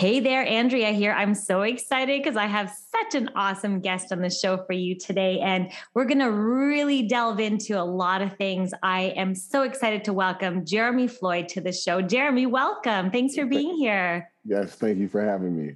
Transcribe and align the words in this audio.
Hey 0.00 0.18
there, 0.18 0.46
Andrea 0.46 0.92
here. 0.92 1.12
I'm 1.12 1.34
so 1.34 1.60
excited 1.60 2.22
because 2.22 2.34
I 2.34 2.46
have 2.46 2.72
such 2.90 3.14
an 3.14 3.28
awesome 3.36 3.80
guest 3.80 4.12
on 4.12 4.22
the 4.22 4.30
show 4.30 4.56
for 4.56 4.72
you 4.72 4.98
today. 4.98 5.40
And 5.40 5.70
we're 5.92 6.06
going 6.06 6.20
to 6.20 6.32
really 6.32 7.02
delve 7.02 7.38
into 7.38 7.78
a 7.78 7.84
lot 7.84 8.22
of 8.22 8.34
things. 8.38 8.72
I 8.82 9.12
am 9.14 9.34
so 9.34 9.60
excited 9.60 10.02
to 10.04 10.14
welcome 10.14 10.64
Jeremy 10.64 11.06
Floyd 11.06 11.48
to 11.48 11.60
the 11.60 11.70
show. 11.70 12.00
Jeremy, 12.00 12.46
welcome. 12.46 13.10
Thanks 13.10 13.34
for 13.34 13.44
being 13.44 13.76
here. 13.76 14.32
Yes, 14.42 14.74
thank 14.74 14.96
you 14.96 15.06
for 15.06 15.22
having 15.22 15.54
me. 15.54 15.74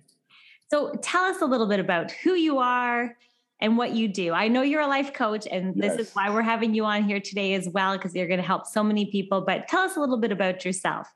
So, 0.70 0.94
tell 1.02 1.24
us 1.24 1.42
a 1.42 1.46
little 1.46 1.68
bit 1.68 1.78
about 1.78 2.10
who 2.10 2.32
you 2.32 2.60
are 2.60 3.14
and 3.60 3.76
what 3.76 3.92
you 3.92 4.08
do. 4.08 4.32
I 4.32 4.48
know 4.48 4.62
you're 4.62 4.80
a 4.80 4.86
life 4.86 5.12
coach, 5.12 5.46
and 5.50 5.74
this 5.74 5.98
is 5.98 6.14
why 6.14 6.30
we're 6.30 6.40
having 6.40 6.72
you 6.72 6.86
on 6.86 7.04
here 7.04 7.20
today 7.20 7.52
as 7.52 7.68
well, 7.68 7.98
because 7.98 8.14
you're 8.14 8.26
going 8.26 8.40
to 8.40 8.46
help 8.46 8.66
so 8.66 8.82
many 8.82 9.04
people. 9.04 9.42
But 9.42 9.68
tell 9.68 9.82
us 9.82 9.98
a 9.98 10.00
little 10.00 10.16
bit 10.16 10.32
about 10.32 10.64
yourself 10.64 11.12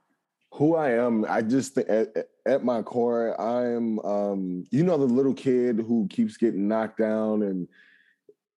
who 0.53 0.77
I 0.77 0.91
am, 0.91 1.25
I 1.29 1.43
just 1.43 1.79
eh, 1.79 2.07
eh, 2.15 2.23
at, 2.49 2.65
my 2.65 2.83
core, 2.83 3.41
I 3.41 3.67
am 3.67 3.99
um, 4.01 4.65
you 4.71 4.83
know 4.85 4.97
the 4.97 5.05
little 5.05 5.35
kid 5.35 5.79
who 5.79 6.07
keeps 6.09 6.37
getting 6.37 6.69
knocked 6.69 6.99
down 6.99 7.43
and 7.43 7.69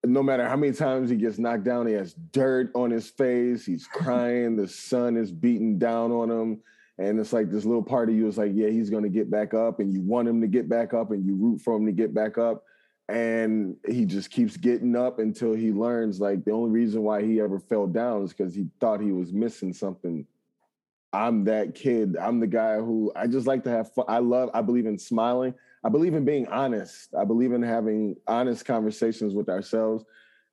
no 0.04 0.22
matter 0.22 0.48
how 0.48 0.56
many 0.56 0.72
times 0.72 1.10
he 1.10 1.16
gets 1.16 1.38
knocked 1.38 1.64
down, 1.64 1.86
he 1.86 1.92
has 1.92 2.14
dirt 2.32 2.70
on 2.74 2.90
his 2.90 3.08
face, 3.08 3.64
he's 3.64 3.86
crying, 3.92 4.56
the 4.56 4.68
sun 4.68 5.16
is 5.16 5.30
beating 5.30 5.78
down 5.78 6.10
on 6.10 6.30
him. 6.30 6.60
And 6.98 7.18
it's 7.18 7.32
like 7.32 7.50
this 7.50 7.64
little 7.64 7.82
part 7.82 8.08
of 8.08 8.14
you 8.14 8.28
is 8.28 8.38
like, 8.38 8.52
yeah, 8.54 8.68
he's 8.68 8.90
gonna 8.90 9.08
get 9.08 9.30
back 9.30 9.54
up, 9.54 9.80
and 9.80 9.92
you 9.92 10.00
want 10.00 10.28
him 10.28 10.40
to 10.40 10.46
get 10.46 10.68
back 10.68 10.92
up 10.94 11.10
and 11.10 11.24
you 11.24 11.34
root 11.34 11.60
for 11.60 11.76
him 11.76 11.86
to 11.86 11.92
get 11.92 12.14
back 12.14 12.38
up. 12.38 12.64
And 13.08 13.76
he 13.88 14.04
just 14.04 14.30
keeps 14.30 14.56
getting 14.56 14.94
up 14.96 15.18
until 15.18 15.54
he 15.54 15.72
learns 15.72 16.20
like 16.20 16.44
the 16.44 16.52
only 16.52 16.70
reason 16.70 17.02
why 17.02 17.22
he 17.22 17.40
ever 17.40 17.58
fell 17.58 17.86
down 17.86 18.24
is 18.24 18.32
because 18.32 18.54
he 18.54 18.68
thought 18.80 19.00
he 19.00 19.12
was 19.12 19.32
missing 19.32 19.72
something 19.72 20.26
I'm 21.12 21.44
that 21.44 21.74
kid. 21.74 22.16
I'm 22.16 22.40
the 22.40 22.46
guy 22.46 22.76
who 22.76 23.12
I 23.14 23.26
just 23.26 23.46
like 23.46 23.64
to 23.64 23.70
have 23.70 23.92
fun. 23.92 24.06
I 24.08 24.18
love, 24.18 24.50
I 24.54 24.62
believe 24.62 24.86
in 24.86 24.98
smiling. 24.98 25.54
I 25.84 25.88
believe 25.88 26.14
in 26.14 26.24
being 26.24 26.46
honest. 26.48 27.14
I 27.18 27.24
believe 27.24 27.52
in 27.52 27.62
having 27.62 28.16
honest 28.26 28.64
conversations 28.64 29.34
with 29.34 29.48
ourselves. 29.48 30.04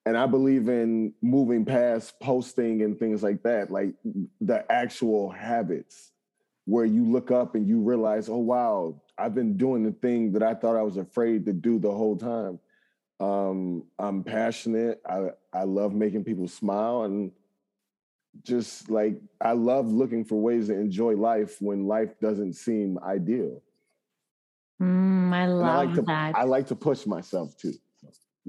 And 0.05 0.17
I 0.17 0.25
believe 0.25 0.69
in 0.69 1.13
moving 1.21 1.65
past 1.65 2.19
posting 2.19 2.81
and 2.81 2.97
things 2.97 3.21
like 3.21 3.43
that, 3.43 3.69
like 3.69 3.93
the 4.41 4.69
actual 4.71 5.29
habits 5.29 6.11
where 6.65 6.85
you 6.85 7.05
look 7.05 7.31
up 7.31 7.55
and 7.55 7.67
you 7.67 7.79
realize, 7.79 8.27
oh, 8.29 8.37
wow, 8.37 9.01
I've 9.17 9.35
been 9.35 9.57
doing 9.57 9.83
the 9.83 9.91
thing 9.91 10.33
that 10.33 10.43
I 10.43 10.55
thought 10.55 10.75
I 10.75 10.83
was 10.83 10.97
afraid 10.97 11.45
to 11.45 11.53
do 11.53 11.79
the 11.79 11.91
whole 11.91 12.17
time. 12.17 12.59
Um, 13.19 13.83
I'm 13.97 14.23
passionate. 14.23 15.01
I, 15.07 15.29
I 15.53 15.63
love 15.63 15.93
making 15.93 16.23
people 16.23 16.47
smile. 16.47 17.03
And 17.03 17.31
just 18.43 18.89
like 18.89 19.19
I 19.41 19.53
love 19.53 19.91
looking 19.91 20.23
for 20.23 20.41
ways 20.41 20.67
to 20.67 20.73
enjoy 20.73 21.15
life 21.15 21.61
when 21.61 21.87
life 21.87 22.19
doesn't 22.19 22.53
seem 22.53 22.99
ideal. 22.99 23.61
Mm, 24.81 25.33
I 25.33 25.45
love 25.47 25.65
I 25.65 25.75
like 25.85 25.95
to, 25.95 26.01
that. 26.03 26.35
I 26.35 26.43
like 26.43 26.67
to 26.67 26.75
push 26.75 27.05
myself 27.05 27.57
too. 27.57 27.73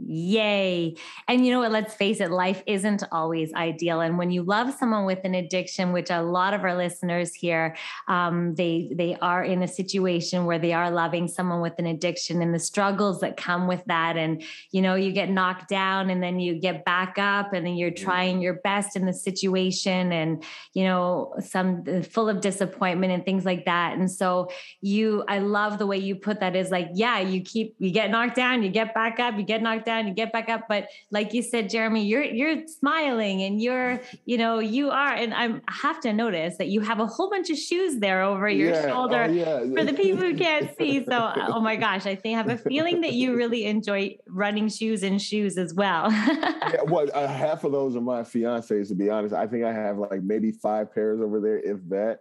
Yay. 0.07 0.95
And 1.29 1.45
you 1.45 1.53
know 1.53 1.61
what? 1.61 1.73
Let's 1.73 1.95
face 1.95 2.21
it, 2.21 2.31
life 2.31 2.63
isn't 2.67 3.03
always 3.13 3.53
ideal. 3.55 4.01
And 4.01 4.19
when 4.19 4.31
you 4.31 4.43
love 4.43 4.73
someone 4.73 5.05
with 5.05 5.21
an 5.25 5.35
addiction, 5.35 5.93
which 5.93 6.11
a 6.11 6.23
lot 6.23 6.55
of 6.55 6.63
our 6.63 6.77
listeners 6.77 7.35
here, 7.35 7.77
um, 8.09 8.55
they 8.55 8.91
they 8.95 9.17
are 9.21 9.43
in 9.43 9.63
a 9.63 9.69
situation 9.69 10.47
where 10.47 10.59
they 10.59 10.73
are 10.73 10.91
loving 10.91 11.29
someone 11.29 11.61
with 11.61 11.75
an 11.79 11.87
addiction 11.87 12.41
and 12.43 12.55
the 12.55 12.59
struggles 12.59 13.21
that 13.21 13.37
come 13.37 13.67
with 13.67 13.85
that. 13.87 14.17
And 14.17 14.43
you 14.71 14.81
know, 14.83 14.95
you 14.95 15.13
get 15.13 15.31
knocked 15.31 15.69
down 15.69 16.11
and 16.11 16.23
then 16.23 16.41
you 16.41 16.55
get 16.55 16.85
back 16.85 17.17
up 17.19 17.53
and 17.53 17.67
then 17.67 17.75
you're 17.75 17.91
trying 17.91 18.41
your 18.41 18.55
best 18.55 18.97
in 18.97 19.07
the 19.07 19.13
situation 19.13 20.13
and 20.13 20.45
you 20.73 20.85
know, 20.85 21.35
some 21.41 21.85
uh, 21.89 22.03
full 22.03 22.29
of 22.29 22.41
disappointment 22.41 23.13
and 23.13 23.25
things 23.25 23.45
like 23.45 23.65
that. 23.65 23.99
And 23.99 24.11
so 24.11 24.51
you 24.81 25.25
I 25.29 25.39
love 25.39 25.79
the 25.79 25.87
way 25.87 25.99
you 25.99 26.15
put 26.15 26.41
that 26.41 26.57
is 26.57 26.71
like, 26.71 26.89
yeah, 26.95 27.19
you 27.19 27.43
keep 27.43 27.75
you 27.79 27.91
get 27.91 28.11
knocked 28.11 28.37
down, 28.37 28.63
you 28.63 28.71
get 28.71 28.95
back 28.95 29.21
up, 29.21 29.37
you 29.37 29.43
get 29.43 29.63
knocked 29.63 29.85
down, 29.85 29.90
you 29.99 30.15
get 30.15 30.33
back 30.33 30.49
up. 30.49 30.67
But 30.69 30.89
like 31.11 31.35
you 31.35 31.43
said, 31.43 31.71
Jeremy, 31.71 32.05
you're 32.05 32.23
you're 32.23 32.67
smiling 32.67 33.43
and 33.43 33.61
you're, 33.61 34.01
you 34.25 34.39
know, 34.39 34.59
you 34.59 34.91
are. 34.91 35.13
And 35.13 35.35
I 35.35 35.61
have 35.71 36.01
to 36.01 36.13
notice 36.13 36.57
that 36.59 36.69
you 36.69 36.81
have 36.81 37.01
a 37.01 37.07
whole 37.07 37.31
bunch 37.31 37.51
of 37.51 37.59
shoes 37.59 37.99
there 37.99 38.23
over 38.23 38.49
your 38.49 38.71
yeah. 38.71 38.89
shoulder 38.89 39.27
oh, 39.29 39.33
yeah. 39.33 39.59
for 39.75 39.85
the 39.85 39.93
people 39.93 40.23
who 40.23 40.37
can't 40.37 40.77
see. 40.77 41.05
So 41.05 41.33
oh 41.37 41.61
my 41.61 41.77
gosh, 41.77 42.07
I 42.07 42.15
think 42.15 42.35
I 42.35 42.39
have 42.39 42.49
a 42.51 42.59
feeling 42.59 43.01
that 43.03 43.15
you 43.15 43.37
really 43.37 43.67
enjoy 43.67 44.17
running 44.27 44.69
shoes 44.69 45.03
and 45.03 45.21
shoes 45.21 45.59
as 45.59 45.75
well. 45.75 46.11
yeah, 46.13 46.83
well, 46.87 47.07
uh, 47.13 47.27
half 47.27 47.65
of 47.65 47.73
those 47.73 47.97
are 47.97 48.01
my 48.01 48.25
fiance's, 48.25 48.89
to 48.89 48.95
be 48.95 49.11
honest. 49.11 49.35
I 49.35 49.47
think 49.47 49.65
I 49.65 49.73
have 49.73 49.99
like 49.99 50.23
maybe 50.23 50.53
five 50.53 50.95
pairs 50.95 51.21
over 51.21 51.41
there, 51.41 51.59
if 51.59 51.79
that. 51.89 52.21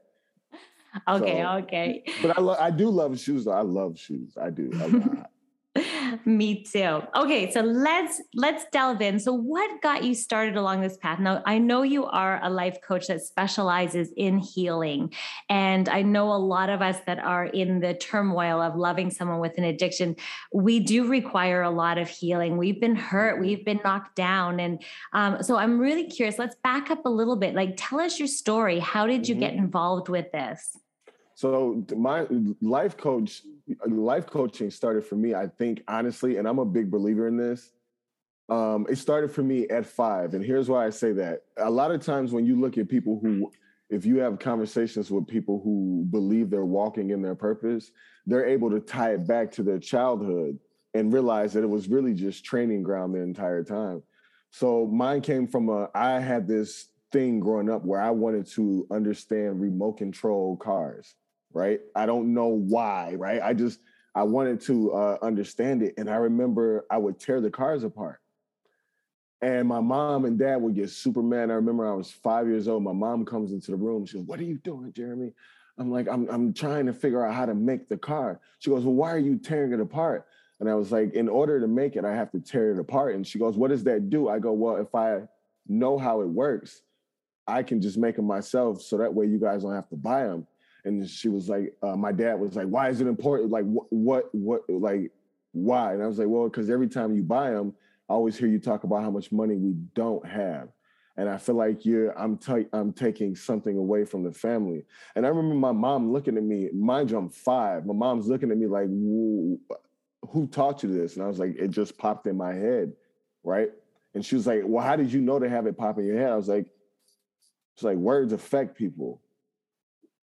Okay, 1.08 1.42
so, 1.42 1.50
okay. 1.60 2.04
But 2.22 2.38
I, 2.38 2.42
lo- 2.42 2.58
I 2.60 2.72
do 2.72 2.90
love 2.90 3.20
shoes. 3.20 3.46
Though. 3.46 3.52
I 3.52 3.62
love 3.62 4.00
shoes. 4.00 4.38
I 4.42 4.50
do. 4.50 4.72
Me 6.26 6.64
too. 6.64 7.02
Okay, 7.16 7.52
so 7.52 7.62
let's 7.62 8.22
let's 8.34 8.66
delve 8.72 9.02
in. 9.02 9.20
So 9.20 9.34
what 9.34 9.82
got 9.82 10.04
you 10.04 10.16
started 10.16 10.58
along 10.58 10.82
this 10.82 10.98
path? 10.98 11.20
Now, 11.20 11.44
I 11.46 11.60
know 11.60 11.84
you 11.84 12.06
are 12.06 12.40
a 12.44 12.50
life 12.50 12.82
coach 12.82 13.08
that 13.08 13.22
specializes 13.22 14.12
in 14.18 14.40
healing, 14.40 15.14
and 15.48 15.88
I 15.88 16.02
know 16.02 16.34
a 16.34 16.38
lot 16.38 16.70
of 16.70 16.82
us 16.82 16.98
that 17.06 17.20
are 17.20 17.46
in 17.46 17.80
the 17.80 17.94
turmoil 17.94 18.62
of 18.62 18.76
loving 18.76 19.12
someone 19.12 19.40
with 19.40 19.58
an 19.58 19.64
addiction, 19.64 20.16
we 20.52 20.80
do 20.80 21.08
require 21.08 21.62
a 21.62 21.70
lot 21.70 21.98
of 21.98 22.10
healing. 22.10 22.58
We've 22.58 22.82
been 22.82 22.96
hurt, 22.96 23.40
we've 23.40 23.64
been 23.64 23.80
knocked 23.84 24.16
down, 24.16 24.60
and 24.60 24.82
um, 25.14 25.44
so 25.44 25.58
I'm 25.58 25.80
really 25.80 26.08
curious. 26.08 26.40
Let's 26.40 26.56
back 26.64 26.90
up 26.90 27.06
a 27.06 27.10
little 27.10 27.36
bit. 27.36 27.54
Like, 27.54 27.76
tell 27.78 28.00
us 28.00 28.18
your 28.18 28.28
story. 28.28 28.80
How 28.80 29.06
did 29.06 29.28
you 29.28 29.36
mm-hmm. 29.36 29.42
get 29.42 29.54
involved 29.54 30.10
with 30.10 30.32
this? 30.32 30.78
So 31.40 31.86
my 31.96 32.28
life 32.60 32.98
coach, 32.98 33.44
life 33.88 34.26
coaching 34.26 34.70
started 34.70 35.06
for 35.06 35.16
me. 35.16 35.34
I 35.34 35.48
think 35.48 35.82
honestly, 35.88 36.36
and 36.36 36.46
I'm 36.46 36.60
a 36.60 36.66
big 36.66 36.92
believer 36.92 37.30
in 37.30 37.38
this. 37.38 37.72
Um, 38.50 38.86
it 38.90 38.98
started 38.98 39.32
for 39.32 39.42
me 39.42 39.66
at 39.70 39.86
five, 39.86 40.34
and 40.34 40.44
here's 40.44 40.68
why 40.68 40.86
I 40.86 40.90
say 40.90 41.14
that. 41.14 41.44
A 41.56 41.70
lot 41.70 41.92
of 41.92 42.04
times 42.04 42.34
when 42.34 42.46
you 42.46 42.60
look 42.60 42.78
at 42.78 42.90
people 42.90 43.22
who, 43.24 43.54
if 43.90 44.06
you 44.06 44.18
have 44.18 44.38
conversations 44.38 45.10
with 45.10 45.28
people 45.28 45.62
who 45.64 46.06
believe 46.10 46.50
they're 46.50 46.66
walking 46.66 47.12
in 47.12 47.22
their 47.22 47.36
purpose, 47.36 47.92
they're 48.26 48.46
able 48.46 48.70
to 48.72 48.82
tie 48.82 49.14
it 49.14 49.26
back 49.26 49.50
to 49.52 49.64
their 49.64 49.80
childhood 49.80 50.60
and 50.94 51.14
realize 51.14 51.54
that 51.54 51.64
it 51.64 51.70
was 51.70 51.88
really 51.88 52.14
just 52.14 52.44
training 52.44 52.84
ground 52.84 53.16
the 53.16 53.20
entire 53.20 53.64
time. 53.64 54.04
So 54.52 54.88
mine 54.88 55.22
came 55.22 55.48
from 55.48 55.70
a. 55.70 55.88
I 55.96 56.20
had 56.20 56.50
this 56.50 56.90
thing 57.14 57.40
growing 57.40 57.70
up 57.70 57.86
where 57.86 58.02
I 58.02 58.10
wanted 58.10 58.46
to 58.56 58.86
understand 58.92 59.62
remote 59.62 59.94
control 59.94 60.58
cars 60.58 61.16
right? 61.54 61.82
I 61.96 62.06
don't 62.06 62.34
know 62.34 62.48
why, 62.48 63.16
right? 63.16 63.42
I 63.42 63.54
just 63.54 63.80
I 64.16 64.24
wanted 64.24 64.62
to 64.62 64.92
uh, 64.94 65.18
understand 65.22 65.84
it, 65.84 65.96
and 65.98 66.10
I 66.10 66.16
remember 66.16 66.86
I 66.90 66.98
would 66.98 67.20
tear 67.20 67.42
the 67.42 67.52
cars 67.52 67.84
apart, 67.84 68.20
and 69.42 69.68
my 69.68 69.80
mom 69.80 70.26
and 70.26 70.38
dad 70.38 70.58
would 70.58 70.76
get 70.76 70.90
super 70.90 71.22
mad. 71.22 71.50
I 71.50 71.54
remember 71.54 71.88
I 71.88 71.94
was 71.94 72.12
five 72.12 72.48
years 72.48 72.68
old. 72.68 72.84
My 72.84 72.94
mom 72.94 73.26
comes 73.26 73.52
into 73.52 73.72
the 73.72 73.78
room. 73.78 74.06
She 74.06 74.18
goes, 74.18 74.28
"What 74.28 74.40
are 74.40 74.44
you 74.44 74.58
doing, 74.58 74.92
Jeremy?" 74.94 75.34
I'm 75.78 75.92
like, 75.92 76.08
"I'm 76.08 76.28
I'm 76.30 76.54
trying 76.54 76.86
to 76.88 76.94
figure 76.94 77.26
out 77.26 77.34
how 77.34 77.46
to 77.46 77.56
make 77.56 77.88
the 77.88 77.98
car." 77.98 78.40
She 78.60 78.70
goes, 78.70 78.84
"Well, 78.84 78.96
why 78.96 79.12
are 79.14 79.20
you 79.20 79.38
tearing 79.38 79.72
it 79.72 79.80
apart?" 79.80 80.28
And 80.60 80.70
I 80.70 80.76
was 80.76 80.92
like, 80.92 81.14
"In 81.14 81.30
order 81.30 81.60
to 81.60 81.68
make 81.68 81.96
it, 81.96 82.04
I 82.04 82.14
have 82.14 82.32
to 82.32 82.40
tear 82.40 82.72
it 82.72 82.80
apart." 82.80 83.16
And 83.16 83.26
she 83.26 83.40
goes, 83.40 83.56
"What 83.56 83.70
does 83.70 83.84
that 83.86 84.10
do?" 84.10 84.28
I 84.28 84.40
go, 84.40 84.52
"Well, 84.52 84.76
if 84.76 84.94
I 84.94 85.22
know 85.68 85.98
how 85.98 86.22
it 86.22 86.28
works, 86.28 86.82
I 87.48 87.64
can 87.64 87.82
just 87.82 87.98
make 87.98 88.18
them 88.18 88.26
myself, 88.26 88.82
so 88.82 88.98
that 88.98 89.14
way 89.14 89.28
you 89.28 89.40
guys 89.40 89.64
don't 89.64 89.74
have 89.74 89.90
to 89.90 89.96
buy 89.96 90.26
them." 90.26 90.48
And 90.86 91.08
she 91.08 91.30
was 91.30 91.50
like, 91.50 91.76
uh, 91.84 91.96
my 91.96 92.12
dad 92.12 92.40
was 92.40 92.56
like, 92.56 92.68
why 92.68 92.90
is 92.90 93.02
it 93.02 93.08
important? 93.08 93.52
Like, 93.52 93.66
what, 93.66 93.86
what, 93.90 94.34
what, 94.34 94.62
like, 94.70 95.12
why? 95.52 95.94
And 95.94 96.04
I 96.04 96.08
was 96.08 96.20
like, 96.20 96.28
well, 96.28 96.48
because 96.48 96.70
every 96.70 96.88
time 96.88 97.16
you 97.16 97.24
buy 97.24 97.52
them, 97.52 97.74
I 98.10 98.14
always 98.14 98.38
hear 98.38 98.48
you 98.48 98.60
talk 98.60 98.84
about 98.84 99.04
how 99.04 99.12
much 99.12 99.32
money 99.32 99.56
we 99.56 99.74
don't 99.94 100.26
have. 100.26 100.70
And 101.18 101.30
I 101.30 101.38
feel 101.38 101.56
like 101.56 101.86
you're, 101.86 102.18
I'm, 102.18 102.38
t- 102.38 102.68
I'm 102.72 102.94
taking 102.94 103.36
something 103.36 103.78
away 103.78 104.06
from 104.06 104.24
the 104.24 104.32
family. 104.32 104.86
And 105.16 105.26
I 105.26 105.30
remember 105.30 105.56
my 105.56 105.74
mom 105.74 106.14
looking 106.14 106.38
at 106.38 106.44
me, 106.44 106.70
mind 106.74 107.12
you, 107.12 107.18
I'm 107.18 107.30
five. 107.30 107.86
My 107.86 107.94
mom's 107.94 108.28
looking 108.28 108.52
at 108.52 108.58
me 108.58 108.68
like, 108.68 108.88
who 108.88 110.48
taught 110.48 110.82
you 110.82 110.94
this? 110.94 111.16
And 111.16 111.26
I 111.26 111.28
was 111.28 111.40
like, 111.40 111.56
it 111.58 111.72
just 111.72 111.98
popped 111.98 112.26
in 112.28 112.38
my 112.38 112.54
head, 112.54 112.94
right? 113.44 113.70
And 114.14 114.26
she 114.26 114.36
was 114.36 114.48
like, 114.48 114.62
well, 114.66 114.84
how 114.84 114.96
did 114.96 115.12
you 115.12 115.22
know 115.22 115.40
to 115.40 115.50
have 115.50 115.68
it 115.68 115.78
pop 115.78 115.98
in 116.00 116.06
your 116.06 116.18
head? 116.18 116.32
I 116.32 116.36
was 116.36 116.48
like, 116.48 116.68
it's 117.76 117.84
like 117.84 117.98
words 117.98 118.34
affect 118.34 118.78
people. 118.78 119.22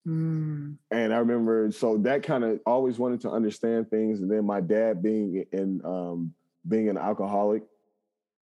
Mm. 0.08 0.78
And 0.92 1.14
I 1.14 1.18
remember, 1.18 1.72
so 1.72 1.98
that 2.00 2.24
kind 2.24 2.44
of 2.44 2.60
always 2.66 3.00
wanted 3.00 3.22
to 3.22 3.32
understand 3.32 3.90
things. 3.90 4.20
And 4.20 4.30
then 4.30 4.46
my 4.46 4.62
dad 4.62 5.02
being 5.02 5.46
in, 5.52 5.82
um, 5.86 6.34
being 6.68 6.90
an 6.90 6.98
alcoholic, 6.98 7.64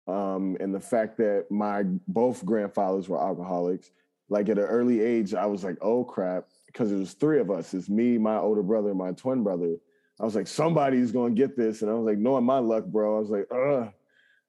um, 0.06 0.56
and 0.60 0.74
the 0.74 0.80
fact 0.80 1.16
that 1.18 1.46
my 1.50 1.82
both 2.06 2.44
grandfathers 2.44 3.08
were 3.08 3.20
alcoholics. 3.22 3.90
Like 4.28 4.48
at 4.48 4.58
an 4.58 4.64
early 4.64 5.00
age, 5.00 5.34
I 5.34 5.46
was 5.46 5.62
like, 5.62 5.78
oh 5.80 6.04
crap, 6.04 6.46
because 6.66 6.90
it 6.90 6.96
was 6.96 7.12
three 7.12 7.40
of 7.40 7.50
us. 7.50 7.74
It's 7.74 7.88
me, 7.88 8.18
my 8.18 8.36
older 8.36 8.62
brother, 8.62 8.94
my 8.94 9.12
twin 9.12 9.42
brother. 9.42 9.76
I 10.20 10.24
was 10.24 10.34
like, 10.34 10.46
somebody's 10.46 11.12
gonna 11.12 11.34
get 11.34 11.56
this. 11.56 11.82
And 11.82 11.90
I 11.90 11.94
was 11.94 12.06
like, 12.06 12.18
knowing 12.18 12.44
my 12.44 12.58
luck, 12.58 12.86
bro, 12.86 13.16
I 13.16 13.20
was 13.20 13.30
like, 13.30 13.46
ugh. 13.52 13.92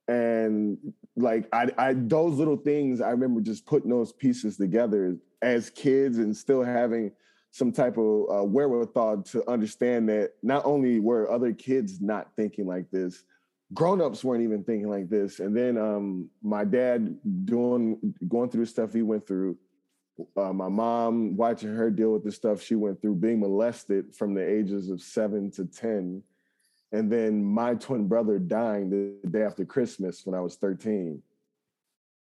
And 0.08 0.78
like 1.16 1.48
I, 1.52 1.70
I 1.78 1.94
those 1.94 2.36
little 2.36 2.58
things, 2.58 3.02
I 3.02 3.10
remember 3.10 3.42
just 3.42 3.66
putting 3.66 3.90
those 3.90 4.14
pieces 4.14 4.58
together 4.58 5.18
as 5.42 5.70
kids 5.70 6.18
and 6.18 6.36
still 6.36 6.64
having 6.64 7.12
some 7.52 7.72
type 7.72 7.98
of 7.98 8.30
uh, 8.30 8.44
wherewithal 8.44 9.24
to 9.24 9.50
understand 9.50 10.08
that 10.10 10.34
not 10.44 10.66
only 10.66 11.00
were 11.00 11.32
other 11.32 11.54
kids 11.54 12.00
not 12.02 12.30
thinking 12.36 12.68
like 12.68 12.90
this, 12.92 13.24
grown-ups 13.74 14.24
weren't 14.24 14.44
even 14.44 14.64
thinking 14.64 14.90
like 14.90 15.10
this. 15.10 15.40
And 15.40 15.56
then 15.56 15.78
um, 15.78 16.30
my 16.42 16.64
dad 16.64 17.18
doing 17.46 18.14
going 18.28 18.50
through 18.50 18.66
the 18.66 18.72
stuff 18.72 18.94
he 18.94 19.02
went 19.02 19.28
through, 19.28 19.58
uh, 20.36 20.54
my 20.54 20.70
mom 20.70 21.36
watching 21.36 21.74
her 21.74 21.90
deal 21.90 22.14
with 22.14 22.24
the 22.24 22.32
stuff 22.32 22.62
she 22.62 22.76
went 22.76 23.02
through, 23.02 23.16
being 23.16 23.40
molested 23.40 24.16
from 24.16 24.34
the 24.34 24.48
ages 24.48 24.90
of 24.90 25.02
seven 25.02 25.52
to 25.52 25.66
ten, 25.66 26.24
and 26.92 27.12
then 27.12 27.44
my 27.44 27.76
twin 27.76 28.08
brother 28.08 28.40
dying 28.40 28.90
the 28.90 29.30
day 29.30 29.44
after 29.44 29.66
Christmas 29.66 30.26
when 30.26 30.36
I 30.36 30.42
was 30.42 30.56
thirteen. 30.56 31.22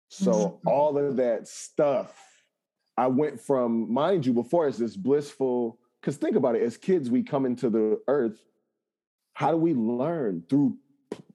So 0.10 0.31
mm-hmm. 0.31 0.68
all 0.68 0.98
of 0.98 1.18
that 1.18 1.48
stuff 1.48 2.15
I 2.95 3.07
went 3.07 3.42
from, 3.42 3.92
mind 3.92 4.25
you, 4.25 4.33
before 4.33 4.68
it's 4.68 4.77
this 4.77 4.95
blissful, 4.95 5.80
because 6.00 6.18
think 6.18 6.36
about 6.36 6.56
it, 6.56 6.62
as 6.62 6.77
kids, 6.77 7.10
we 7.10 7.24
come 7.24 7.45
into 7.45 7.69
the 7.69 8.00
earth. 8.07 8.39
How 9.33 9.51
do 9.51 9.57
we 9.57 9.74
learn? 9.74 10.44
Through 10.48 10.77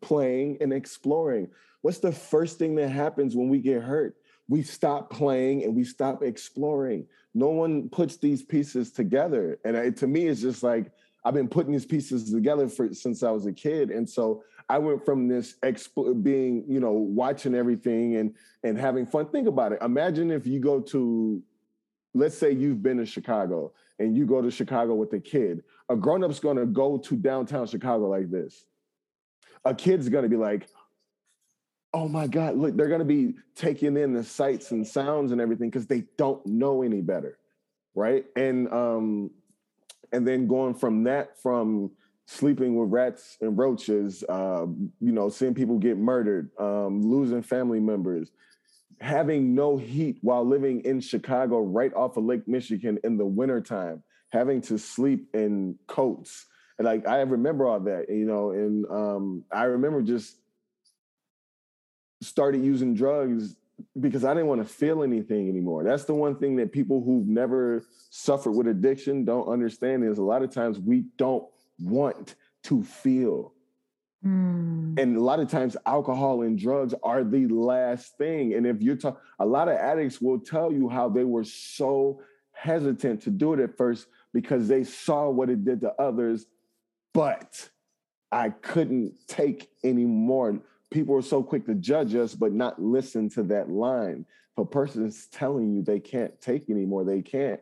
playing 0.01 0.59
and 0.61 0.73
exploring. 0.73 1.49
What's 1.83 1.99
the 1.99 2.13
first 2.13 2.59
thing 2.59 2.77
that 2.77 2.91
happens 2.91 3.35
when 3.35 3.49
we 3.49 3.59
get 3.59 3.83
hurt? 3.83 4.17
We 4.49 4.63
stop 4.63 5.11
playing 5.11 5.65
and 5.65 5.75
we 5.75 5.85
stop 5.85 6.23
exploring. 6.23 7.07
No 7.35 7.49
one 7.49 7.89
puts 7.89 8.17
these 8.17 8.43
pieces 8.43 8.93
together. 8.93 9.59
And 9.65 9.97
to 9.97 10.07
me, 10.07 10.27
it's 10.27 10.41
just 10.41 10.63
like, 10.63 10.93
I've 11.29 11.35
been 11.35 11.47
putting 11.47 11.73
these 11.73 11.85
pieces 11.85 12.33
together 12.33 12.71
for 12.71 12.95
since 12.95 13.23
I 13.23 13.31
was 13.31 13.45
a 13.45 13.53
kid. 13.53 13.91
And 13.91 14.09
so 14.09 14.43
I 14.67 14.79
went 14.79 15.05
from 15.05 15.29
this 15.29 15.57
exp- 15.63 16.23
being, 16.23 16.65
you 16.67 16.81
know, 16.81 16.93
watching 16.93 17.55
everything 17.55 18.17
and 18.17 18.35
and 18.65 18.79
having 18.79 19.05
fun. 19.05 19.29
Think 19.29 19.47
about 19.47 19.73
it. 19.73 19.83
Imagine 19.83 20.31
if 20.31 20.47
you 20.47 20.59
go 20.59 20.81
to, 20.81 21.43
let's 22.15 22.39
say 22.39 22.53
you've 22.53 22.83
been 22.83 22.97
to 22.97 23.05
Chicago 23.05 23.75
and 23.99 24.17
you 24.17 24.25
go 24.25 24.41
to 24.41 24.51
Chicago 24.51 24.95
with 24.95 25.13
a 25.13 25.21
kid. 25.21 25.65
A 25.91 25.97
grown-up's 25.97 26.41
gonna 26.41 26.65
go 26.65 26.97
to 26.97 27.15
downtown 27.15 27.67
Chicago 27.67 28.09
like 28.09 28.31
this. 28.31 28.65
A 29.67 29.75
kid's 29.75 30.09
gonna 30.09 30.31
be 30.31 30.37
like, 30.37 30.67
oh 31.93 32.09
my 32.09 32.27
God, 32.27 32.57
look, 32.57 32.75
they're 32.75 32.89
gonna 32.89 33.05
be 33.05 33.35
taking 33.55 33.99
in 33.99 34.15
the 34.15 34.25
sights 34.25 34.71
and 34.71 34.87
sounds 34.87 35.31
and 35.33 35.43
everything 35.43 35.69
because 35.69 35.87
they 35.87 36.05
don't 36.17 36.47
know 36.47 36.83
any 36.83 37.03
better. 37.03 37.39
Right. 37.95 38.25
And 38.35 38.73
um, 38.73 39.31
and 40.13 40.27
then 40.27 40.47
going 40.47 40.75
from 40.75 41.05
that, 41.05 41.41
from 41.41 41.91
sleeping 42.27 42.77
with 42.77 42.91
rats 42.91 43.39
and 43.41 43.57
roaches, 43.57 44.23
uh, 44.29 44.67
you 45.01 45.13
know, 45.13 45.29
seeing 45.29 45.55
people 45.55 45.79
get 45.79 45.97
murdered, 45.97 46.51
um, 46.59 47.03
losing 47.03 47.43
family 47.43 47.81
members, 47.81 48.31
having 49.01 49.55
no 49.55 49.77
heat 49.77 50.19
while 50.21 50.45
living 50.45 50.81
in 50.85 51.01
Chicago 51.01 51.61
right 51.61 51.93
off 51.95 52.17
of 52.17 52.25
Lake 52.25 52.47
Michigan 52.47 52.99
in 53.05 53.17
the 53.17 53.25
wintertime, 53.25 54.03
having 54.31 54.61
to 54.61 54.79
sleep 54.79 55.29
in 55.35 55.79
coats. 55.87 56.47
And 56.79 56.85
like 56.85 57.07
I 57.09 57.21
remember 57.23 57.67
all 57.67 57.81
that, 57.81 58.09
you 58.09 58.27
know, 58.27 58.51
and 58.51 58.85
um, 58.91 59.45
I 59.53 59.65
remember 59.65 60.03
just 60.03 60.37
started 62.21 62.65
using 62.65 62.95
drugs 62.95 63.57
because 64.01 64.25
I 64.25 64.35
didn't 64.35 64.49
want 64.49 64.67
to 64.67 64.69
feel 64.73 65.03
anything 65.03 65.49
anymore. 65.49 65.85
That's 65.85 66.05
the 66.05 66.15
one 66.15 66.37
thing 66.37 66.57
that 66.57 66.73
people 66.73 67.03
who've 67.03 67.27
never 67.27 67.85
suffered 68.11 68.53
with 68.53 68.67
addiction 68.67 69.25
don't 69.25 69.49
understand 69.49 70.05
is 70.05 70.19
a 70.19 70.23
lot 70.23 70.43
of 70.43 70.51
times 70.51 70.79
we 70.79 71.05
don't 71.17 71.47
want 71.79 72.35
to 72.65 72.83
feel. 72.83 73.53
Mm. 74.25 74.99
And 74.99 75.17
a 75.17 75.21
lot 75.21 75.39
of 75.39 75.49
times, 75.49 75.77
alcohol 75.87 76.43
and 76.43 76.59
drugs 76.59 76.95
are 77.03 77.23
the 77.23 77.47
last 77.47 78.19
thing. 78.19 78.55
And 78.55 78.67
if 78.67 78.83
you're 78.83 78.97
talking, 78.97 79.21
a 79.39 79.47
lot 79.47 79.69
of 79.69 79.77
addicts 79.77 80.21
will 80.21 80.41
tell 80.41 80.73
you 80.73 80.89
how 80.89 81.09
they 81.09 81.25
were 81.25 81.45
so 81.45 82.21
hesitant 82.53 83.23
to 83.23 83.31
do 83.31 83.53
it 83.53 83.61
at 83.61 83.77
first 83.77 84.09
because 84.33 84.67
they 84.67 84.83
saw 84.83 85.31
what 85.31 85.49
it 85.49 85.65
did 85.65 85.81
to 85.83 85.93
others, 86.01 86.47
but 87.15 87.69
I 88.33 88.51
couldn't 88.51 89.15
take 89.29 89.71
anymore. 89.85 90.61
People 90.91 91.17
are 91.17 91.23
so 91.23 91.43
quick 91.43 91.67
to 91.67 91.75
judge 91.75 92.15
us, 92.15 92.35
but 92.35 92.53
not 92.53 92.81
listen 92.81 93.29
to 93.31 93.43
that 93.45 93.71
line. 93.71 94.25
If 94.53 94.59
a 94.59 94.65
person 94.65 95.07
is 95.07 95.27
telling 95.27 95.75
you 95.75 95.83
they 95.83 96.01
can't 96.01 96.41
take 96.41 96.71
anymore, 96.71 97.05
they 97.05 97.23
can't 97.23 97.61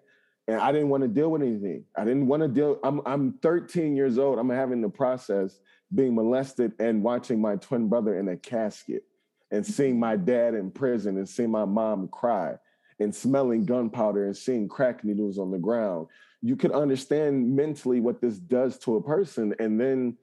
and 0.48 0.60
I 0.60 0.72
didn't 0.72 0.90
want 0.90 1.02
to 1.02 1.08
deal 1.08 1.30
with 1.30 1.42
anything. 1.42 1.84
I 1.96 2.04
didn't 2.04 2.26
want 2.26 2.42
to 2.42 2.48
deal. 2.48 2.78
I'm 2.84 3.00
I'm 3.04 3.32
13 3.42 3.96
years 3.96 4.18
old. 4.18 4.38
I'm 4.38 4.50
having 4.50 4.80
the 4.80 4.88
process 4.88 5.58
being 5.94 6.14
molested 6.14 6.72
and 6.78 7.02
watching 7.02 7.40
my 7.40 7.56
twin 7.56 7.88
brother 7.88 8.18
in 8.18 8.28
a 8.28 8.36
casket 8.36 9.04
and 9.50 9.64
mm-hmm. 9.64 9.72
seeing 9.72 9.98
my 9.98 10.16
dad 10.16 10.54
in 10.54 10.70
prison 10.70 11.16
and 11.16 11.28
seeing 11.28 11.50
my 11.50 11.64
mom 11.64 12.08
cry 12.08 12.54
and 12.98 13.14
smelling 13.14 13.64
gunpowder 13.64 14.26
and 14.26 14.36
seeing 14.36 14.68
crack 14.68 15.04
needles 15.04 15.38
on 15.38 15.50
the 15.50 15.58
ground. 15.58 16.06
You 16.42 16.56
could 16.56 16.72
understand 16.72 17.54
mentally 17.54 18.00
what 18.00 18.20
this 18.20 18.38
does 18.38 18.78
to 18.80 18.96
a 18.96 19.02
person. 19.02 19.54
And 19.58 19.80
then 19.80 20.16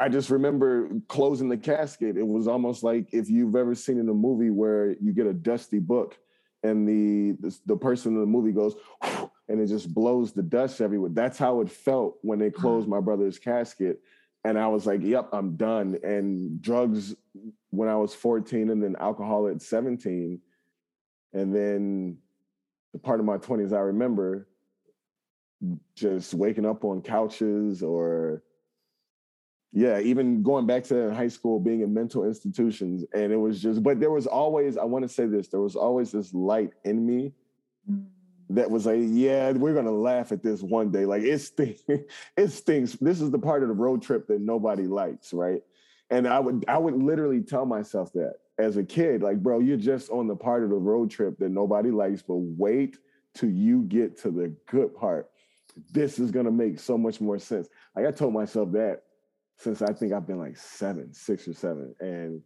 I 0.00 0.08
just 0.08 0.30
remember 0.30 0.88
closing 1.08 1.48
the 1.48 1.56
casket. 1.56 2.16
It 2.16 2.26
was 2.26 2.48
almost 2.48 2.82
like 2.82 3.08
if 3.12 3.28
you've 3.28 3.56
ever 3.56 3.74
seen 3.74 3.98
in 3.98 4.08
a 4.08 4.14
movie 4.14 4.50
where 4.50 4.96
you 5.00 5.12
get 5.12 5.26
a 5.26 5.32
dusty 5.32 5.78
book 5.78 6.18
and 6.62 6.86
the, 6.86 7.36
the, 7.40 7.58
the 7.66 7.76
person 7.76 8.14
in 8.14 8.20
the 8.20 8.26
movie 8.26 8.52
goes 8.52 8.74
and 9.48 9.60
it 9.60 9.66
just 9.66 9.92
blows 9.92 10.32
the 10.32 10.42
dust 10.42 10.80
everywhere. 10.80 11.10
That's 11.12 11.38
how 11.38 11.60
it 11.60 11.70
felt 11.70 12.18
when 12.22 12.38
they 12.38 12.50
mm-hmm. 12.50 12.60
closed 12.60 12.88
my 12.88 13.00
brother's 13.00 13.38
casket. 13.38 14.00
And 14.44 14.58
I 14.58 14.66
was 14.68 14.86
like, 14.86 15.02
yep, 15.02 15.28
I'm 15.32 15.56
done. 15.56 15.98
And 16.02 16.60
drugs 16.60 17.14
when 17.70 17.88
I 17.88 17.96
was 17.96 18.14
14 18.14 18.70
and 18.70 18.82
then 18.82 18.96
alcohol 18.98 19.48
at 19.48 19.62
17. 19.62 20.40
And 21.32 21.54
then 21.54 22.18
the 22.92 22.98
part 22.98 23.20
of 23.20 23.26
my 23.26 23.38
20s 23.38 23.72
I 23.72 23.80
remember 23.80 24.48
just 25.94 26.34
waking 26.34 26.66
up 26.66 26.84
on 26.84 27.02
couches 27.02 27.82
or 27.82 28.42
yeah, 29.72 30.00
even 30.00 30.42
going 30.42 30.66
back 30.66 30.84
to 30.84 31.14
high 31.14 31.28
school, 31.28 31.58
being 31.58 31.80
in 31.80 31.94
mental 31.94 32.24
institutions, 32.26 33.04
and 33.14 33.32
it 33.32 33.36
was 33.36 33.62
just. 33.62 33.82
But 33.82 34.00
there 34.00 34.10
was 34.10 34.26
always, 34.26 34.76
I 34.76 34.84
want 34.84 35.02
to 35.02 35.08
say 35.08 35.24
this, 35.24 35.48
there 35.48 35.60
was 35.60 35.76
always 35.76 36.12
this 36.12 36.34
light 36.34 36.72
in 36.84 37.06
me 37.06 37.32
mm. 37.90 38.04
that 38.50 38.70
was 38.70 38.84
like, 38.84 39.00
yeah, 39.00 39.50
we're 39.52 39.72
gonna 39.72 39.90
laugh 39.90 40.30
at 40.30 40.42
this 40.42 40.60
one 40.60 40.90
day. 40.90 41.06
Like 41.06 41.22
it's 41.22 41.44
stinks. 41.44 41.82
it 42.36 42.48
stinks. 42.48 42.92
This 43.00 43.22
is 43.22 43.30
the 43.30 43.38
part 43.38 43.62
of 43.62 43.70
the 43.70 43.74
road 43.74 44.02
trip 44.02 44.26
that 44.26 44.42
nobody 44.42 44.82
likes, 44.82 45.32
right? 45.32 45.62
And 46.10 46.28
I 46.28 46.38
would, 46.38 46.66
I 46.68 46.76
would 46.76 47.02
literally 47.02 47.40
tell 47.40 47.64
myself 47.64 48.12
that 48.12 48.34
as 48.58 48.76
a 48.76 48.84
kid, 48.84 49.22
like, 49.22 49.42
bro, 49.42 49.60
you're 49.60 49.78
just 49.78 50.10
on 50.10 50.26
the 50.26 50.36
part 50.36 50.64
of 50.64 50.68
the 50.68 50.76
road 50.76 51.10
trip 51.10 51.38
that 51.38 51.48
nobody 51.48 51.90
likes, 51.90 52.20
but 52.20 52.36
wait 52.36 52.98
till 53.32 53.48
you 53.48 53.84
get 53.84 54.18
to 54.18 54.30
the 54.30 54.54
good 54.66 54.94
part. 54.94 55.30
This 55.92 56.18
is 56.18 56.30
gonna 56.30 56.50
make 56.50 56.78
so 56.78 56.98
much 56.98 57.22
more 57.22 57.38
sense. 57.38 57.70
Like 57.96 58.04
I 58.04 58.10
told 58.10 58.34
myself 58.34 58.72
that 58.72 59.04
since 59.58 59.82
I 59.82 59.92
think 59.92 60.12
I've 60.12 60.26
been 60.26 60.38
like 60.38 60.56
seven, 60.56 61.12
six 61.12 61.46
or 61.48 61.54
seven. 61.54 61.94
And 62.00 62.42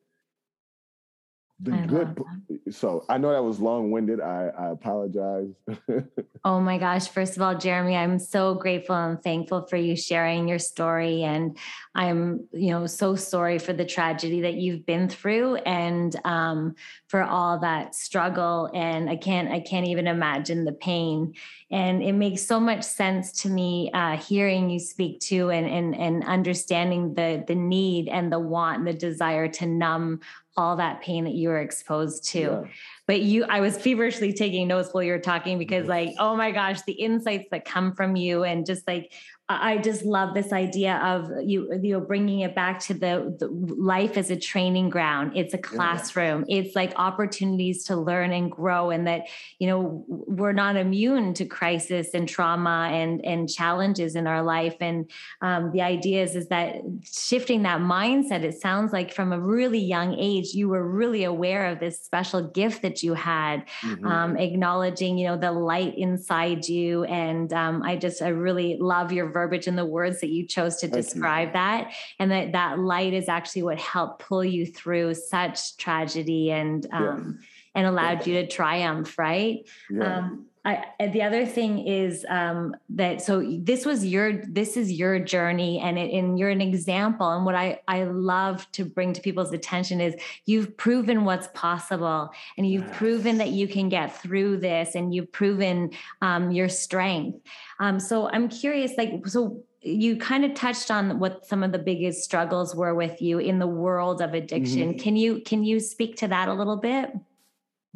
the 1.61 1.73
I 1.73 1.87
good 1.87 2.23
so 2.71 3.05
i 3.09 3.17
know 3.17 3.33
that 3.33 3.43
was 3.43 3.61
long-winded. 3.61 4.21
I, 4.21 4.51
I 4.59 4.71
apologize. 4.71 5.49
Oh 6.45 6.61
my 6.61 6.79
gosh 6.79 7.09
first 7.09 7.35
of 7.37 7.43
all 7.43 7.59
jeremy 7.59 7.97
i'm 7.97 8.21
so 8.21 8.55
grateful 8.55 8.95
and 8.95 9.21
thankful 9.21 9.67
for 9.67 9.77
you 9.77 9.97
sharing 9.97 10.47
your 10.47 10.61
story 10.61 11.25
and 11.25 11.59
i'm 11.97 12.47
you 12.53 12.71
know 12.71 12.87
so 12.87 13.17
sorry 13.17 13.59
for 13.59 13.73
the 13.73 13.85
tragedy 13.85 14.43
that 14.43 14.55
you've 14.55 14.87
been 14.87 15.09
through 15.09 15.57
and 15.57 16.15
um, 16.25 16.77
for 17.09 17.25
all 17.25 17.59
that 17.59 17.97
struggle 17.97 18.71
and 18.75 19.11
i 19.11 19.17
can't 19.17 19.51
i 19.51 19.59
can't 19.59 19.89
even 19.89 20.07
imagine 20.07 20.65
the 20.65 20.73
pain. 20.73 21.35
And 21.71 22.03
it 22.03 22.13
makes 22.13 22.43
so 22.43 22.61
much 22.61 22.85
sense 22.85 23.43
to 23.43 23.49
me 23.49 23.91
uh, 23.93 24.17
hearing 24.17 24.71
you 24.71 24.79
speak 24.79 25.21
to 25.23 25.51
and, 25.51 25.67
and 25.67 25.97
and 25.97 26.25
understanding 26.25 27.15
the 27.15 27.45
the 27.47 27.55
need 27.55 28.09
and 28.09 28.33
the 28.33 28.39
want 28.39 28.79
and 28.79 28.87
the 28.87 28.93
desire 28.93 29.49
to 29.49 29.67
numb 29.67 30.21
all 30.57 30.77
that 30.77 31.03
pain 31.03 31.25
that 31.25 31.35
you 31.35 31.49
were 31.49 31.61
exposed 31.61 32.25
to. 32.31 32.41
Yeah. 32.41 32.63
But 33.07 33.21
you, 33.21 33.45
I 33.45 33.61
was 33.61 33.77
feverishly 33.77 34.33
taking 34.33 34.69
notes 34.69 34.89
while 34.93 35.03
you 35.03 35.13
were 35.13 35.19
talking 35.19 35.59
because, 35.59 35.87
like, 35.87 36.15
oh 36.19 36.35
my 36.37 36.51
gosh, 36.51 36.83
the 36.83 36.93
insights 36.93 37.47
that 37.51 37.65
come 37.65 37.95
from 37.95 38.17
you 38.17 38.45
and 38.45 38.65
just 38.65 38.87
like 38.89 39.13
I 39.49 39.79
just 39.79 40.05
love 40.05 40.35
this 40.35 40.53
idea 40.53 40.97
of 40.97 41.31
you, 41.45 41.73
you 41.81 41.93
know, 41.93 42.01
bringing 42.01 42.41
it 42.41 42.57
back 42.57 42.81
to 42.81 42.95
the, 42.95 43.37
the 43.39 43.47
life 43.47 44.17
as 44.17 44.29
a 44.29 44.37
training 44.37 44.91
ground. 44.91 45.37
It's 45.37 45.55
a 45.55 45.59
classroom. 45.59 46.45
Yeah. 46.49 46.63
It's 46.63 46.75
like 46.75 46.93
opportunities 46.97 47.85
to 47.85 47.97
learn 47.97 48.33
and 48.33 48.51
grow, 48.51 48.91
and 48.91 49.07
that 49.07 49.29
you 49.61 49.69
know 49.69 50.05
we're 50.09 50.53
not 50.53 50.75
immune 50.75 51.33
to 51.35 51.45
crisis 51.45 52.09
and 52.13 52.29
trauma 52.29 52.89
and 52.91 53.25
and 53.25 53.49
challenges 53.49 54.17
in 54.17 54.27
our 54.27 54.43
life. 54.43 54.75
And 54.81 55.09
um, 55.41 55.71
the 55.71 55.83
idea 55.83 56.25
is 56.25 56.35
is 56.35 56.49
that 56.49 56.79
shifting 57.05 57.63
that 57.63 57.81
mindset. 57.81 58.43
It 58.43 58.61
sounds 58.61 58.93
like 58.93 59.15
from 59.15 59.33
a 59.33 59.39
really 59.39 59.79
young 59.79 60.15
age 60.19 60.55
you 60.55 60.69
were 60.69 60.85
really 60.85 61.23
aware 61.23 61.67
of 61.67 61.79
this 61.79 62.05
special 62.05 62.51
gift 62.51 62.83
that 62.83 63.05
you 63.05 63.15
had, 63.15 63.65
mm-hmm. 63.81 64.07
um, 64.07 64.37
acknowledging 64.37 65.19
you 65.19 65.29
know 65.29 65.37
the 65.37 65.53
light 65.53 65.97
inside 65.97 66.67
you. 66.67 67.05
And 67.05 67.53
um, 67.53 67.85
I 67.85 67.95
just 67.95 68.23
I 68.23 68.29
really 68.29 68.77
love 68.81 69.13
your 69.13 69.36
verbiage 69.37 69.67
and 69.67 69.77
the 69.77 69.85
words 69.85 70.21
that 70.21 70.31
you 70.31 70.47
chose 70.47 70.77
to 70.77 70.89
describe 70.89 71.53
that 71.53 71.93
and 72.19 72.31
that 72.31 72.53
that 72.53 72.79
light 72.79 73.13
is 73.13 73.29
actually 73.29 73.63
what 73.63 73.79
helped 73.79 74.23
pull 74.23 74.43
you 74.43 74.65
through 74.65 75.13
such 75.13 75.77
tragedy 75.77 76.51
and 76.51 76.87
um, 76.91 77.39
yeah. 77.39 77.47
and 77.75 77.87
allowed 77.87 78.27
yeah. 78.27 78.33
you 78.33 78.43
to 78.43 78.49
triumph 78.49 79.19
right 79.19 79.69
yeah. 79.91 80.19
um, 80.21 80.47
I, 80.67 80.85
the 81.13 81.23
other 81.23 81.47
thing 81.47 81.87
is 81.87 82.27
um, 82.29 82.75
that 82.89 83.23
so 83.23 83.41
this 83.61 83.87
was 83.87 84.05
your 84.05 84.45
this 84.47 84.77
is 84.77 84.91
your 84.91 85.21
journey 85.21 85.79
and, 85.79 85.97
it, 85.97 86.13
and 86.13 86.37
you're 86.37 86.51
an 86.51 86.61
example 86.61 87.31
and 87.31 87.47
what 87.47 87.55
I, 87.55 87.81
I 87.87 88.03
love 88.03 88.71
to 88.73 88.85
bring 88.85 89.13
to 89.13 89.21
people's 89.21 89.53
attention 89.53 90.01
is 90.01 90.17
you've 90.45 90.77
proven 90.77 91.25
what's 91.25 91.47
possible 91.55 92.31
and 92.59 92.69
you've 92.69 92.89
yes. 92.89 92.97
proven 92.97 93.39
that 93.39 93.51
you 93.51 93.69
can 93.69 93.89
get 93.89 94.21
through 94.21 94.57
this 94.57 94.97
and 94.97 95.15
you've 95.15 95.31
proven 95.31 95.93
um, 96.21 96.51
your 96.51 96.69
strength 96.69 97.39
um, 97.79 98.01
so 98.01 98.29
i'm 98.31 98.49
curious 98.49 98.93
like 98.99 99.25
so 99.27 99.63
you 99.83 100.17
kind 100.17 100.45
of 100.45 100.53
touched 100.55 100.91
on 100.91 101.21
what 101.21 101.47
some 101.47 101.63
of 101.63 101.71
the 101.71 101.79
biggest 101.79 102.25
struggles 102.25 102.75
were 102.75 102.95
with 102.95 103.23
you 103.23 103.39
in 103.39 103.61
the 103.61 103.69
world 103.69 104.21
of 104.21 104.35
addiction 104.35 104.91
mm-hmm. 104.91 104.99
can 104.99 105.15
you 105.15 105.41
can 105.43 105.63
you 105.63 105.79
speak 105.79 106.17
to 106.17 106.27
that 106.27 106.49
a 106.49 106.53
little 106.53 106.77
bit 106.77 107.13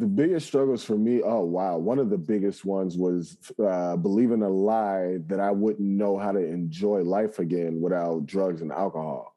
the 0.00 0.06
biggest 0.06 0.46
struggles 0.46 0.82
for 0.82 0.96
me 0.96 1.20
oh 1.22 1.44
wow 1.44 1.76
one 1.76 1.98
of 1.98 2.08
the 2.08 2.16
biggest 2.16 2.64
ones 2.64 2.96
was 2.96 3.36
uh, 3.62 3.94
believing 3.96 4.42
a 4.42 4.48
lie 4.48 5.18
that 5.26 5.40
i 5.40 5.50
wouldn't 5.50 5.86
know 5.86 6.16
how 6.16 6.32
to 6.32 6.38
enjoy 6.38 7.02
life 7.02 7.38
again 7.38 7.80
without 7.82 8.24
drugs 8.24 8.62
and 8.62 8.72
alcohol. 8.72 9.36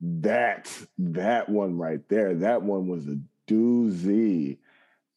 That 0.00 0.70
that 0.98 1.48
one 1.48 1.76
right 1.76 2.00
there 2.08 2.34
that 2.36 2.62
one 2.62 2.86
was 2.86 3.08
a 3.08 3.18
doozy. 3.48 4.58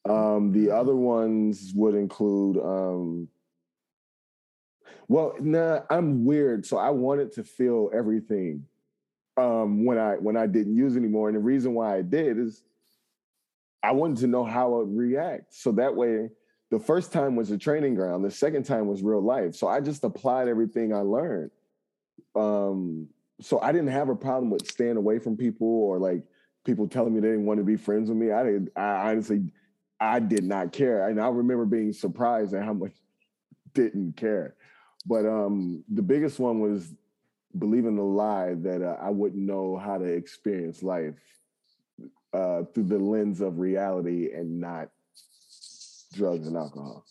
Um, 0.08 0.52
the 0.52 0.70
other 0.70 0.96
ones 0.96 1.72
would 1.74 1.94
include 1.94 2.56
um, 2.56 3.28
well 5.06 5.34
nah 5.40 5.80
i'm 5.90 6.24
weird 6.24 6.66
so 6.66 6.76
i 6.76 6.90
wanted 6.90 7.32
to 7.32 7.44
feel 7.44 7.90
everything 7.94 8.64
um, 9.36 9.84
when 9.84 9.98
i 9.98 10.14
when 10.14 10.36
i 10.36 10.46
didn't 10.46 10.76
use 10.76 10.96
anymore 10.96 11.28
and 11.28 11.36
the 11.36 11.40
reason 11.40 11.74
why 11.74 11.96
i 11.96 12.02
did 12.02 12.38
is 12.38 12.62
I 13.82 13.92
wanted 13.92 14.18
to 14.18 14.26
know 14.26 14.44
how 14.44 14.74
I 14.74 14.78
would 14.78 14.96
react. 14.96 15.54
So 15.54 15.72
that 15.72 15.94
way, 15.94 16.30
the 16.70 16.78
first 16.78 17.12
time 17.12 17.36
was 17.36 17.50
a 17.50 17.58
training 17.58 17.94
ground, 17.94 18.24
the 18.24 18.30
second 18.30 18.64
time 18.64 18.86
was 18.86 19.02
real 19.02 19.22
life. 19.22 19.54
So 19.54 19.68
I 19.68 19.80
just 19.80 20.04
applied 20.04 20.48
everything 20.48 20.92
I 20.92 21.00
learned. 21.00 21.50
Um, 22.36 23.08
so 23.40 23.60
I 23.60 23.72
didn't 23.72 23.88
have 23.88 24.08
a 24.08 24.16
problem 24.16 24.50
with 24.50 24.66
staying 24.66 24.96
away 24.96 25.18
from 25.18 25.36
people 25.36 25.66
or 25.66 25.98
like 25.98 26.22
people 26.64 26.88
telling 26.88 27.14
me 27.14 27.20
they 27.20 27.28
didn't 27.28 27.46
want 27.46 27.58
to 27.58 27.64
be 27.64 27.76
friends 27.76 28.08
with 28.08 28.18
me. 28.18 28.32
I 28.32 28.42
didn't, 28.42 28.70
I 28.76 29.10
honestly, 29.10 29.52
I 30.00 30.20
did 30.20 30.44
not 30.44 30.72
care. 30.72 31.08
And 31.08 31.20
I 31.20 31.28
remember 31.28 31.64
being 31.64 31.92
surprised 31.92 32.52
at 32.52 32.64
how 32.64 32.74
much 32.74 32.92
didn't 33.74 34.16
care. 34.16 34.56
But 35.06 35.24
um, 35.24 35.84
the 35.88 36.02
biggest 36.02 36.38
one 36.38 36.60
was 36.60 36.92
believing 37.56 37.96
the 37.96 38.02
lie 38.02 38.54
that 38.54 38.82
uh, 38.82 38.96
I 39.00 39.10
wouldn't 39.10 39.42
know 39.42 39.76
how 39.76 39.96
to 39.96 40.04
experience 40.04 40.82
life 40.82 41.14
uh, 42.32 42.64
through 42.74 42.84
the 42.84 42.98
lens 42.98 43.40
of 43.40 43.58
reality 43.58 44.32
and 44.32 44.60
not 44.60 44.90
drugs 46.12 46.46
and 46.46 46.56
alcohol. 46.56 47.04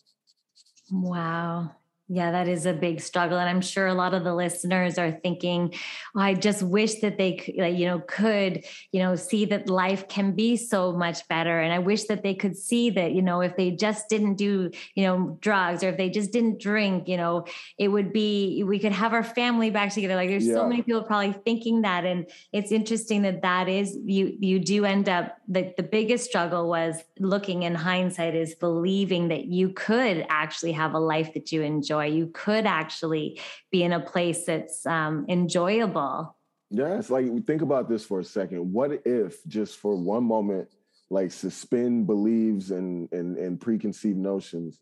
Wow. 0.91 1.71
Yeah, 2.09 2.31
that 2.31 2.47
is 2.47 2.65
a 2.65 2.71
big 2.71 3.01
struggle. 3.01 3.37
And 3.37 3.49
I'm 3.49 3.59
sure 3.59 3.85
a 3.85 3.93
lot 3.93 4.13
of 4.13 4.23
the 4.23 4.33
listeners 4.33 4.97
are 4.97 5.11
thinking, 5.11 5.73
oh, 6.15 6.21
I 6.21 6.35
just 6.35 6.63
wish 6.63 7.01
that 7.01 7.17
they 7.17 7.33
could, 7.33 7.55
you 7.55 7.85
know, 7.85 7.99
could, 8.07 8.63
you 8.93 9.01
know, 9.01 9.15
see 9.15 9.43
that 9.45 9.69
life 9.69 10.07
can 10.07 10.31
be 10.31 10.55
so 10.55 10.93
much 10.93 11.27
better. 11.27 11.59
And 11.59 11.73
I 11.73 11.79
wish 11.79 12.05
that 12.05 12.23
they 12.23 12.33
could 12.33 12.55
see 12.55 12.91
that, 12.91 13.11
you 13.11 13.21
know, 13.21 13.41
if 13.41 13.57
they 13.57 13.71
just 13.71 14.07
didn't 14.07 14.35
do, 14.35 14.71
you 14.95 15.03
know, 15.03 15.37
drugs 15.41 15.83
or 15.83 15.89
if 15.89 15.97
they 15.97 16.09
just 16.09 16.31
didn't 16.31 16.61
drink, 16.61 17.09
you 17.09 17.17
know, 17.17 17.43
it 17.77 17.89
would 17.89 18.13
be, 18.13 18.63
we 18.63 18.79
could 18.79 18.93
have 18.93 19.11
our 19.11 19.23
family 19.23 19.69
back 19.69 19.91
together. 19.91 20.15
Like 20.15 20.29
there's 20.29 20.47
yeah. 20.47 20.53
so 20.53 20.69
many 20.69 20.83
people 20.83 21.03
probably 21.03 21.33
thinking 21.33 21.81
that. 21.81 22.05
And 22.05 22.25
it's 22.53 22.71
interesting 22.71 23.23
that 23.23 23.41
that 23.41 23.67
is, 23.67 23.97
you, 24.05 24.33
you 24.39 24.59
do 24.59 24.85
end 24.85 25.09
up, 25.09 25.39
the, 25.49 25.73
the 25.75 25.83
biggest 25.83 26.23
struggle 26.23 26.69
was 26.69 27.03
looking 27.19 27.63
in 27.63 27.75
hindsight 27.75 28.33
is 28.33 28.55
believing 28.55 29.27
that 29.27 29.47
you 29.47 29.73
could 29.73 30.25
actually 30.29 30.71
have 30.71 30.93
a 30.93 30.99
life 30.99 31.33
that 31.33 31.51
you 31.51 31.63
enjoy 31.63 31.96
joy. 31.97 32.05
You 32.07 32.27
could 32.33 32.65
actually 32.65 33.39
be 33.71 33.83
in 33.83 33.93
a 33.93 33.99
place 33.99 34.45
that's 34.45 34.85
um, 34.85 35.25
enjoyable. 35.29 36.35
Yes, 36.69 37.09
like 37.09 37.25
think 37.45 37.61
about 37.61 37.89
this 37.89 38.05
for 38.05 38.19
a 38.19 38.23
second. 38.23 38.73
What 38.73 39.01
if 39.05 39.43
just 39.45 39.77
for 39.77 39.95
one 39.95 40.25
moment, 40.25 40.69
like 41.09 41.31
suspend 41.31 42.07
beliefs 42.07 42.71
and 42.71 43.11
and, 43.11 43.37
and 43.37 43.59
preconceived 43.59 44.17
notions? 44.17 44.79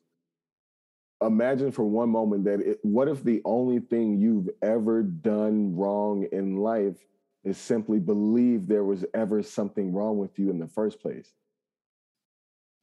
Imagine 1.21 1.71
for 1.71 1.85
one 1.85 2.09
moment 2.09 2.43
that 2.45 2.59
it, 2.59 2.79
what 2.81 3.07
if 3.07 3.23
the 3.23 3.41
only 3.45 3.79
thing 3.79 4.19
you've 4.19 4.49
ever 4.61 5.01
done 5.03 5.75
wrong 5.75 6.27
in 6.31 6.57
life 6.57 6.97
is 7.43 7.57
simply 7.57 7.99
believe 7.99 8.67
there 8.67 8.83
was 8.83 9.05
ever 9.13 9.41
something 9.41 9.93
wrong 9.93 10.17
with 10.17 10.37
you 10.39 10.49
in 10.49 10.59
the 10.59 10.67
first 10.67 10.99
place? 10.99 11.31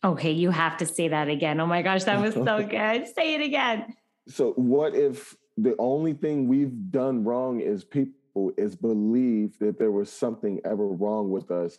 Okay, 0.04 0.32
you 0.32 0.50
have 0.50 0.78
to 0.78 0.86
say 0.86 1.08
that 1.08 1.28
again. 1.28 1.60
Oh 1.60 1.66
my 1.66 1.82
gosh, 1.82 2.04
that 2.04 2.20
was 2.20 2.34
so 2.34 2.44
good. 2.70 3.06
say 3.14 3.34
it 3.34 3.42
again 3.42 3.94
so 4.28 4.52
what 4.52 4.94
if 4.94 5.36
the 5.56 5.74
only 5.78 6.12
thing 6.12 6.48
we've 6.48 6.90
done 6.90 7.24
wrong 7.24 7.60
is 7.60 7.84
people 7.84 8.52
is 8.56 8.74
believe 8.74 9.58
that 9.58 9.78
there 9.78 9.90
was 9.90 10.10
something 10.10 10.60
ever 10.64 10.86
wrong 10.86 11.30
with 11.30 11.50
us 11.50 11.76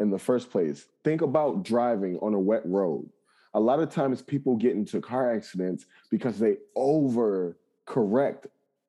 in 0.00 0.10
the 0.10 0.18
first 0.18 0.50
place 0.50 0.86
think 1.04 1.22
about 1.22 1.62
driving 1.62 2.18
on 2.18 2.34
a 2.34 2.38
wet 2.38 2.62
road 2.66 3.08
a 3.54 3.60
lot 3.60 3.80
of 3.80 3.88
times 3.88 4.20
people 4.20 4.56
get 4.56 4.74
into 4.74 5.00
car 5.00 5.32
accidents 5.34 5.86
because 6.10 6.38
they 6.38 6.56
over 6.74 7.56
correct 7.86 8.48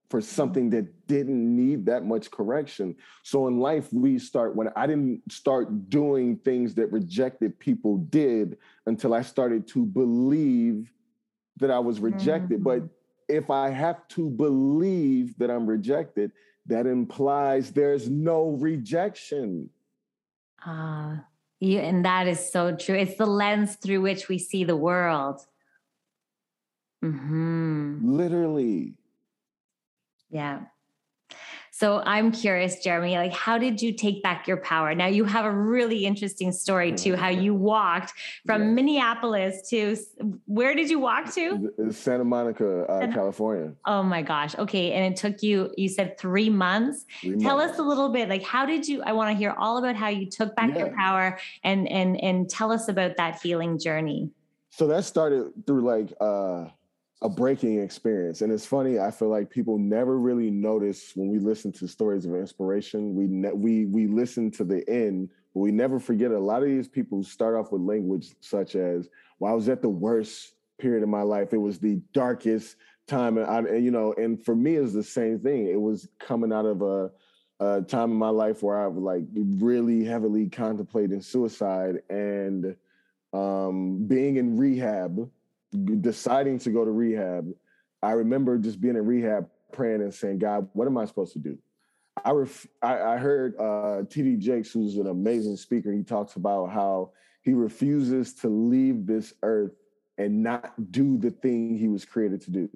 for 0.10 0.22
something 0.22 0.70
that 0.70 1.08
didn't 1.08 1.56
need 1.56 1.86
that 1.86 2.06
much 2.06 2.32
correction. 2.32 2.96
So 3.24 3.48
in 3.48 3.60
life, 3.60 3.92
we 3.92 4.18
start 4.18 4.56
when 4.56 4.70
I 4.76 4.88
didn't 4.88 5.22
start 5.32 5.90
doing 5.90 6.38
things 6.38 6.74
that 6.76 6.92
rejected 6.92 7.60
people 7.60 7.98
did 7.98 8.58
until 8.86 9.14
I 9.14 9.22
started 9.22 9.68
to 9.70 9.86
believe 9.86 10.92
that 11.58 11.72
I 11.72 11.80
was 11.80 12.00
rejected. 12.00 12.64
Mm-hmm. 12.64 12.82
But 12.82 12.90
if 13.28 13.50
I 13.50 13.70
have 13.70 14.08
to 14.10 14.30
believe 14.30 15.38
that 15.38 15.50
I'm 15.52 15.68
rejected, 15.68 16.32
that 16.66 16.86
implies 16.86 17.72
there's 17.72 18.10
no 18.10 18.50
rejection. 18.50 19.70
Ah, 20.66 21.12
uh, 21.12 21.20
yeah, 21.60 21.82
and 21.82 22.06
that 22.06 22.28
is 22.28 22.52
so 22.52 22.76
true. 22.76 22.96
It's 22.96 23.18
the 23.18 23.26
lens 23.26 23.76
through 23.76 24.02
which 24.02 24.28
we 24.28 24.38
see 24.38 24.64
the 24.64 24.76
world. 24.76 25.42
Mm-hmm. 27.04 28.00
Literally. 28.04 28.94
Yeah. 30.30 30.62
So 31.80 32.02
I'm 32.08 32.32
curious, 32.32 32.80
Jeremy, 32.80 33.18
like 33.18 33.34
how 33.34 33.60
did 33.60 33.84
you 33.84 33.94
take 33.94 34.24
back 34.24 34.48
your 34.48 34.58
power? 34.58 34.96
Now 34.96 35.06
you 35.06 35.26
have 35.26 35.46
a 35.46 35.52
really 35.52 36.08
interesting 36.08 36.52
story 36.52 36.92
too, 36.92 37.16
how 37.16 37.30
you 37.30 37.54
walked 37.54 38.14
from. 38.48 38.74
Minneapolis 38.74 39.70
to 39.70 39.96
where 40.48 40.74
did 40.74 40.90
you 40.90 40.98
walk 40.98 41.32
to? 41.36 41.72
Santa 41.92 42.24
Monica, 42.24 42.86
uh, 42.86 43.02
Santa- 43.02 43.14
California. 43.14 43.74
Oh 43.86 44.02
my 44.02 44.24
gosh. 44.24 44.58
Okay. 44.58 44.94
And 44.94 45.14
it 45.14 45.20
took 45.20 45.44
you, 45.44 45.72
you 45.78 45.88
said 45.88 46.18
three 46.18 46.50
months. 46.50 47.06
Three 47.22 47.38
Tell 47.38 47.58
months. 47.58 47.74
us 47.74 47.80
a 47.80 47.84
little 47.84 48.10
bit, 48.10 48.28
like 48.28 48.44
how 48.44 48.66
did 48.66 48.88
you, 48.88 49.04
I 49.04 49.12
want 49.12 49.30
to 49.30 49.38
hear 49.38 49.54
all 49.60 49.78
about 49.78 49.96
how 49.96 50.08
you 50.08 50.28
took 50.28 50.56
back 50.56 50.72
yeah. 50.72 50.80
your 50.80 50.96
power 50.96 51.38
and, 51.64 51.88
and, 51.88 52.20
and 52.24 52.50
tell 52.50 52.72
us 52.72 52.88
about 52.88 53.18
that 53.18 53.40
healing 53.40 53.78
journey. 53.78 54.32
So 54.72 54.88
that 54.88 55.06
started 55.06 55.52
through 55.68 55.82
like, 55.82 56.12
uh, 56.20 56.70
a 57.22 57.30
breaking 57.30 57.82
experience. 57.82 58.42
And 58.42 58.52
it's 58.52 58.66
funny, 58.66 59.00
I 59.00 59.10
feel 59.10 59.30
like 59.30 59.50
people 59.50 59.78
never 59.80 60.20
really 60.20 60.52
notice 60.52 61.14
when 61.16 61.30
we 61.30 61.40
listen 61.40 61.72
to 61.74 61.88
stories 61.88 62.26
of 62.26 62.36
inspiration. 62.36 63.16
We 63.16 63.26
ne- 63.28 63.54
we 63.54 63.86
we 63.86 64.08
listen 64.08 64.52
to 64.52 64.64
the 64.64 64.88
end, 64.88 65.30
but 65.54 65.62
we 65.62 65.72
never 65.72 66.00
forget 66.00 66.32
a 66.32 66.40
lot 66.40 66.62
of 66.62 66.70
these 66.70 66.88
people 66.88 67.24
start 67.24 67.56
off 67.56 67.72
with 67.72 67.82
language 67.82 68.36
such 68.42 68.76
as, 68.76 69.10
"Well, 69.40 69.52
I 69.52 69.56
was 69.56 69.68
at 69.68 69.82
the 69.82 69.90
worst 69.90 70.54
period 70.78 71.02
of 71.02 71.10
my 71.10 71.24
life. 71.24 71.54
It 71.54 71.58
was 71.58 71.80
the 71.80 72.00
darkest 72.14 72.76
time." 73.08 73.40
And, 73.40 73.48
I, 73.48 73.60
and 73.60 73.84
you 73.84 73.90
know, 73.90 74.14
and 74.14 74.44
for 74.44 74.56
me, 74.56 74.76
it's 74.76 74.94
the 74.94 75.04
same 75.04 75.40
thing. 75.40 75.68
It 75.68 75.82
was 75.82 76.08
coming 76.20 76.54
out 76.54 76.68
of 76.68 76.84
a, 76.84 77.10
a 77.60 77.82
time 77.82 78.12
in 78.12 78.18
my 78.18 78.30
life 78.30 78.62
where 78.62 78.78
I 78.78 78.86
was 78.86 79.02
like 79.02 79.24
really 79.34 80.04
heavily 80.04 80.50
contemplating 80.50 81.22
suicide 81.22 82.04
and 82.12 82.76
um, 83.34 84.06
being 84.06 84.38
in 84.38 84.56
rehab 84.56 85.32
deciding 85.72 86.60
to 86.60 86.70
go 86.72 86.86
to 86.86 86.92
rehab, 86.92 87.52
I 88.02 88.12
remember 88.12 88.58
just 88.58 88.80
being 88.80 88.96
in 88.96 89.06
rehab 89.06 89.50
praying 89.72 90.02
and 90.02 90.14
saying, 90.14 90.40
God, 90.40 90.70
what 90.74 90.88
am 90.88 90.98
I 90.98 91.06
supposed 91.06 91.34
to 91.34 91.40
do? 91.40 91.58
I, 92.24 92.32
ref- 92.32 92.68
I, 92.82 93.02
I 93.02 93.18
heard 93.18 93.56
uh, 93.58 94.04
TD 94.04 94.40
Jakes, 94.40 94.72
who's 94.72 94.98
an 94.98 95.08
amazing 95.08 95.58
speaker, 95.58 95.92
he 95.92 96.04
talks 96.04 96.36
about 96.36 96.68
how 96.68 97.12
he 97.42 97.54
refuses 97.54 98.34
to 98.36 98.50
leave 98.50 99.06
this 99.06 99.34
earth 99.44 99.74
and 100.18 100.42
not 100.42 100.92
do 100.92 101.18
the 101.18 101.32
thing 101.32 101.78
he 101.78 101.88
was 101.88 102.06
created 102.06 102.42
to 102.42 102.52
do. 102.52 102.70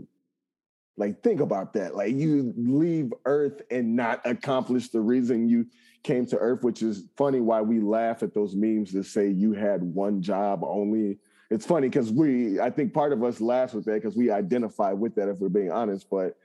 Like, 0.98 1.24
think 1.24 1.40
about 1.40 1.74
that. 1.74 1.96
Like, 1.96 2.14
you 2.14 2.54
leave 2.56 3.14
earth 3.26 3.62
and 3.72 3.96
not 3.96 4.22
accomplish 4.26 4.90
the 4.90 5.02
reason 5.02 5.50
you 5.50 5.66
came 6.04 6.26
to 6.28 6.38
earth, 6.38 6.64
which 6.64 6.84
is 6.84 7.08
funny 7.18 7.40
why 7.40 7.62
we 7.62 7.80
laugh 7.80 8.22
at 8.22 8.34
those 8.34 8.56
memes 8.56 8.92
that 8.92 9.06
say 9.06 9.30
you 9.30 9.54
had 9.54 9.82
one 9.82 10.22
job 10.22 10.64
only 10.64 11.18
it's 11.52 11.66
funny 11.66 11.90
because 11.90 12.12
we, 12.14 12.62
I 12.62 12.70
think 12.70 12.94
part 12.94 13.12
of 13.12 13.22
us 13.26 13.42
laughs 13.42 13.74
with 13.74 13.84
that 13.86 13.96
because 13.96 14.16
we 14.16 14.32
identify 14.32 14.94
with 14.94 15.14
that 15.16 15.28
if 15.28 15.40
we're 15.40 15.50
being 15.50 15.70
honest. 15.70 16.10
But 16.10 16.38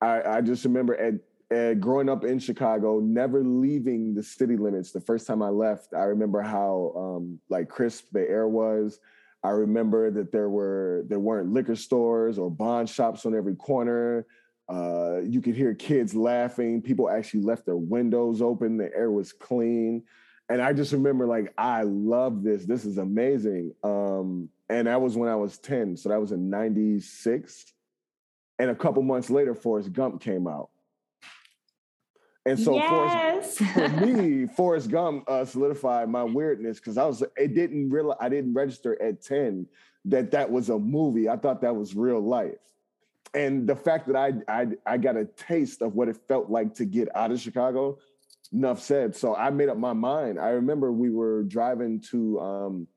I, 0.00 0.22
I 0.22 0.40
just 0.42 0.64
remember 0.64 0.94
at, 0.94 1.14
at 1.54 1.80
growing 1.80 2.08
up 2.08 2.24
in 2.24 2.38
Chicago, 2.38 3.00
never 3.00 3.42
leaving 3.42 4.14
the 4.14 4.22
city 4.22 4.56
limits. 4.56 4.92
The 4.92 5.00
first 5.00 5.26
time 5.26 5.42
I 5.42 5.48
left, 5.48 5.92
I 5.92 6.04
remember 6.04 6.40
how 6.40 6.92
um, 6.96 7.40
like 7.48 7.68
crisp 7.68 8.06
the 8.12 8.20
air 8.20 8.46
was. 8.46 9.00
I 9.42 9.50
remember 9.50 10.12
that 10.12 10.30
there 10.30 10.48
were 10.48 11.04
there 11.08 11.18
weren't 11.18 11.52
liquor 11.52 11.74
stores 11.74 12.38
or 12.38 12.48
bond 12.48 12.88
shops 12.88 13.26
on 13.26 13.34
every 13.34 13.56
corner. 13.56 14.24
Uh, 14.68 15.18
you 15.22 15.42
could 15.42 15.56
hear 15.56 15.74
kids 15.74 16.14
laughing. 16.14 16.80
People 16.80 17.10
actually 17.10 17.42
left 17.42 17.66
their 17.66 17.76
windows 17.76 18.40
open. 18.40 18.76
The 18.76 18.90
air 18.94 19.10
was 19.10 19.32
clean 19.32 20.04
and 20.48 20.60
I 20.60 20.72
just 20.72 20.92
remember 20.92 21.26
like 21.26 21.52
I 21.56 21.82
love 21.82 22.42
this. 22.42 22.64
This 22.64 22.84
is 22.84 22.98
amazing. 22.98 23.74
Um, 23.82 24.50
and 24.68 24.86
that 24.86 25.00
was 25.00 25.16
when 25.16 25.28
I 25.28 25.36
was 25.36 25.58
10. 25.58 25.96
So 25.96 26.08
that 26.10 26.20
was 26.20 26.32
in 26.32 26.50
96. 26.50 27.72
And 28.58 28.70
a 28.70 28.74
couple 28.74 29.02
months 29.02 29.30
later, 29.30 29.54
Forrest 29.54 29.92
Gump 29.92 30.20
came 30.20 30.46
out. 30.46 30.70
And 32.46 32.60
so 32.60 32.74
yes. 32.74 33.58
Forrest, 33.58 33.74
for 33.74 33.88
me, 34.06 34.46
Forrest 34.46 34.90
Gump 34.90 35.24
uh, 35.28 35.44
solidified 35.44 36.08
my 36.10 36.22
weirdness 36.22 36.78
because 36.78 36.98
I 36.98 37.06
was 37.06 37.22
it 37.36 37.54
didn't 37.54 37.90
realize 37.90 38.18
I 38.20 38.28
didn't 38.28 38.52
register 38.52 39.00
at 39.00 39.22
10 39.22 39.66
that 40.06 40.30
that 40.32 40.50
was 40.50 40.68
a 40.68 40.78
movie. 40.78 41.28
I 41.28 41.36
thought 41.36 41.62
that 41.62 41.74
was 41.74 41.96
real 41.96 42.20
life. 42.20 42.58
And 43.32 43.66
the 43.66 43.74
fact 43.74 44.06
that 44.08 44.16
I 44.16 44.34
I 44.46 44.66
I 44.84 44.98
got 44.98 45.16
a 45.16 45.24
taste 45.24 45.80
of 45.80 45.94
what 45.94 46.08
it 46.08 46.18
felt 46.28 46.50
like 46.50 46.74
to 46.74 46.84
get 46.84 47.08
out 47.16 47.32
of 47.32 47.40
Chicago 47.40 47.98
enough 48.54 48.80
said. 48.80 49.14
So 49.14 49.34
I 49.34 49.50
made 49.50 49.68
up 49.68 49.76
my 49.76 49.92
mind. 49.92 50.38
I 50.38 50.50
remember 50.50 50.92
we 50.92 51.10
were 51.10 51.42
driving 51.42 52.00
to 52.12 52.40
um, 52.40 52.88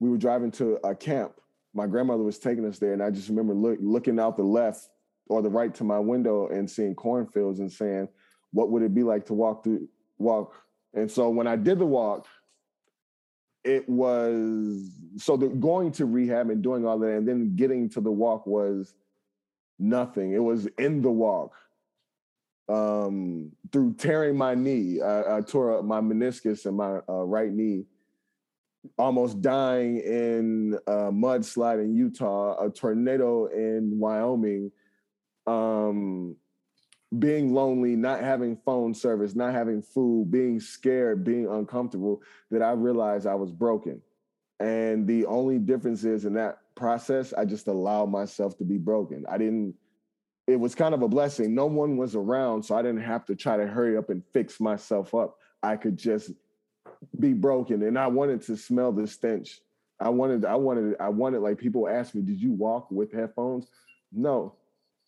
we 0.00 0.08
were 0.08 0.16
driving 0.16 0.50
to 0.52 0.78
a 0.84 0.94
camp. 0.94 1.32
My 1.74 1.86
grandmother 1.86 2.22
was 2.22 2.38
taking 2.38 2.66
us 2.66 2.78
there, 2.78 2.92
and 2.92 3.02
I 3.02 3.10
just 3.10 3.28
remember 3.28 3.54
look, 3.54 3.78
looking 3.80 4.18
out 4.20 4.36
the 4.36 4.44
left 4.44 4.88
or 5.28 5.42
the 5.42 5.50
right 5.50 5.74
to 5.74 5.84
my 5.84 5.98
window 5.98 6.48
and 6.48 6.70
seeing 6.70 6.94
cornfields 6.94 7.60
and 7.60 7.70
saying, 7.70 8.08
"What 8.52 8.70
would 8.70 8.82
it 8.82 8.94
be 8.94 9.02
like 9.02 9.26
to 9.26 9.34
walk 9.34 9.64
through 9.64 9.88
walk?" 10.18 10.54
And 10.94 11.10
so 11.10 11.30
when 11.30 11.46
I 11.46 11.56
did 11.56 11.78
the 11.78 11.86
walk, 11.86 12.26
it 13.64 13.88
was 13.88 14.90
so 15.16 15.36
the 15.36 15.48
going 15.48 15.92
to 15.92 16.06
rehab 16.06 16.50
and 16.50 16.62
doing 16.62 16.86
all 16.86 16.98
that, 16.98 17.12
and 17.12 17.26
then 17.26 17.56
getting 17.56 17.88
to 17.90 18.00
the 18.00 18.12
walk 18.12 18.46
was 18.46 18.94
nothing. 19.78 20.32
It 20.32 20.42
was 20.42 20.66
in 20.78 21.02
the 21.02 21.10
walk 21.10 21.54
um, 22.72 23.52
through 23.70 23.94
tearing 23.94 24.36
my 24.36 24.54
knee. 24.54 25.00
I, 25.00 25.38
I 25.38 25.40
tore 25.40 25.78
up 25.78 25.84
my 25.84 26.00
meniscus 26.00 26.66
in 26.66 26.74
my 26.74 27.00
uh, 27.08 27.24
right 27.24 27.52
knee, 27.52 27.84
almost 28.98 29.42
dying 29.42 29.98
in 29.98 30.78
a 30.86 31.12
mudslide 31.12 31.82
in 31.82 31.94
Utah, 31.94 32.64
a 32.64 32.70
tornado 32.70 33.46
in 33.46 33.98
Wyoming, 33.98 34.72
um, 35.46 36.36
being 37.18 37.52
lonely, 37.52 37.94
not 37.94 38.20
having 38.20 38.56
phone 38.64 38.94
service, 38.94 39.34
not 39.34 39.52
having 39.52 39.82
food, 39.82 40.30
being 40.30 40.58
scared, 40.58 41.24
being 41.24 41.46
uncomfortable, 41.46 42.22
that 42.50 42.62
I 42.62 42.72
realized 42.72 43.26
I 43.26 43.34
was 43.34 43.52
broken. 43.52 44.00
And 44.60 45.06
the 45.06 45.26
only 45.26 45.58
difference 45.58 46.04
is 46.04 46.24
in 46.24 46.34
that 46.34 46.60
process, 46.74 47.34
I 47.36 47.44
just 47.44 47.66
allowed 47.66 48.10
myself 48.10 48.56
to 48.58 48.64
be 48.64 48.78
broken. 48.78 49.26
I 49.28 49.36
didn't 49.36 49.74
it 50.46 50.56
was 50.56 50.74
kind 50.74 50.94
of 50.94 51.02
a 51.02 51.08
blessing. 51.08 51.54
No 51.54 51.66
one 51.66 51.96
was 51.96 52.16
around, 52.16 52.64
so 52.64 52.74
I 52.74 52.82
didn't 52.82 53.02
have 53.02 53.24
to 53.26 53.36
try 53.36 53.56
to 53.56 53.66
hurry 53.66 53.96
up 53.96 54.10
and 54.10 54.22
fix 54.32 54.60
myself 54.60 55.14
up. 55.14 55.38
I 55.62 55.76
could 55.76 55.96
just 55.96 56.32
be 57.18 57.32
broken, 57.32 57.82
and 57.82 57.98
I 57.98 58.08
wanted 58.08 58.42
to 58.42 58.56
smell 58.56 58.92
the 58.92 59.06
stench. 59.06 59.60
I 60.00 60.08
wanted, 60.08 60.44
I 60.44 60.56
wanted, 60.56 60.96
I 60.98 61.08
wanted. 61.10 61.40
Like 61.40 61.58
people 61.58 61.88
ask 61.88 62.14
me, 62.14 62.22
"Did 62.22 62.40
you 62.40 62.52
walk 62.52 62.90
with 62.90 63.12
headphones?" 63.12 63.68
No, 64.10 64.56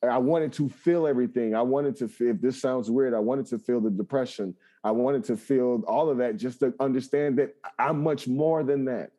I 0.02 0.18
wanted 0.18 0.52
to 0.54 0.68
feel 0.68 1.06
everything. 1.06 1.54
I 1.54 1.62
wanted 1.62 1.96
to 1.96 2.08
feel. 2.08 2.30
If 2.30 2.40
this 2.40 2.60
sounds 2.60 2.90
weird, 2.90 3.12
I 3.12 3.18
wanted 3.18 3.46
to 3.46 3.58
feel 3.58 3.80
the 3.80 3.90
depression. 3.90 4.54
I 4.84 4.92
wanted 4.92 5.24
to 5.24 5.36
feel 5.36 5.82
all 5.88 6.10
of 6.10 6.18
that, 6.18 6.36
just 6.36 6.60
to 6.60 6.74
understand 6.78 7.38
that 7.38 7.56
I'm 7.78 8.04
much 8.04 8.28
more 8.28 8.62
than 8.62 8.84
that. 8.84 9.10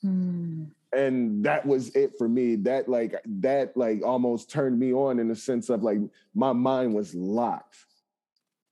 Hmm 0.00 0.66
and 0.92 1.44
that 1.44 1.64
was 1.64 1.94
it 1.94 2.12
for 2.18 2.28
me. 2.28 2.56
That 2.56 2.88
like 2.88 3.14
that 3.40 3.76
like 3.76 4.02
almost 4.04 4.50
turned 4.50 4.78
me 4.78 4.92
on 4.92 5.18
in 5.18 5.28
the 5.28 5.36
sense 5.36 5.70
of 5.70 5.82
like 5.82 5.98
my 6.34 6.52
mind 6.52 6.94
was 6.94 7.14
locked. 7.14 7.76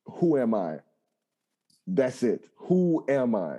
Who 0.05 0.39
am 0.39 0.55
i? 0.55 0.79
That's 1.87 2.23
it. 2.23 2.49
Who 2.57 3.05
am 3.09 3.35
i? 3.35 3.59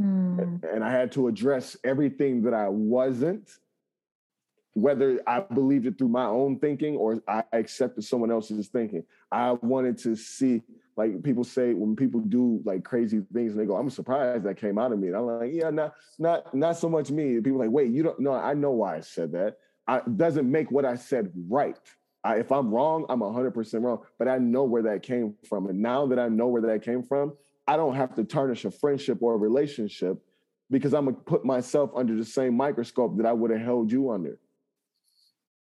Mm. 0.00 0.60
and 0.64 0.82
i 0.82 0.90
had 0.90 1.12
to 1.12 1.28
address 1.28 1.76
everything 1.84 2.42
that 2.42 2.52
i 2.52 2.68
wasn't 2.68 3.48
whether 4.72 5.20
i 5.24 5.38
believed 5.38 5.86
it 5.86 5.96
through 5.96 6.08
my 6.08 6.24
own 6.24 6.58
thinking 6.58 6.96
or 6.96 7.22
i 7.28 7.44
accepted 7.52 8.02
someone 8.02 8.32
else's 8.32 8.66
thinking. 8.66 9.04
I 9.30 9.52
wanted 9.52 9.98
to 9.98 10.16
see 10.16 10.62
like 10.96 11.22
people 11.22 11.44
say 11.44 11.74
when 11.74 11.96
people 11.96 12.20
do 12.20 12.60
like 12.64 12.84
crazy 12.84 13.22
things 13.32 13.52
and 13.52 13.60
they 13.60 13.66
go, 13.66 13.76
I'm 13.76 13.90
surprised 13.90 14.44
that 14.44 14.56
came 14.56 14.78
out 14.78 14.92
of 14.92 14.98
me. 14.98 15.08
And 15.08 15.16
I'm 15.16 15.26
like, 15.26 15.50
yeah, 15.52 15.70
not 15.70 15.94
not 16.18 16.54
not 16.54 16.76
so 16.76 16.88
much 16.88 17.10
me. 17.10 17.40
People 17.40 17.58
like, 17.58 17.70
wait, 17.70 17.90
you 17.90 18.02
don't 18.02 18.20
know. 18.20 18.32
I 18.32 18.54
know 18.54 18.70
why 18.70 18.96
I 18.96 19.00
said 19.00 19.32
that. 19.32 19.58
I 19.86 20.00
doesn't 20.16 20.50
make 20.50 20.70
what 20.70 20.84
I 20.84 20.96
said 20.96 21.30
right. 21.48 21.78
I, 22.22 22.36
if 22.36 22.50
I'm 22.50 22.72
wrong, 22.72 23.04
I'm 23.10 23.20
100% 23.20 23.82
wrong, 23.82 24.00
but 24.18 24.28
I 24.28 24.38
know 24.38 24.64
where 24.64 24.82
that 24.82 25.02
came 25.02 25.34
from. 25.46 25.66
And 25.66 25.80
now 25.82 26.06
that 26.06 26.18
I 26.18 26.28
know 26.28 26.46
where 26.46 26.62
that 26.62 26.82
came 26.82 27.02
from, 27.02 27.34
I 27.66 27.76
don't 27.76 27.94
have 27.94 28.14
to 28.14 28.24
tarnish 28.24 28.64
a 28.64 28.70
friendship 28.70 29.18
or 29.20 29.34
a 29.34 29.36
relationship 29.36 30.18
because 30.70 30.94
I'm 30.94 31.06
gonna 31.06 31.16
put 31.16 31.44
myself 31.44 31.90
under 31.94 32.16
the 32.16 32.24
same 32.24 32.56
microscope 32.56 33.16
that 33.18 33.26
I 33.26 33.32
would 33.32 33.50
have 33.50 33.60
held 33.60 33.92
you 33.92 34.10
under. 34.10 34.38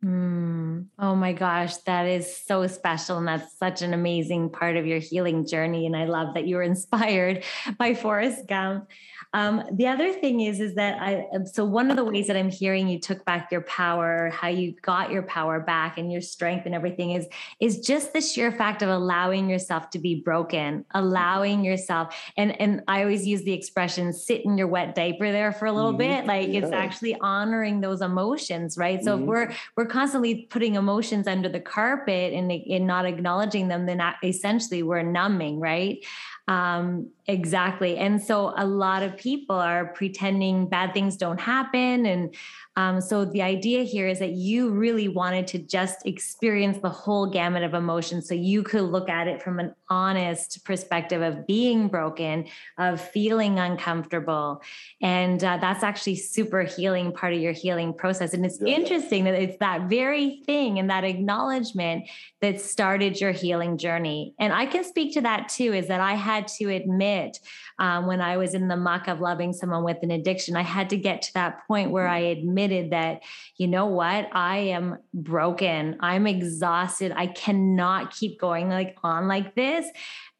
Mm. 0.04 0.86
Oh 0.98 1.16
my 1.16 1.32
gosh, 1.32 1.76
that 1.78 2.06
is 2.06 2.44
so 2.46 2.66
special. 2.68 3.18
And 3.18 3.26
that's 3.26 3.58
such 3.58 3.82
an 3.82 3.94
amazing 3.94 4.50
part 4.50 4.76
of 4.76 4.86
your 4.86 5.00
healing 5.00 5.44
journey. 5.44 5.86
And 5.86 5.96
I 5.96 6.04
love 6.04 6.34
that 6.34 6.46
you 6.46 6.56
were 6.56 6.62
inspired 6.62 7.42
by 7.78 7.94
Forrest 7.94 8.46
Gump. 8.46 8.88
Um, 9.34 9.62
the 9.72 9.86
other 9.86 10.12
thing 10.12 10.40
is, 10.40 10.58
is 10.58 10.74
that 10.76 11.00
I, 11.02 11.26
um, 11.34 11.44
so 11.44 11.64
one 11.64 11.90
of 11.90 11.96
the 11.96 12.04
ways 12.04 12.28
that 12.28 12.36
I'm 12.36 12.48
hearing 12.48 12.88
you 12.88 12.98
took 12.98 13.24
back 13.26 13.52
your 13.52 13.60
power, 13.62 14.30
how 14.30 14.48
you 14.48 14.74
got 14.80 15.10
your 15.10 15.22
power 15.22 15.60
back 15.60 15.98
and 15.98 16.10
your 16.10 16.22
strength 16.22 16.64
and 16.64 16.74
everything 16.74 17.10
is, 17.10 17.26
is 17.60 17.80
just 17.80 18.14
the 18.14 18.22
sheer 18.22 18.50
fact 18.50 18.80
of 18.80 18.88
allowing 18.88 19.50
yourself 19.50 19.90
to 19.90 19.98
be 19.98 20.14
broken, 20.14 20.86
allowing 20.94 21.62
yourself. 21.62 22.16
And, 22.38 22.58
and 22.58 22.82
I 22.88 23.02
always 23.02 23.26
use 23.26 23.42
the 23.42 23.52
expression, 23.52 24.14
sit 24.14 24.46
in 24.46 24.56
your 24.56 24.66
wet 24.66 24.94
diaper 24.94 25.30
there 25.30 25.52
for 25.52 25.66
a 25.66 25.72
little 25.72 25.92
mm-hmm. 25.92 26.24
bit. 26.24 26.26
Like 26.26 26.48
yeah. 26.48 26.60
it's 26.60 26.72
actually 26.72 27.14
honoring 27.20 27.82
those 27.82 28.00
emotions, 28.00 28.78
right? 28.78 29.04
So 29.04 29.12
mm-hmm. 29.12 29.24
if 29.24 29.28
we're, 29.28 29.52
we're 29.76 29.86
constantly 29.86 30.46
putting 30.48 30.76
emotions 30.76 31.26
under 31.26 31.50
the 31.50 31.60
carpet 31.60 32.32
and, 32.32 32.50
and 32.50 32.86
not 32.86 33.04
acknowledging 33.04 33.68
them, 33.68 33.84
then 33.84 34.02
essentially 34.22 34.82
we're 34.82 35.02
numbing, 35.02 35.60
right? 35.60 36.02
Um, 36.48 37.10
exactly. 37.26 37.98
And 37.98 38.22
so 38.22 38.54
a 38.56 38.66
lot 38.66 39.02
of 39.02 39.18
people 39.18 39.54
are 39.54 39.88
pretending 39.88 40.66
bad 40.66 40.94
things 40.94 41.18
don't 41.18 41.38
happen. 41.38 42.06
And 42.06 42.34
um, 42.76 43.00
so 43.02 43.26
the 43.26 43.42
idea 43.42 43.82
here 43.82 44.08
is 44.08 44.18
that 44.20 44.30
you 44.30 44.70
really 44.70 45.08
wanted 45.08 45.46
to 45.48 45.58
just 45.58 46.06
experience 46.06 46.78
the 46.78 46.88
whole 46.88 47.28
gamut 47.28 47.64
of 47.64 47.74
emotions 47.74 48.28
so 48.28 48.34
you 48.34 48.62
could 48.62 48.84
look 48.84 49.10
at 49.10 49.26
it 49.26 49.42
from 49.42 49.58
an 49.58 49.74
honest 49.90 50.64
perspective 50.64 51.20
of 51.20 51.46
being 51.46 51.88
broken, 51.88 52.46
of 52.78 53.00
feeling 53.00 53.58
uncomfortable. 53.58 54.62
And 55.02 55.42
uh, 55.42 55.58
that's 55.60 55.82
actually 55.82 56.16
super 56.16 56.62
healing 56.62 57.12
part 57.12 57.34
of 57.34 57.40
your 57.40 57.52
healing 57.52 57.92
process. 57.92 58.32
And 58.32 58.46
it's 58.46 58.60
yeah. 58.60 58.76
interesting 58.76 59.24
that 59.24 59.34
it's 59.34 59.58
that 59.58 59.90
very 59.90 60.40
thing 60.46 60.78
and 60.78 60.88
that 60.88 61.04
acknowledgement 61.04 62.08
that 62.40 62.60
started 62.60 63.20
your 63.20 63.32
healing 63.32 63.76
journey. 63.76 64.34
And 64.38 64.52
I 64.52 64.66
can 64.66 64.84
speak 64.84 65.12
to 65.14 65.20
that 65.22 65.48
too, 65.48 65.74
is 65.74 65.88
that 65.88 66.00
I 66.00 66.14
had 66.14 66.37
to 66.46 66.70
admit 66.70 67.40
um, 67.78 68.06
when 68.06 68.20
I 68.20 68.36
was 68.36 68.54
in 68.54 68.68
the 68.68 68.76
muck 68.76 69.08
of 69.08 69.20
loving 69.20 69.52
someone 69.52 69.82
with 69.84 69.98
an 70.02 70.10
addiction, 70.10 70.56
I 70.56 70.62
had 70.62 70.90
to 70.90 70.96
get 70.96 71.22
to 71.22 71.34
that 71.34 71.66
point 71.66 71.90
where 71.90 72.06
I 72.06 72.18
admitted 72.18 72.92
that, 72.92 73.22
you 73.56 73.66
know 73.66 73.86
what, 73.86 74.28
I 74.32 74.58
am 74.58 74.98
broken. 75.12 75.96
I'm 76.00 76.26
exhausted. 76.26 77.12
I 77.14 77.26
cannot 77.26 78.14
keep 78.14 78.40
going 78.40 78.68
like 78.68 78.96
on 79.02 79.28
like 79.28 79.54
this. 79.54 79.86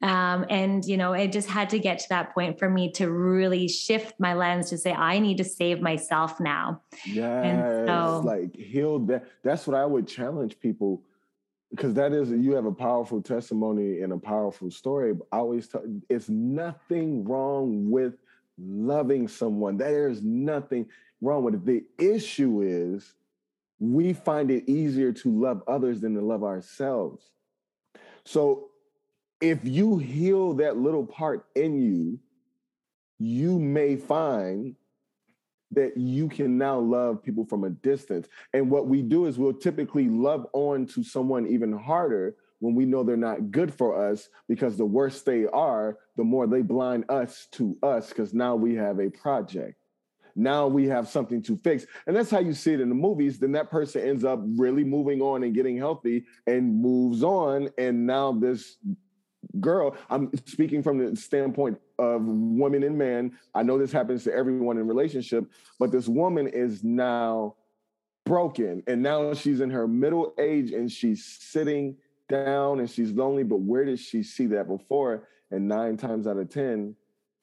Um, 0.00 0.46
and 0.48 0.84
you 0.84 0.96
know, 0.96 1.12
it 1.12 1.32
just 1.32 1.48
had 1.48 1.70
to 1.70 1.78
get 1.78 1.98
to 2.00 2.08
that 2.10 2.32
point 2.32 2.58
for 2.58 2.70
me 2.70 2.92
to 2.92 3.10
really 3.10 3.66
shift 3.66 4.14
my 4.20 4.34
lens 4.34 4.70
to 4.70 4.78
say, 4.78 4.92
I 4.92 5.18
need 5.18 5.38
to 5.38 5.44
save 5.44 5.80
myself 5.80 6.38
now. 6.38 6.82
Yeah, 7.04 7.86
so, 7.86 8.22
like 8.24 8.54
heal 8.54 9.00
that. 9.06 9.24
That's 9.42 9.66
what 9.66 9.76
I 9.76 9.84
would 9.84 10.06
challenge 10.06 10.60
people 10.60 11.02
because 11.70 11.94
that 11.94 12.12
is 12.12 12.30
you 12.30 12.54
have 12.54 12.64
a 12.64 12.72
powerful 12.72 13.20
testimony 13.20 14.00
and 14.00 14.12
a 14.12 14.18
powerful 14.18 14.70
story. 14.70 15.14
I 15.30 15.38
always 15.38 15.68
tell 15.68 15.82
it's 16.08 16.28
nothing 16.28 17.24
wrong 17.24 17.90
with 17.90 18.14
loving 18.58 19.28
someone. 19.28 19.76
There 19.76 20.08
is 20.08 20.22
nothing 20.22 20.86
wrong 21.20 21.44
with 21.44 21.54
it. 21.54 21.66
The 21.66 21.84
issue 21.98 22.62
is 22.62 23.14
we 23.78 24.12
find 24.12 24.50
it 24.50 24.68
easier 24.68 25.12
to 25.12 25.40
love 25.40 25.62
others 25.68 26.00
than 26.00 26.14
to 26.14 26.20
love 26.20 26.42
ourselves. 26.42 27.30
So 28.24 28.70
if 29.40 29.60
you 29.64 29.98
heal 29.98 30.54
that 30.54 30.76
little 30.76 31.06
part 31.06 31.46
in 31.54 31.80
you, 31.80 32.18
you 33.18 33.58
may 33.58 33.96
find 33.96 34.74
that 35.72 35.96
you 35.96 36.28
can 36.28 36.56
now 36.56 36.78
love 36.78 37.22
people 37.22 37.44
from 37.44 37.64
a 37.64 37.70
distance. 37.70 38.28
And 38.54 38.70
what 38.70 38.86
we 38.86 39.02
do 39.02 39.26
is 39.26 39.38
we'll 39.38 39.52
typically 39.52 40.08
love 40.08 40.46
on 40.52 40.86
to 40.86 41.02
someone 41.02 41.46
even 41.46 41.72
harder 41.72 42.36
when 42.60 42.74
we 42.74 42.84
know 42.84 43.04
they're 43.04 43.16
not 43.16 43.50
good 43.50 43.72
for 43.72 44.10
us 44.10 44.28
because 44.48 44.76
the 44.76 44.84
worse 44.84 45.22
they 45.22 45.46
are, 45.46 45.98
the 46.16 46.24
more 46.24 46.46
they 46.46 46.62
blind 46.62 47.04
us 47.08 47.46
to 47.52 47.76
us 47.82 48.08
because 48.08 48.34
now 48.34 48.56
we 48.56 48.74
have 48.74 48.98
a 48.98 49.10
project. 49.10 49.76
Now 50.34 50.68
we 50.68 50.86
have 50.86 51.08
something 51.08 51.42
to 51.42 51.56
fix. 51.56 51.84
And 52.06 52.14
that's 52.14 52.30
how 52.30 52.38
you 52.38 52.54
see 52.54 52.72
it 52.72 52.80
in 52.80 52.88
the 52.88 52.94
movies. 52.94 53.38
Then 53.38 53.52
that 53.52 53.70
person 53.70 54.02
ends 54.08 54.24
up 54.24 54.40
really 54.56 54.84
moving 54.84 55.20
on 55.20 55.42
and 55.42 55.54
getting 55.54 55.76
healthy 55.76 56.24
and 56.46 56.80
moves 56.80 57.24
on. 57.24 57.70
And 57.76 58.06
now 58.06 58.32
this 58.32 58.76
girl, 59.60 59.96
I'm 60.10 60.30
speaking 60.46 60.82
from 60.82 60.98
the 60.98 61.16
standpoint 61.16 61.80
of 61.98 62.22
women 62.24 62.82
and 62.82 62.96
men. 62.96 63.38
I 63.54 63.62
know 63.62 63.78
this 63.78 63.92
happens 63.92 64.24
to 64.24 64.34
everyone 64.34 64.78
in 64.78 64.86
relationship, 64.86 65.44
but 65.78 65.90
this 65.90 66.08
woman 66.08 66.48
is 66.48 66.84
now 66.84 67.56
broken 68.24 68.82
and 68.86 69.02
now 69.02 69.32
she's 69.32 69.60
in 69.60 69.70
her 69.70 69.88
middle 69.88 70.34
age 70.38 70.72
and 70.72 70.92
she's 70.92 71.24
sitting 71.24 71.96
down 72.28 72.78
and 72.78 72.90
she's 72.90 73.10
lonely, 73.12 73.42
but 73.42 73.60
where 73.60 73.84
did 73.84 73.98
she 73.98 74.22
see 74.22 74.46
that 74.46 74.68
before? 74.68 75.26
And 75.50 75.66
nine 75.66 75.96
times 75.96 76.26
out 76.26 76.36
of 76.36 76.50
10, 76.50 76.94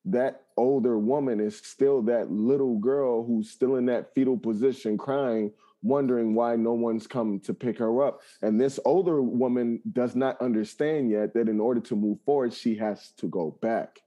that 0.05 0.43
older 0.55 0.99
woman 0.99 1.39
is 1.39 1.57
still 1.57 2.03
that 2.03 2.31
little 2.31 2.77
girl 2.77 3.25
who's 3.25 3.49
still 3.49 3.77
in 3.77 3.87
that 3.87 4.13
fetal 4.13 4.37
position 4.37 4.97
crying 4.97 5.51
wondering 5.85 6.33
why 6.33 6.55
no 6.55 6.73
one's 6.73 7.07
come 7.07 7.39
to 7.41 7.53
pick 7.53 7.77
her 7.77 8.03
up. 8.03 8.21
And 8.41 8.59
this 8.59 8.79
older 8.85 9.21
woman 9.21 9.81
does 9.93 10.15
not 10.15 10.41
understand 10.41 11.11
yet 11.11 11.33
that 11.35 11.47
in 11.47 11.59
order 11.59 11.81
to 11.81 11.95
move 11.95 12.17
forward, 12.25 12.53
she 12.53 12.75
has 12.77 13.11
to 13.17 13.27
go 13.27 13.57
back. 13.61 13.99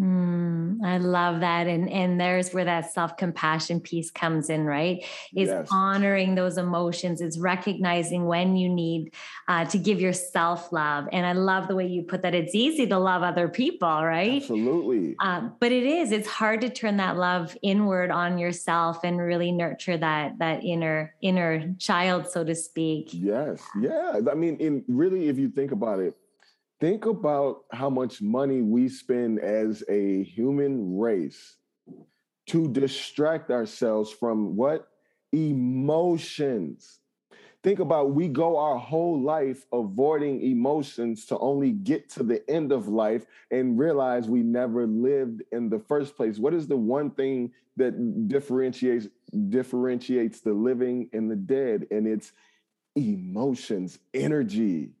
Mm, 0.00 0.84
I 0.84 0.98
love 0.98 1.40
that. 1.40 1.66
And 1.66 1.90
and 1.90 2.20
there's 2.20 2.54
where 2.54 2.64
that 2.64 2.92
self-compassion 2.92 3.80
piece 3.80 4.12
comes 4.12 4.48
in, 4.48 4.64
right? 4.64 5.04
Is 5.34 5.48
yes. 5.48 5.66
honoring 5.72 6.36
those 6.36 6.56
emotions, 6.56 7.20
is 7.20 7.36
recognizing 7.36 8.26
when 8.26 8.56
you 8.56 8.68
need 8.68 9.12
uh, 9.48 9.64
to 9.64 9.76
give 9.76 10.00
yourself 10.00 10.72
love. 10.72 11.08
And 11.10 11.26
I 11.26 11.32
love 11.32 11.66
the 11.66 11.74
way 11.74 11.88
you 11.88 12.02
put 12.04 12.22
that. 12.22 12.32
It's 12.32 12.54
easy 12.54 12.86
to 12.86 12.98
love 12.98 13.24
other 13.24 13.48
people, 13.48 13.88
right? 13.88 14.40
Absolutely. 14.40 15.16
Um, 15.18 15.56
but 15.58 15.72
it 15.72 15.82
is, 15.82 16.12
it's 16.12 16.28
hard 16.28 16.60
to 16.60 16.70
turn 16.70 16.98
that 16.98 17.16
love 17.16 17.56
inward 17.62 18.12
on 18.12 18.38
yourself 18.38 19.00
and 19.02 19.18
really 19.18 19.50
nurture 19.50 19.96
that 19.96 20.38
that 20.38 20.62
inner 20.62 21.12
inner 21.22 21.74
child, 21.80 22.28
so 22.28 22.44
to 22.44 22.54
speak. 22.54 23.08
Yes. 23.12 23.60
Yeah. 23.80 24.20
I 24.30 24.34
mean, 24.34 24.58
in 24.58 24.84
really, 24.86 25.26
if 25.26 25.38
you 25.38 25.48
think 25.48 25.72
about 25.72 25.98
it, 25.98 26.14
think 26.80 27.06
about 27.06 27.64
how 27.72 27.90
much 27.90 28.22
money 28.22 28.62
we 28.62 28.88
spend 28.88 29.40
as 29.40 29.82
a 29.88 30.22
human 30.24 30.98
race 30.98 31.56
to 32.46 32.68
distract 32.68 33.50
ourselves 33.50 34.10
from 34.10 34.56
what? 34.56 34.88
Emotions. 35.32 37.00
Think 37.64 37.80
about 37.80 38.12
we 38.12 38.28
go 38.28 38.56
our 38.56 38.78
whole 38.78 39.20
life 39.20 39.66
avoiding 39.72 40.40
emotions 40.42 41.26
to 41.26 41.38
only 41.38 41.72
get 41.72 42.08
to 42.10 42.22
the 42.22 42.48
end 42.48 42.70
of 42.70 42.88
life 42.88 43.26
and 43.50 43.78
realize 43.78 44.28
we 44.28 44.42
never 44.42 44.86
lived 44.86 45.42
in 45.50 45.68
the 45.68 45.80
first 45.80 46.16
place. 46.16 46.38
What 46.38 46.54
is 46.54 46.68
the 46.68 46.76
one 46.76 47.10
thing 47.10 47.52
that 47.76 48.28
differentiates 48.28 49.08
differentiates 49.48 50.40
the 50.40 50.52
living 50.52 51.10
and 51.12 51.30
the 51.30 51.36
dead? 51.36 51.88
And 51.90 52.06
it's 52.06 52.32
emotions 52.94 53.98
energy 54.14 54.92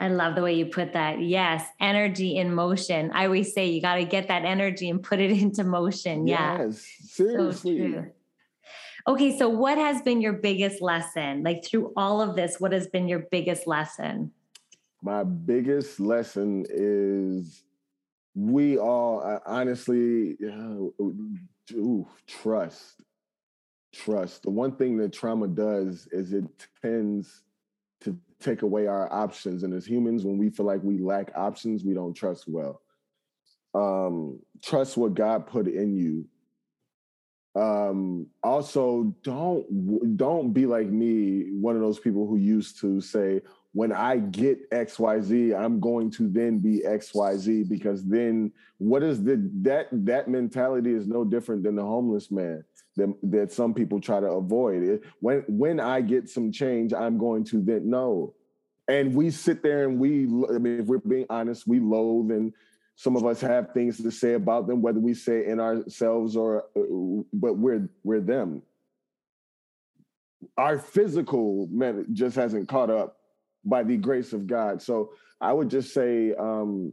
I 0.00 0.08
love 0.08 0.34
the 0.34 0.42
way 0.42 0.54
you 0.54 0.66
put 0.66 0.92
that. 0.94 1.20
Yes, 1.20 1.64
energy 1.80 2.36
in 2.36 2.54
motion. 2.54 3.10
I 3.12 3.26
always 3.26 3.54
say 3.54 3.66
you 3.66 3.80
got 3.80 3.96
to 3.96 4.04
get 4.04 4.28
that 4.28 4.44
energy 4.44 4.90
and 4.90 5.02
put 5.02 5.20
it 5.20 5.30
into 5.42 5.64
motion. 5.64 6.26
Yeah. 6.26 6.64
Yes, 6.64 6.86
seriously. 7.04 7.92
So 7.92 8.04
okay, 9.08 9.36
so 9.38 9.48
what 9.48 9.78
has 9.78 10.02
been 10.02 10.20
your 10.20 10.32
biggest 10.32 10.82
lesson? 10.82 11.42
Like 11.42 11.64
through 11.64 11.92
all 11.96 12.20
of 12.20 12.34
this, 12.36 12.56
what 12.58 12.72
has 12.72 12.88
been 12.88 13.08
your 13.08 13.26
biggest 13.30 13.66
lesson? 13.66 14.32
My 15.02 15.22
biggest 15.22 16.00
lesson 16.00 16.64
is 16.70 17.62
we 18.34 18.78
all 18.78 19.22
uh, 19.24 19.38
honestly 19.46 20.36
uh, 20.42 21.04
ooh, 21.72 22.06
trust. 22.26 23.00
Trust. 23.92 24.42
The 24.42 24.50
one 24.50 24.74
thing 24.74 24.96
that 24.96 25.12
trauma 25.12 25.46
does 25.46 26.08
is 26.10 26.32
it 26.32 26.44
tends 26.82 27.42
to 28.04 28.16
take 28.40 28.62
away 28.62 28.86
our 28.86 29.12
options. 29.12 29.62
And 29.62 29.74
as 29.74 29.86
humans, 29.86 30.24
when 30.24 30.38
we 30.38 30.50
feel 30.50 30.66
like 30.66 30.82
we 30.82 30.98
lack 30.98 31.32
options, 31.34 31.84
we 31.84 31.94
don't 31.94 32.14
trust 32.14 32.44
well. 32.46 32.80
Um, 33.74 34.40
trust 34.62 34.96
what 34.96 35.14
God 35.14 35.46
put 35.46 35.66
in 35.66 35.96
you. 35.96 36.26
Um, 37.60 38.26
also, 38.42 39.14
don't 39.22 40.16
don't 40.16 40.52
be 40.52 40.66
like 40.66 40.88
me, 40.88 41.52
one 41.52 41.76
of 41.76 41.82
those 41.82 42.00
people 42.00 42.26
who 42.26 42.36
used 42.36 42.80
to 42.80 43.00
say, 43.00 43.40
when 43.74 43.90
I 43.90 44.18
get 44.18 44.70
XYZ, 44.70 45.58
I'm 45.58 45.80
going 45.80 46.08
to 46.12 46.28
then 46.28 46.60
be 46.60 46.82
XYZ 46.86 47.68
because 47.68 48.04
then 48.04 48.52
what 48.78 49.02
is 49.02 49.22
the 49.22 49.50
that 49.62 49.88
that 49.90 50.28
mentality 50.28 50.92
is 50.92 51.08
no 51.08 51.24
different 51.24 51.64
than 51.64 51.74
the 51.74 51.82
homeless 51.82 52.30
man 52.30 52.64
that, 52.96 53.12
that 53.24 53.52
some 53.52 53.74
people 53.74 54.00
try 54.00 54.20
to 54.20 54.28
avoid. 54.28 55.02
When 55.18 55.44
when 55.48 55.80
I 55.80 56.02
get 56.02 56.30
some 56.30 56.52
change, 56.52 56.94
I'm 56.94 57.18
going 57.18 57.42
to 57.46 57.60
then 57.60 57.90
know. 57.90 58.34
And 58.86 59.12
we 59.12 59.30
sit 59.30 59.62
there 59.62 59.88
and 59.88 59.98
we, 59.98 60.24
I 60.24 60.58
mean, 60.58 60.78
if 60.80 60.86
we're 60.86 60.98
being 60.98 61.26
honest, 61.28 61.66
we 61.66 61.80
loathe 61.80 62.30
and 62.30 62.52
some 62.94 63.16
of 63.16 63.26
us 63.26 63.40
have 63.40 63.72
things 63.72 64.00
to 64.00 64.10
say 64.12 64.34
about 64.34 64.68
them, 64.68 64.82
whether 64.82 65.00
we 65.00 65.14
say 65.14 65.46
in 65.46 65.58
ourselves 65.58 66.36
or, 66.36 66.66
uh, 66.76 67.24
but 67.32 67.54
we're 67.54 67.88
we're 68.04 68.20
them. 68.20 68.62
Our 70.56 70.78
physical 70.78 71.66
man 71.72 72.06
just 72.12 72.36
hasn't 72.36 72.68
caught 72.68 72.90
up 72.90 73.16
by 73.64 73.82
the 73.82 73.96
grace 73.96 74.32
of 74.32 74.46
God. 74.46 74.82
So 74.82 75.12
I 75.40 75.52
would 75.52 75.70
just 75.70 75.92
say, 75.92 76.34
um, 76.34 76.92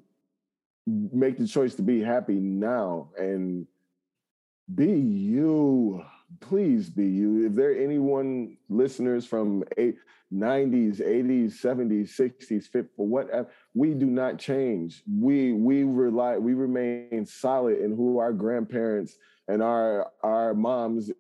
make 0.88 1.38
the 1.38 1.48
choice 1.48 1.76
to 1.76 1.82
be 1.82 2.02
happy 2.02 2.36
now 2.36 3.10
and 3.18 3.68
be 4.74 4.92
you. 4.92 6.04
Please 6.40 6.90
be 6.90 7.08
you. 7.08 7.46
If 7.46 7.54
there 7.54 7.78
anyone 7.78 8.58
listeners 8.70 9.26
from 9.26 9.64
eight, 9.78 9.98
90s, 10.34 11.02
80s, 11.02 11.54
70s, 11.62 12.18
60s, 12.18 12.68
fit 12.68 12.88
for 12.96 13.06
whatever, 13.06 13.50
we 13.74 13.94
do 13.94 14.06
not 14.06 14.40
change. 14.40 15.04
We 15.20 15.52
we 15.52 15.84
rely, 15.84 16.38
we 16.38 16.54
remain 16.54 17.26
solid 17.26 17.80
in 17.80 17.96
who 17.96 18.18
our 18.20 18.32
grandparents 18.32 19.18
and 19.50 19.62
our 19.62 20.10
our 20.24 20.54
moms 20.54 21.12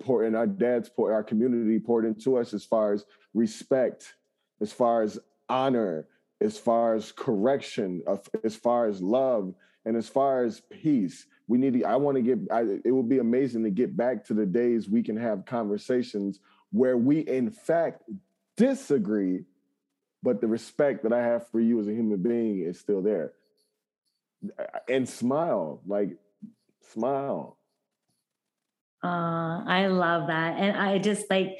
poured 0.00 0.26
and 0.26 0.36
our 0.36 0.46
dads 0.46 0.90
poured, 0.90 1.14
our 1.14 1.24
community 1.24 1.78
poured 1.78 2.04
into 2.04 2.36
us 2.36 2.52
as 2.52 2.64
far 2.64 2.92
as 2.92 3.06
respect, 3.32 4.14
as 4.60 4.72
far 4.72 5.02
as 5.02 5.18
honor, 5.48 6.06
as 6.40 6.58
far 6.58 6.94
as 6.94 7.12
correction, 7.12 8.02
as 8.44 8.56
far 8.56 8.86
as 8.86 9.02
love, 9.02 9.54
and 9.84 9.96
as 9.96 10.08
far 10.08 10.44
as 10.44 10.60
peace. 10.70 11.26
We 11.48 11.58
need 11.58 11.74
to, 11.74 11.84
I 11.84 11.96
want 11.96 12.16
to 12.16 12.22
get, 12.22 12.38
I, 12.50 12.78
it 12.84 12.92
would 12.92 13.08
be 13.08 13.18
amazing 13.18 13.64
to 13.64 13.70
get 13.70 13.96
back 13.96 14.24
to 14.26 14.34
the 14.34 14.46
days 14.46 14.88
we 14.88 15.02
can 15.02 15.16
have 15.16 15.44
conversations 15.44 16.40
where 16.70 16.96
we, 16.96 17.20
in 17.20 17.50
fact, 17.50 18.02
disagree, 18.56 19.44
but 20.22 20.40
the 20.40 20.46
respect 20.46 21.02
that 21.02 21.12
I 21.12 21.22
have 21.22 21.48
for 21.48 21.60
you 21.60 21.80
as 21.80 21.88
a 21.88 21.92
human 21.92 22.22
being 22.22 22.60
is 22.60 22.78
still 22.78 23.02
there. 23.02 23.32
And 24.88 25.08
smile, 25.08 25.82
like, 25.86 26.16
smile. 26.92 27.58
Uh, 29.02 29.64
I 29.66 29.86
love 29.88 30.28
that. 30.28 30.58
And 30.58 30.76
I 30.76 30.98
just 30.98 31.28
like, 31.30 31.58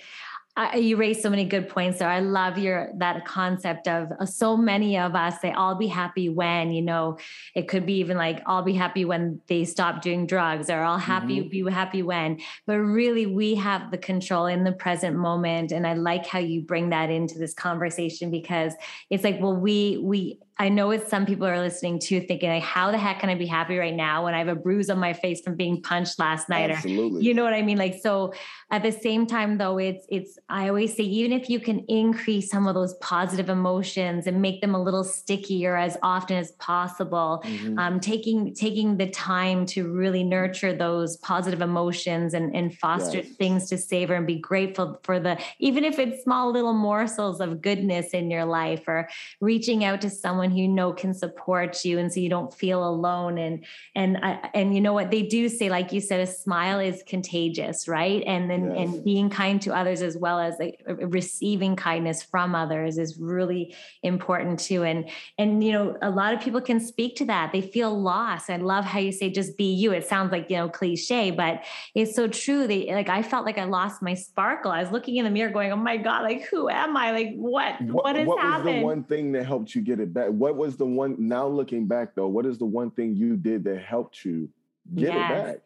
I, 0.61 0.77
you 0.77 0.97
raised 0.97 1.23
so 1.23 1.31
many 1.31 1.47
good 1.47 1.71
points 1.71 2.01
there. 2.01 2.09
I 2.11 2.21
love 2.21 2.59
your 2.59 2.91
that 2.97 3.25
concept 3.25 3.89
of 3.89 4.13
uh, 4.13 4.27
so 4.27 4.59
many 4.59 4.99
of 4.99 5.15
us. 5.15 5.39
They 5.39 5.53
all 5.53 5.75
be 5.75 5.87
happy 5.87 6.29
when 6.29 6.71
you 6.71 6.83
know 6.83 7.17
it 7.55 7.67
could 7.67 7.87
be 7.87 7.95
even 7.95 8.19
like 8.19 8.43
I'll 8.45 8.63
be 8.63 8.75
happy 8.75 9.07
when 9.07 9.41
they 9.47 9.65
stop 9.65 10.03
doing 10.03 10.27
drugs, 10.27 10.69
or 10.69 10.83
I'll 10.83 10.99
happy 10.99 11.41
mm-hmm. 11.41 11.67
be 11.67 11.73
happy 11.73 12.03
when. 12.03 12.41
But 12.67 12.77
really, 12.77 13.25
we 13.25 13.55
have 13.55 13.91
the 13.91 13.97
control 13.97 14.45
in 14.45 14.65
the 14.65 14.73
present 14.73 15.17
moment, 15.17 15.73
and 15.73 15.87
I 15.87 15.95
like 15.95 16.27
how 16.27 16.41
you 16.41 16.61
bring 16.61 16.91
that 16.91 17.09
into 17.09 17.39
this 17.39 17.55
conversation 17.55 18.31
because 18.31 18.75
it's 19.09 19.25
like, 19.25 19.41
well, 19.41 19.57
we 19.57 19.97
we 20.03 20.41
I 20.61 20.69
know 20.69 20.91
it's 20.91 21.09
some 21.09 21.25
people 21.25 21.47
are 21.47 21.59
listening 21.59 21.99
to 22.01 22.21
thinking 22.21 22.51
like, 22.51 22.63
how 22.63 22.91
the 22.91 22.99
heck 22.99 23.21
can 23.21 23.31
I 23.31 23.35
be 23.35 23.47
happy 23.47 23.79
right 23.79 23.95
now 23.95 24.25
when 24.25 24.35
I 24.35 24.39
have 24.41 24.49
a 24.49 24.55
bruise 24.55 24.91
on 24.91 24.99
my 24.99 25.15
face 25.15 25.41
from 25.41 25.57
being 25.57 25.81
punched 25.81 26.19
last 26.19 26.51
night? 26.51 26.71
Absolutely. 26.71 27.21
Or, 27.21 27.23
you 27.23 27.33
know 27.33 27.43
what 27.43 27.55
I 27.55 27.63
mean? 27.63 27.79
Like, 27.79 27.99
so 28.03 28.35
at 28.71 28.83
the 28.83 28.93
same 28.93 29.27
time 29.27 29.57
though, 29.57 29.79
it's, 29.79 30.05
it's, 30.11 30.39
I 30.51 30.69
always 30.69 30.95
say, 30.95 31.05
even 31.05 31.33
if 31.33 31.49
you 31.49 31.61
can 31.61 31.79
increase 31.89 32.51
some 32.51 32.67
of 32.67 32.75
those 32.75 32.93
positive 32.97 33.49
emotions 33.49 34.27
and 34.27 34.43
make 34.43 34.61
them 34.61 34.75
a 34.75 34.83
little 34.83 35.03
stickier 35.03 35.79
as 35.79 35.97
often 36.03 36.37
as 36.37 36.53
possible, 36.53 37.43
mm-hmm. 37.43 37.79
um, 37.79 37.99
taking, 37.99 38.53
taking 38.53 38.99
the 38.99 39.09
time 39.09 39.65
to 39.65 39.91
really 39.91 40.23
nurture 40.23 40.75
those 40.75 41.17
positive 41.17 41.63
emotions 41.63 42.35
and, 42.35 42.55
and 42.55 42.77
foster 42.77 43.21
yes. 43.21 43.29
things 43.29 43.71
to 43.71 43.79
savor 43.79 44.13
and 44.13 44.27
be 44.27 44.37
grateful 44.37 45.01
for 45.05 45.19
the, 45.19 45.41
even 45.59 45.85
if 45.85 45.99
it's 45.99 46.23
small 46.23 46.53
little 46.53 46.75
morsels 46.75 47.41
of 47.41 47.63
goodness 47.63 48.11
in 48.11 48.31
your 48.31 48.45
life 48.45 48.87
or 48.87 49.09
reaching 49.41 49.85
out 49.85 50.03
to 50.03 50.11
someone 50.11 50.50
someone 50.51 50.57
you 50.57 50.69
know 50.69 50.93
can 50.93 51.15
support 51.15 51.85
you 51.85 51.99
and 51.99 52.13
so 52.13 52.21
you 52.21 52.29
don't 52.29 52.53
feel 52.53 52.87
alone. 52.87 53.39
And 53.39 53.65
and 53.95 54.19
and 54.55 54.75
you 54.75 54.81
know 54.81 54.93
what? 54.93 55.11
They 55.11 55.23
do 55.23 55.49
say 55.49 55.69
like 55.69 55.93
you 55.93 56.01
said 56.01 56.21
a 56.21 56.27
smile 56.27 56.81
is 56.81 57.03
contagious 57.07 57.89
right? 57.89 58.23
And 58.27 58.51
then 58.51 58.71
yes. 58.71 58.79
and 58.79 59.05
being 59.05 59.31
kind 59.31 59.61
to 59.63 59.75
others 59.75 60.03
as 60.03 60.17
well 60.17 60.39
as 60.39 60.55
like 60.59 60.83
receiving 60.87 61.77
kindness 61.77 62.23
from 62.23 62.55
others 62.55 62.99
is 62.99 63.19
really 63.19 63.75
important 64.03 64.61
too. 64.61 64.85
And 64.85 65.09
and 65.39 65.63
you 65.63 65.73
know 65.73 65.97
a 66.03 66.11
lot 66.11 66.35
of 66.35 66.41
people 66.41 66.61
can 66.61 66.81
speak 66.81 67.17
to 67.17 67.25
that. 67.27 67.53
They 67.53 67.63
feel 67.63 67.99
lost. 67.99 68.51
I 68.51 68.57
love 68.57 68.85
how 68.85 68.99
you 68.99 69.13
say 69.13 69.31
just 69.31 69.57
be 69.57 69.73
you. 69.73 69.93
It 69.93 70.07
sounds 70.07 70.33
like 70.33 70.51
you 70.51 70.57
know 70.57 70.69
cliche 70.69 71.31
but 71.31 71.65
it's 71.95 72.15
so 72.15 72.29
true. 72.29 72.67
They 72.67 72.93
like 72.93 73.09
i 73.09 73.23
felt 73.23 73.45
like 73.47 73.59
i 73.59 73.65
lost 73.65 74.03
my 74.03 74.15
sparkle. 74.15 74.71
I 74.71 74.83
was 74.83 74.91
looking 74.91 75.17
in 75.17 75.25
the 75.25 75.31
mirror 75.31 75.51
going 75.51 75.73
oh 75.73 75.77
my 75.77 75.97
god 75.97 76.23
like 76.23 76.43
who 76.43 76.69
am 76.69 76.97
i? 76.97 77.11
Like 77.13 77.35
what 77.37 77.81
what, 77.83 78.05
what 78.05 78.17
has 78.17 78.27
what 78.27 78.41
happened 78.41 78.65
was 78.65 78.75
the 78.75 78.85
one 78.85 79.05
thing 79.05 79.33
that 79.33 79.45
helped 79.45 79.75
you 79.75 79.83
get 79.83 80.01
it 80.01 80.13
back 80.13 80.31
what 80.41 80.57
was 80.57 80.79
the 80.79 80.87
one 80.87 81.15
now 81.19 81.47
looking 81.47 81.87
back 81.87 82.15
though 82.15 82.27
what 82.27 82.47
is 82.47 82.57
the 82.57 82.65
one 82.65 82.91
thing 82.91 83.15
you 83.15 83.37
did 83.37 83.63
that 83.63 83.83
helped 83.83 84.25
you 84.25 84.49
get 84.95 85.13
yes. 85.13 85.15
it 85.15 85.45
back 85.45 85.61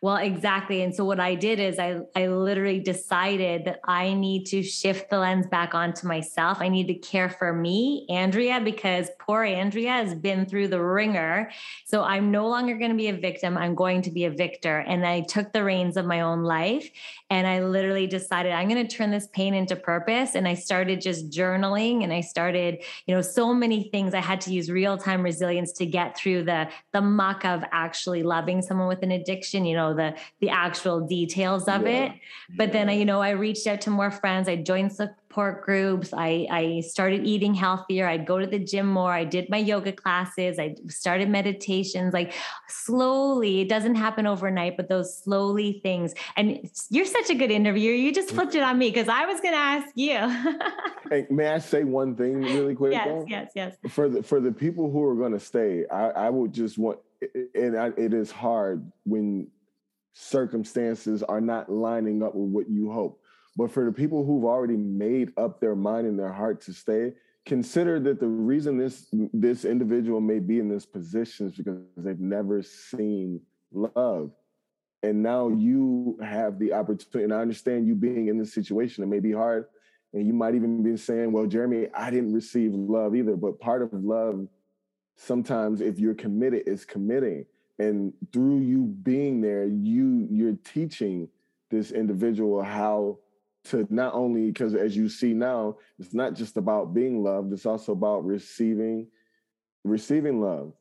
well, 0.00 0.16
exactly. 0.16 0.82
And 0.82 0.94
so 0.94 1.04
what 1.04 1.20
I 1.20 1.34
did 1.34 1.60
is 1.60 1.78
I 1.78 2.00
I 2.14 2.28
literally 2.28 2.80
decided 2.80 3.64
that 3.64 3.80
I 3.84 4.14
need 4.14 4.44
to 4.46 4.62
shift 4.62 5.10
the 5.10 5.18
lens 5.18 5.46
back 5.46 5.74
onto 5.74 6.06
myself. 6.06 6.58
I 6.60 6.68
need 6.68 6.86
to 6.88 6.94
care 6.94 7.28
for 7.28 7.52
me, 7.52 8.06
Andrea, 8.08 8.60
because 8.60 9.10
poor 9.20 9.44
Andrea 9.44 9.92
has 9.92 10.14
been 10.14 10.46
through 10.46 10.68
the 10.68 10.82
ringer. 10.82 11.50
So 11.84 12.02
I'm 12.02 12.30
no 12.30 12.48
longer 12.48 12.76
going 12.76 12.90
to 12.90 12.96
be 12.96 13.08
a 13.08 13.16
victim. 13.16 13.56
I'm 13.56 13.74
going 13.74 14.02
to 14.02 14.10
be 14.10 14.24
a 14.24 14.30
victor. 14.30 14.78
And 14.78 15.06
I 15.06 15.22
took 15.22 15.52
the 15.52 15.64
reins 15.64 15.96
of 15.96 16.06
my 16.06 16.20
own 16.20 16.42
life 16.42 16.90
and 17.30 17.46
I 17.46 17.64
literally 17.64 18.06
decided 18.06 18.52
I'm 18.52 18.68
going 18.68 18.86
to 18.86 18.96
turn 18.96 19.10
this 19.10 19.28
pain 19.32 19.54
into 19.54 19.76
purpose. 19.76 20.34
And 20.34 20.48
I 20.48 20.54
started 20.54 21.00
just 21.00 21.30
journaling 21.30 22.04
and 22.04 22.12
I 22.12 22.20
started, 22.20 22.82
you 23.06 23.14
know, 23.14 23.22
so 23.22 23.52
many 23.52 23.88
things. 23.90 24.14
I 24.14 24.20
had 24.20 24.40
to 24.42 24.52
use 24.52 24.70
real-time 24.70 25.22
resilience 25.22 25.72
to 25.72 25.86
get 25.86 26.16
through 26.16 26.44
the 26.44 26.68
the 26.92 27.00
muck 27.00 27.44
of 27.44 27.62
actually 27.72 28.22
loving 28.22 28.62
someone 28.62 28.88
with 28.88 29.02
an 29.02 29.10
addiction 29.10 29.57
you 29.64 29.74
know 29.74 29.94
the 29.94 30.14
the 30.40 30.48
actual 30.48 31.00
details 31.00 31.68
of 31.68 31.82
yeah. 31.82 32.04
it 32.04 32.12
but 32.56 32.72
then 32.72 32.88
I, 32.88 32.92
you 32.92 33.04
know 33.04 33.20
i 33.20 33.30
reached 33.30 33.66
out 33.66 33.80
to 33.82 33.90
more 33.90 34.10
friends 34.10 34.48
i 34.48 34.56
joined 34.56 34.92
support 34.92 35.64
groups 35.64 36.12
i 36.12 36.46
i 36.50 36.80
started 36.80 37.26
eating 37.26 37.54
healthier 37.54 38.06
i'd 38.08 38.26
go 38.26 38.38
to 38.38 38.46
the 38.46 38.58
gym 38.58 38.86
more 38.86 39.12
i 39.12 39.24
did 39.24 39.48
my 39.50 39.58
yoga 39.58 39.92
classes 39.92 40.58
i 40.58 40.74
started 40.88 41.28
meditations 41.28 42.12
like 42.12 42.32
slowly 42.68 43.60
it 43.60 43.68
doesn't 43.68 43.94
happen 43.94 44.26
overnight 44.26 44.76
but 44.76 44.88
those 44.88 45.16
slowly 45.18 45.80
things 45.82 46.14
and 46.36 46.68
you're 46.90 47.04
such 47.04 47.30
a 47.30 47.34
good 47.34 47.50
interviewer 47.50 47.94
you 47.94 48.12
just 48.12 48.30
flipped 48.30 48.54
it 48.54 48.62
on 48.62 48.78
me 48.78 48.90
because 48.90 49.08
i 49.08 49.26
was 49.26 49.40
going 49.40 49.54
to 49.54 49.58
ask 49.58 49.88
you 49.94 50.18
hey, 51.10 51.26
may 51.30 51.48
i 51.48 51.58
say 51.58 51.84
one 51.84 52.14
thing 52.14 52.42
really 52.42 52.74
quick 52.74 52.92
yes 52.92 53.06
though? 53.06 53.24
yes 53.28 53.50
yes 53.54 53.76
for 53.88 54.08
the 54.08 54.22
for 54.22 54.40
the 54.40 54.52
people 54.52 54.90
who 54.90 55.02
are 55.04 55.14
going 55.14 55.32
to 55.32 55.40
stay 55.40 55.84
i 55.90 56.08
i 56.10 56.30
would 56.30 56.52
just 56.52 56.78
want 56.78 56.98
and 57.20 57.74
it 57.98 58.14
is 58.14 58.30
hard 58.30 58.90
when 59.04 59.48
circumstances 60.12 61.22
are 61.22 61.40
not 61.40 61.70
lining 61.70 62.22
up 62.22 62.34
with 62.34 62.50
what 62.50 62.70
you 62.70 62.90
hope. 62.90 63.20
But 63.56 63.70
for 63.70 63.84
the 63.84 63.92
people 63.92 64.24
who've 64.24 64.44
already 64.44 64.76
made 64.76 65.32
up 65.36 65.60
their 65.60 65.74
mind 65.74 66.06
and 66.06 66.18
their 66.18 66.32
heart 66.32 66.60
to 66.62 66.72
stay, 66.72 67.14
consider 67.44 67.98
that 68.00 68.20
the 68.20 68.28
reason 68.28 68.76
this 68.76 69.08
this 69.32 69.64
individual 69.64 70.20
may 70.20 70.38
be 70.38 70.60
in 70.60 70.68
this 70.68 70.86
position 70.86 71.48
is 71.48 71.56
because 71.56 71.78
they've 71.96 72.20
never 72.20 72.62
seen 72.62 73.40
love. 73.72 74.30
And 75.02 75.22
now 75.22 75.48
you 75.48 76.18
have 76.22 76.58
the 76.58 76.72
opportunity, 76.72 77.24
and 77.24 77.32
I 77.32 77.40
understand 77.40 77.86
you 77.86 77.94
being 77.94 78.28
in 78.28 78.38
this 78.38 78.52
situation, 78.52 79.04
it 79.04 79.06
may 79.06 79.20
be 79.20 79.32
hard. 79.32 79.66
And 80.12 80.26
you 80.26 80.32
might 80.32 80.54
even 80.54 80.82
be 80.82 80.96
saying, 80.96 81.32
Well, 81.32 81.46
Jeremy, 81.46 81.88
I 81.94 82.10
didn't 82.10 82.32
receive 82.32 82.74
love 82.74 83.14
either. 83.14 83.36
But 83.36 83.60
part 83.60 83.82
of 83.82 83.92
love, 83.92 84.46
sometimes 85.18 85.80
if 85.80 85.98
you're 85.98 86.14
committed, 86.14 86.62
is 86.66 86.84
committing. 86.84 87.44
And 87.78 88.12
through 88.32 88.60
you 88.60 88.84
being 89.02 89.40
there 89.40 89.66
you 89.66 90.26
you're 90.30 90.56
teaching 90.64 91.28
this 91.70 91.90
individual 91.92 92.62
how 92.62 93.18
to 93.64 93.86
not 93.90 94.14
only 94.14 94.46
because 94.46 94.74
as 94.74 94.96
you 94.96 95.08
see 95.08 95.34
now 95.34 95.76
it's 95.98 96.14
not 96.14 96.34
just 96.34 96.56
about 96.56 96.94
being 96.94 97.22
loved 97.22 97.52
it's 97.52 97.66
also 97.66 97.92
about 97.92 98.24
receiving 98.24 99.06
receiving 99.84 100.40
love. 100.40 100.72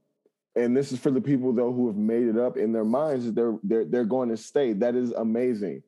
And 0.56 0.76
this 0.76 0.92
is 0.92 1.00
for 1.00 1.12
the 1.12 1.22
people 1.22 1.54
though 1.54 1.72
who 1.72 1.88
have 1.88 1.98
made 1.98 2.28
it 2.28 2.38
up 2.38 2.58
in 2.58 2.72
their 2.72 2.86
minds 2.86 3.26
that 3.26 3.36
they're 3.36 3.58
they're, 3.64 3.86
they're 3.86 4.06
going 4.06 4.30
to 4.30 4.38
stay. 4.38 4.74
That 4.74 4.96
is 4.96 5.12
amazing. 5.12 5.84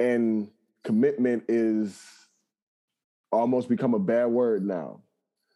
And 0.00 0.50
commitment 0.82 1.44
is 1.48 2.02
almost 3.30 3.68
become 3.68 3.94
a 3.94 3.98
bad 4.00 4.26
word 4.26 4.64
now 4.64 5.00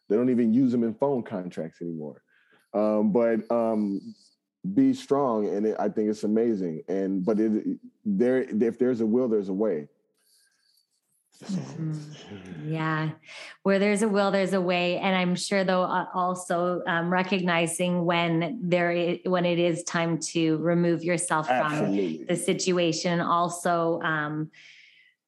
they 0.07 0.15
don't 0.15 0.29
even 0.29 0.53
use 0.53 0.71
them 0.71 0.83
in 0.83 0.93
phone 0.93 1.23
contracts 1.23 1.81
anymore 1.81 2.21
um, 2.73 3.11
but 3.11 3.49
um, 3.51 4.15
be 4.73 4.93
strong 4.93 5.47
and 5.47 5.65
it, 5.65 5.75
i 5.79 5.87
think 5.87 6.09
it's 6.09 6.23
amazing 6.23 6.81
and 6.87 7.25
but 7.25 7.39
it 7.39 7.79
there 8.05 8.39
if 8.41 8.77
there's 8.77 9.01
a 9.01 9.05
will 9.05 9.27
there's 9.27 9.49
a 9.49 9.53
way 9.53 9.87
mm-hmm. 11.43 11.93
yeah 12.65 13.11
where 13.63 13.79
there's 13.79 14.01
a 14.01 14.07
will 14.07 14.31
there's 14.31 14.53
a 14.53 14.61
way 14.61 14.97
and 14.97 15.15
i'm 15.15 15.35
sure 15.35 15.63
though 15.63 15.83
uh, 15.83 16.05
also 16.13 16.81
um, 16.87 17.11
recognizing 17.11 18.03
when 18.03 18.59
there 18.61 18.91
is, 18.91 19.19
when 19.25 19.45
it 19.45 19.59
is 19.59 19.83
time 19.83 20.17
to 20.17 20.57
remove 20.57 21.03
yourself 21.03 21.49
Absolutely. 21.49 22.17
from 22.17 22.25
the 22.27 22.35
situation 22.35 23.21
also 23.21 24.01
um, 24.01 24.51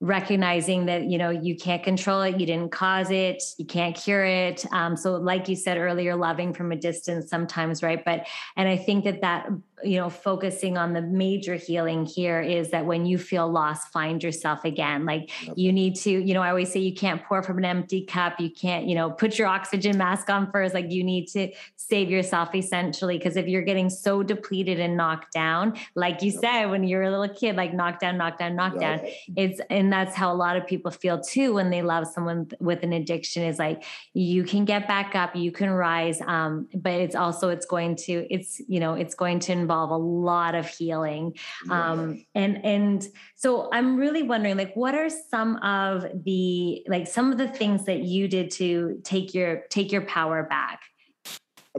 recognizing 0.02 0.86
that 0.86 1.04
you 1.04 1.18
know 1.18 1.30
you 1.30 1.58
can't 1.58 1.84
control 1.84 2.22
it 2.22 2.40
you 2.40 2.46
didn't 2.46 2.72
cause 2.72 3.12
it 3.12 3.44
you 3.58 3.66
can't 3.66 3.98
cure 3.98 4.24
it 4.24 4.66
um, 4.72 4.96
so 4.96 5.16
like 5.16 5.50
you 5.50 5.58
said 5.58 5.78
earlier 5.78 6.16
loving 6.16 6.54
from 6.54 6.72
a 6.72 6.76
distance 6.76 7.30
sometimes 7.30 7.84
right 7.84 8.06
but 8.06 8.26
and 8.56 8.70
i 8.70 8.78
think 8.78 9.04
that 9.04 9.20
that 9.20 9.50
you 9.84 9.98
know 9.98 10.10
focusing 10.10 10.78
on 10.78 10.94
the 10.94 11.02
major 11.02 11.56
healing 11.56 12.06
here 12.06 12.42
is 12.42 12.72
that 12.72 12.86
when 12.86 13.06
you 13.06 13.18
feel 13.18 13.50
lost 13.50 13.92
find 13.92 14.24
yourself 14.24 14.64
again 14.66 15.06
like 15.06 15.30
yep. 15.46 15.54
you 15.58 15.72
need 15.72 15.96
to 15.96 16.12
you 16.12 16.34
know 16.34 16.42
i 16.42 16.50
always 16.50 16.72
say 16.72 16.80
you 16.80 16.94
can't 16.94 17.24
pour 17.24 17.42
from 17.44 17.58
an 17.58 17.66
empty 17.66 18.06
cup 18.06 18.40
you 18.40 18.50
can't 18.50 18.88
you 18.88 18.96
know 18.96 19.10
put 19.10 19.38
your 19.38 19.48
oxygen 19.48 19.98
mask 19.98 20.30
on 20.30 20.50
first 20.52 20.74
like 20.74 20.92
you 20.92 21.04
need 21.04 21.28
to 21.28 21.52
save 21.76 22.10
yourself 22.10 22.54
essentially 22.56 23.18
because 23.18 23.36
if 23.36 23.48
you're 23.48 23.62
getting 23.62 23.90
so 23.90 24.22
depleted 24.24 24.80
and 24.80 24.96
knocked 24.96 25.34
down 25.34 25.78
like 25.96 26.22
you 26.22 26.32
yep. 26.32 26.42
said 26.42 26.66
when 26.66 26.84
you're 26.84 27.04
a 27.04 27.12
little 27.12 27.34
kid 27.34 27.56
like 27.56 27.74
knocked 27.74 28.02
down 28.02 28.18
knocked 28.18 28.40
down 28.40 28.56
knocked 28.56 28.82
yep. 28.82 29.02
down 29.02 29.12
it's 29.36 29.62
and 29.70 29.89
that's 29.92 30.16
how 30.16 30.32
a 30.32 30.36
lot 30.36 30.56
of 30.56 30.66
people 30.66 30.92
feel 30.92 31.20
too 31.20 31.54
when 31.54 31.70
they 31.70 31.82
love 31.82 32.08
someone 32.08 32.50
with 32.60 32.84
an 32.84 32.94
addiction 32.94 33.44
is 33.44 33.60
like 33.60 33.84
you 34.14 34.44
can 34.44 34.66
get 34.66 34.88
back 34.88 35.16
up 35.16 35.36
you 35.36 35.52
can 35.52 35.70
rise 35.70 36.22
um, 36.22 36.68
but 36.74 36.94
it's 36.94 37.16
also 37.16 37.50
it's 37.50 37.66
going 37.66 37.96
to 37.96 38.26
it's 38.30 38.62
you 38.68 38.80
know 38.80 38.94
it's 38.94 39.16
going 39.16 39.40
to 39.40 39.52
involve 39.52 39.90
a 39.90 39.98
lot 39.98 40.56
of 40.56 40.68
healing 40.68 41.36
um, 41.70 42.24
and 42.36 42.64
and 42.66 43.08
so 43.36 43.70
i'm 43.72 43.98
really 43.98 44.24
wondering 44.24 44.58
like 44.58 44.74
what 44.76 44.96
are 44.96 45.10
some 45.10 45.58
of 45.58 46.06
the 46.24 46.84
like 46.88 47.08
some 47.08 47.32
of 47.32 47.38
the 47.38 47.48
things 47.48 47.86
that 47.86 48.00
you 48.00 48.28
did 48.28 48.52
to 48.52 49.00
take 49.04 49.34
your 49.34 49.64
take 49.70 49.92
your 49.92 50.02
power 50.02 50.44
back 50.44 50.82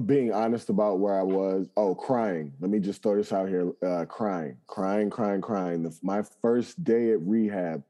being 0.06 0.32
honest 0.32 0.70
about 0.70 0.98
where 0.98 1.18
I 1.18 1.22
was. 1.22 1.68
Oh, 1.76 1.94
crying. 1.94 2.52
Let 2.60 2.70
me 2.70 2.78
just 2.78 3.02
throw 3.02 3.16
this 3.16 3.32
out 3.32 3.48
here. 3.48 3.72
Uh, 3.84 4.04
crying, 4.06 4.56
crying, 4.66 5.10
crying, 5.10 5.40
crying. 5.40 5.82
The, 5.82 5.96
my 6.02 6.22
first 6.40 6.82
day 6.84 7.12
at 7.12 7.20
rehab. 7.22 7.82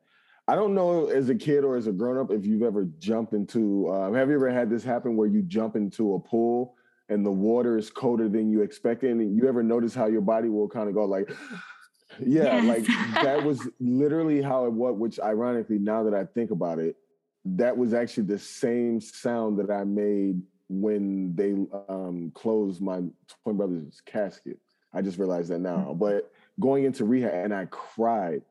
I 0.51 0.57
don't 0.57 0.75
know 0.75 1.07
as 1.07 1.29
a 1.29 1.35
kid 1.37 1.63
or 1.63 1.77
as 1.77 1.87
a 1.87 1.93
grown 1.93 2.19
up 2.19 2.33
if 2.33 2.45
you've 2.45 2.65
ever 2.65 2.89
jumped 2.99 3.35
into. 3.35 3.89
Uh, 3.89 4.11
have 4.13 4.29
you 4.29 4.35
ever 4.35 4.51
had 4.51 4.69
this 4.69 4.83
happen 4.83 5.17
where 5.17 5.29
you 5.29 5.43
jump 5.43 5.77
into 5.77 6.15
a 6.15 6.19
pool 6.19 6.75
and 7.09 7.25
the 7.25 7.31
water 7.31 7.77
is 7.77 7.89
colder 7.89 8.29
than 8.29 8.51
you 8.51 8.63
expected. 8.63 9.11
And 9.11 9.37
you 9.37 9.49
ever 9.49 9.63
notice 9.63 9.95
how 9.95 10.07
your 10.07 10.23
body 10.23 10.49
will 10.49 10.69
kind 10.69 10.89
of 10.89 10.95
go 10.95 11.05
like, 11.05 11.31
yeah, 12.21 12.61
yes. 12.61 12.65
like 12.65 12.87
that 13.23 13.45
was 13.45 13.69
literally 13.79 14.43
how 14.43 14.65
it 14.67 14.73
was, 14.73 14.97
which 14.97 15.21
ironically, 15.21 15.79
now 15.79 16.03
that 16.03 16.15
I 16.15 16.25
think 16.25 16.51
about 16.51 16.81
it, 16.81 16.97
that 17.45 17.77
was 17.77 17.95
actually 17.95 18.25
the 18.25 18.39
same 18.39 19.01
sound 19.01 19.59
that 19.61 19.71
I 19.71 19.85
made 19.85 20.43
when 20.69 21.33
they 21.37 21.55
um, 21.89 22.33
closed 22.35 22.83
my 22.83 23.03
twin 23.45 23.57
brother's 23.57 24.01
casket. 24.05 24.59
I 24.93 25.03
just 25.03 25.19
realized 25.19 25.51
that 25.51 25.61
now. 25.61 25.77
Mm-hmm. 25.77 25.99
But 25.99 26.33
going 26.59 26.85
into 26.85 27.05
rehab 27.05 27.33
and 27.33 27.55
I 27.55 27.67
cried 27.67 28.43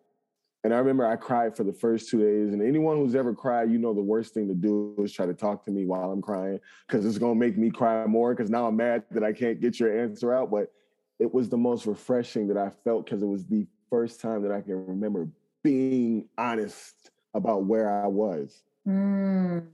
and 0.63 0.73
I 0.73 0.77
remember 0.77 1.05
I 1.05 1.15
cried 1.15 1.55
for 1.55 1.63
the 1.63 1.71
first 1.71 2.09
two 2.09 2.19
days. 2.19 2.53
And 2.53 2.61
anyone 2.61 2.97
who's 2.97 3.15
ever 3.15 3.33
cried, 3.33 3.71
you 3.71 3.77
know, 3.77 3.93
the 3.93 4.01
worst 4.01 4.33
thing 4.33 4.47
to 4.49 4.53
do 4.53 4.93
is 4.99 5.13
try 5.13 5.25
to 5.25 5.33
talk 5.33 5.63
to 5.65 5.71
me 5.71 5.85
while 5.85 6.11
I'm 6.11 6.21
crying 6.21 6.59
because 6.85 7.05
it's 7.05 7.17
going 7.17 7.35
to 7.35 7.39
make 7.39 7.57
me 7.57 7.69
cry 7.69 8.05
more 8.05 8.35
because 8.35 8.49
now 8.49 8.67
I'm 8.67 8.75
mad 8.75 9.03
that 9.11 9.23
I 9.23 9.31
can't 9.31 9.61
get 9.61 9.79
your 9.79 9.97
answer 9.97 10.33
out. 10.33 10.51
But 10.51 10.73
it 11.17 11.33
was 11.33 11.47
the 11.47 11.57
most 11.57 11.85
refreshing 11.85 12.47
that 12.49 12.57
I 12.57 12.71
felt 12.83 13.05
because 13.05 13.21
it 13.21 13.27
was 13.27 13.45
the 13.45 13.67
first 13.89 14.19
time 14.19 14.41
that 14.43 14.51
I 14.51 14.59
can 14.59 14.85
remember 14.85 15.29
being 15.63 16.27
honest 16.37 17.11
about 17.33 17.63
where 17.63 18.03
I 18.03 18.07
was. 18.07 18.63
Mm. 18.85 19.65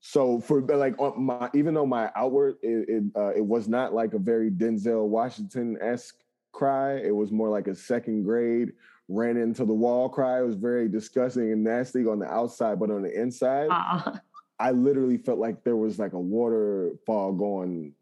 So 0.00 0.40
for 0.40 0.60
like 0.60 0.98
my, 1.16 1.48
even 1.54 1.72
though 1.72 1.86
my 1.86 2.10
outward 2.14 2.56
it 2.62 2.88
it, 2.88 3.04
uh, 3.16 3.32
it 3.34 3.44
was 3.44 3.66
not 3.66 3.94
like 3.94 4.12
a 4.12 4.18
very 4.18 4.50
Denzel 4.50 5.06
Washington 5.06 5.78
esque 5.80 6.16
cry, 6.52 6.98
it 6.98 7.14
was 7.14 7.32
more 7.32 7.48
like 7.48 7.66
a 7.66 7.74
second 7.74 8.24
grade 8.24 8.72
ran 9.08 9.36
into 9.36 9.64
the 9.64 9.72
wall 9.72 10.08
cry. 10.08 10.40
It 10.40 10.46
was 10.46 10.56
very 10.56 10.88
disgusting 10.88 11.52
and 11.52 11.64
nasty 11.64 12.06
on 12.06 12.18
the 12.18 12.26
outside, 12.26 12.78
but 12.78 12.90
on 12.90 13.02
the 13.02 13.20
inside, 13.20 13.68
I 14.58 14.70
literally 14.70 15.18
felt 15.18 15.38
like 15.38 15.64
there 15.64 15.76
was 15.76 15.98
like 15.98 16.12
a 16.12 16.20
waterfall 16.20 17.32
going. 17.32 17.94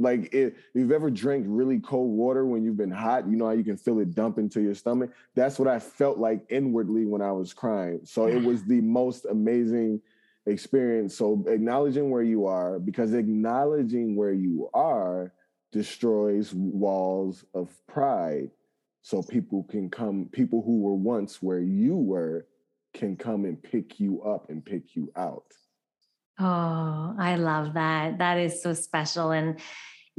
Like 0.00 0.32
if 0.32 0.54
you've 0.74 0.92
ever 0.92 1.10
drank 1.10 1.44
really 1.48 1.80
cold 1.80 2.10
water 2.10 2.46
when 2.46 2.64
you've 2.64 2.76
been 2.76 2.90
hot, 2.90 3.28
you 3.28 3.36
know 3.36 3.46
how 3.46 3.52
you 3.52 3.64
can 3.64 3.76
feel 3.76 3.98
it 3.98 4.14
dump 4.14 4.38
into 4.38 4.60
your 4.60 4.74
stomach. 4.74 5.10
That's 5.34 5.58
what 5.58 5.68
I 5.68 5.80
felt 5.80 6.18
like 6.18 6.44
inwardly 6.48 7.04
when 7.04 7.20
I 7.20 7.32
was 7.32 7.52
crying. 7.52 8.00
So 8.04 8.26
it 8.26 8.42
was 8.42 8.64
the 8.64 8.80
most 8.80 9.26
amazing 9.26 10.00
experience. 10.46 11.16
So 11.16 11.44
acknowledging 11.48 12.10
where 12.10 12.22
you 12.22 12.46
are, 12.46 12.78
because 12.78 13.12
acknowledging 13.12 14.14
where 14.14 14.32
you 14.32 14.70
are 14.72 15.32
destroys 15.72 16.54
walls 16.54 17.44
of 17.52 17.68
pride 17.88 18.50
so 19.08 19.22
people 19.22 19.62
can 19.62 19.88
come 19.88 20.28
people 20.32 20.60
who 20.60 20.82
were 20.82 20.94
once 20.94 21.42
where 21.42 21.60
you 21.60 21.96
were 21.96 22.46
can 22.92 23.16
come 23.16 23.46
and 23.46 23.62
pick 23.62 23.98
you 23.98 24.20
up 24.20 24.50
and 24.50 24.62
pick 24.62 24.94
you 24.94 25.10
out. 25.16 25.50
Oh 26.38 27.14
i 27.18 27.36
love 27.36 27.72
that. 27.72 28.18
That 28.18 28.36
is 28.38 28.62
so 28.62 28.74
special. 28.74 29.30
And 29.30 29.60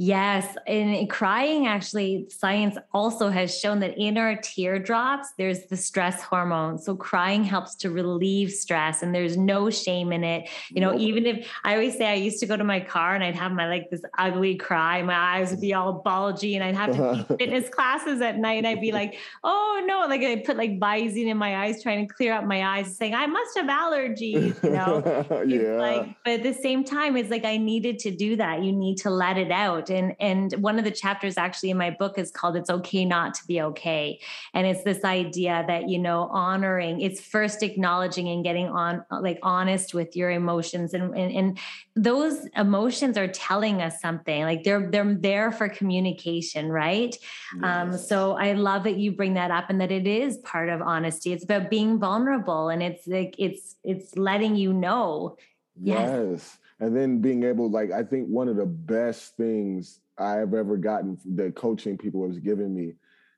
Yes. 0.02 0.56
And 0.66 1.10
crying, 1.10 1.66
actually, 1.66 2.26
science 2.30 2.78
also 2.94 3.28
has 3.28 3.60
shown 3.60 3.80
that 3.80 3.98
in 3.98 4.16
our 4.16 4.34
teardrops, 4.36 5.34
there's 5.36 5.66
the 5.66 5.76
stress 5.76 6.22
hormone. 6.22 6.78
So 6.78 6.96
crying 6.96 7.44
helps 7.44 7.74
to 7.74 7.90
relieve 7.90 8.50
stress 8.50 9.02
and 9.02 9.14
there's 9.14 9.36
no 9.36 9.68
shame 9.68 10.10
in 10.10 10.24
it. 10.24 10.48
You 10.70 10.80
know, 10.80 10.98
even 10.98 11.26
if 11.26 11.46
I 11.64 11.74
always 11.74 11.98
say 11.98 12.06
I 12.06 12.14
used 12.14 12.40
to 12.40 12.46
go 12.46 12.56
to 12.56 12.64
my 12.64 12.80
car 12.80 13.14
and 13.14 13.22
I'd 13.22 13.34
have 13.34 13.52
my 13.52 13.68
like 13.68 13.90
this 13.90 14.00
ugly 14.16 14.54
cry, 14.54 15.02
my 15.02 15.14
eyes 15.14 15.50
would 15.50 15.60
be 15.60 15.74
all 15.74 15.92
bulgy 15.92 16.56
and 16.56 16.64
I'd 16.64 16.76
have 16.76 16.96
to 16.96 17.26
do 17.28 17.36
fitness 17.38 17.68
classes 17.68 18.22
at 18.22 18.38
night. 18.38 18.56
And 18.56 18.66
I'd 18.66 18.80
be 18.80 18.92
like, 18.92 19.18
oh 19.44 19.82
no, 19.84 20.06
like 20.06 20.22
I 20.22 20.36
put 20.36 20.56
like 20.56 20.80
Visine 20.80 21.26
in 21.26 21.36
my 21.36 21.64
eyes, 21.64 21.82
trying 21.82 22.08
to 22.08 22.14
clear 22.14 22.32
up 22.32 22.44
my 22.46 22.64
eyes, 22.64 22.96
saying, 22.96 23.14
I 23.14 23.26
must 23.26 23.54
have 23.54 23.66
allergies, 23.66 24.64
you 24.64 24.70
know? 24.70 25.44
yeah. 25.46 25.76
Like, 25.76 26.16
but 26.24 26.32
at 26.32 26.42
the 26.42 26.54
same 26.54 26.84
time, 26.84 27.18
it's 27.18 27.28
like 27.28 27.44
I 27.44 27.58
needed 27.58 27.98
to 27.98 28.10
do 28.10 28.36
that. 28.36 28.62
You 28.62 28.72
need 28.72 28.96
to 29.00 29.10
let 29.10 29.36
it 29.36 29.50
out 29.50 29.89
and 29.90 30.14
and 30.20 30.52
one 30.54 30.78
of 30.78 30.84
the 30.84 30.90
chapters 30.90 31.36
actually 31.36 31.70
in 31.70 31.76
my 31.76 31.90
book 31.90 32.18
is 32.18 32.30
called 32.30 32.56
it's 32.56 32.70
okay 32.70 33.04
not 33.04 33.34
to 33.34 33.46
be 33.46 33.60
okay. 33.60 34.20
And 34.54 34.66
it's 34.66 34.82
this 34.84 35.04
idea 35.04 35.64
that 35.66 35.88
you 35.88 35.98
know 35.98 36.28
honoring 36.32 37.00
it's 37.00 37.20
first 37.20 37.62
acknowledging 37.62 38.28
and 38.28 38.44
getting 38.44 38.68
on 38.68 39.04
like 39.10 39.38
honest 39.42 39.94
with 39.94 40.16
your 40.16 40.30
emotions. 40.30 40.94
And 40.94 41.14
and, 41.16 41.32
and 41.32 41.58
those 41.96 42.46
emotions 42.56 43.18
are 43.18 43.28
telling 43.28 43.82
us 43.82 44.00
something 44.00 44.42
like 44.42 44.64
they're 44.64 44.90
they're 44.90 45.14
there 45.14 45.52
for 45.52 45.68
communication 45.68 46.70
right? 46.70 47.16
Um, 47.62 47.62
yes. 47.62 47.94
um 47.94 47.98
so 47.98 48.32
i 48.36 48.52
love 48.52 48.84
that 48.84 48.96
you 48.96 49.12
bring 49.12 49.34
that 49.34 49.50
up 49.50 49.70
and 49.70 49.80
that 49.80 49.90
it 49.90 50.06
is 50.06 50.38
part 50.38 50.68
of 50.68 50.80
honesty. 50.82 51.32
It's 51.32 51.44
about 51.44 51.70
being 51.70 51.98
vulnerable 51.98 52.68
and 52.68 52.82
it's 52.82 53.06
like 53.06 53.34
it's 53.38 53.76
it's 53.84 54.16
letting 54.16 54.56
you 54.56 54.72
know 54.72 55.36
yes, 55.80 56.08
yes 56.08 56.58
and 56.80 56.96
then 56.96 57.20
being 57.20 57.44
able 57.44 57.70
like 57.70 57.92
i 57.92 58.02
think 58.02 58.26
one 58.26 58.48
of 58.48 58.56
the 58.56 58.66
best 58.66 59.36
things 59.36 60.00
i've 60.18 60.54
ever 60.54 60.76
gotten 60.76 61.18
the 61.34 61.50
coaching 61.52 61.96
people 61.96 62.20
was 62.20 62.38
giving 62.38 62.74
me 62.74 62.94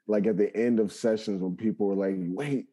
like 0.07 0.27
at 0.27 0.37
the 0.37 0.55
end 0.57 0.81
of 0.81 0.93
sessions 0.93 1.43
when 1.43 1.57
people 1.57 1.87
were 1.87 1.95
like 1.95 2.17
wait 2.19 2.67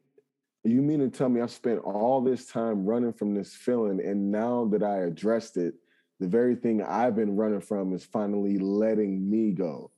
you 0.63 0.81
mean 0.81 0.99
to 0.99 1.09
tell 1.09 1.29
me 1.29 1.41
i 1.41 1.45
spent 1.45 1.79
all 1.79 2.21
this 2.21 2.45
time 2.45 2.85
running 2.85 3.13
from 3.13 3.33
this 3.33 3.53
feeling 3.53 3.99
and 4.05 4.31
now 4.31 4.65
that 4.65 4.83
i 4.83 4.99
addressed 4.99 5.57
it 5.57 5.73
the 6.19 6.27
very 6.27 6.55
thing 6.55 6.81
i've 6.83 7.15
been 7.15 7.35
running 7.35 7.61
from 7.61 7.93
is 7.93 8.03
finally 8.03 8.57
letting 8.57 9.29
me 9.29 9.51
go? 9.51 9.91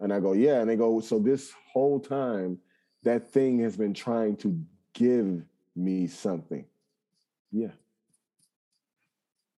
And 0.00 0.12
i 0.12 0.20
go 0.20 0.32
yeah. 0.32 0.60
And 0.60 0.68
they 0.68 0.76
go 0.76 1.00
so 1.00 1.18
this 1.18 1.52
whole 1.72 2.00
time 2.00 2.58
that 3.02 3.30
thing 3.30 3.60
has 3.60 3.76
been 3.76 3.94
trying 3.94 4.36
to 4.36 4.58
give 4.94 5.42
me 5.74 6.06
something. 6.06 6.64
Yeah 7.52 7.72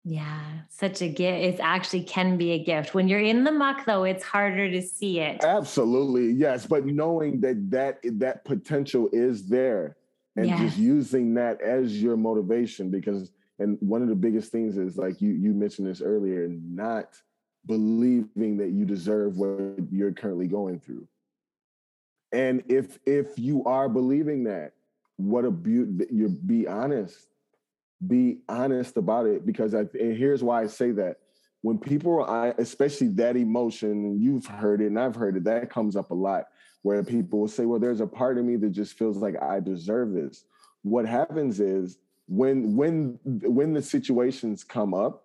yeah, 0.09 0.40
such 0.71 1.03
a 1.03 1.09
gift. 1.09 1.44
It 1.44 1.61
actually 1.61 2.03
can 2.03 2.38
be 2.38 2.53
a 2.53 2.64
gift. 2.64 2.94
When 2.94 3.09
you're 3.09 3.21
in 3.21 3.44
the 3.44 3.53
muck, 3.53 3.85
though, 3.85 4.05
it's 4.05 4.25
harder 4.25 4.71
to 4.71 4.81
see 4.81 5.21
it. 5.21 5.44
Absolutely, 5.44 6.33
yes. 6.33 6.66
But 6.66 6.87
knowing 6.87 7.42
that 7.42 7.71
that 7.71 7.99
that 8.18 8.47
potential 8.47 9.11
is 9.12 9.47
there, 9.49 9.99
and 10.35 10.47
yes. 10.47 10.61
just 10.61 10.79
using 10.79 11.35
that 11.35 11.61
as 11.61 12.03
your 12.03 12.16
motivation, 12.16 12.90
because 12.90 13.33
and 13.59 13.77
one 13.81 14.01
of 14.01 14.09
the 14.09 14.14
biggest 14.14 14.51
things 14.51 14.79
is 14.79 14.97
like 14.97 15.21
you 15.21 15.33
you 15.33 15.53
mentioned 15.53 15.87
this 15.87 16.01
earlier, 16.01 16.49
not 16.49 17.14
believing 17.66 18.57
that 18.57 18.71
you 18.71 18.87
deserve 18.87 19.37
what 19.37 19.79
you're 19.92 20.12
currently 20.12 20.47
going 20.47 20.81
through. 20.81 21.07
And 22.33 22.62
if 22.68 22.99
if 23.05 23.38
you 23.38 23.62
are 23.64 23.90
believing 23.90 24.44
that, 24.44 24.73
what 25.18 25.44
a 25.44 25.51
beauty! 25.51 26.07
You 26.11 26.31
be 26.31 26.66
honest 26.66 27.27
be 28.07 28.39
honest 28.49 28.97
about 28.97 29.27
it 29.27 29.45
because 29.45 29.75
I, 29.75 29.81
and 29.95 30.17
here's 30.17 30.43
why 30.43 30.63
I 30.63 30.67
say 30.67 30.93
that. 30.93 31.17
When 31.63 31.79
people 31.79 32.23
are 32.23 32.55
especially 32.59 33.09
that 33.09 33.37
emotion 33.37 34.21
you've 34.21 34.47
heard 34.47 34.81
it 34.81 34.87
and 34.87 34.99
I've 34.99 35.17
heard 35.17 35.37
it 35.37 35.45
that 35.45 35.71
comes 35.71 35.97
up 35.97 36.13
a 36.13 36.15
lot 36.15 36.45
where 36.83 37.03
people 37.03 37.41
will 37.41 37.49
say 37.49 37.67
well 37.67 37.81
there's 37.81 38.01
a 38.01 38.07
part 38.07 38.39
of 38.39 38.45
me 38.45 38.55
that 38.57 38.71
just 38.71 38.97
feels 38.97 39.17
like 39.17 39.43
I 39.43 39.59
deserve 39.59 40.13
this. 40.13 40.45
What 40.83 41.05
happens 41.05 41.59
is 41.59 41.99
when 42.29 42.77
when 42.77 43.19
when 43.25 43.73
the 43.73 43.83
situations 43.83 44.63
come 44.63 44.95
up 44.95 45.25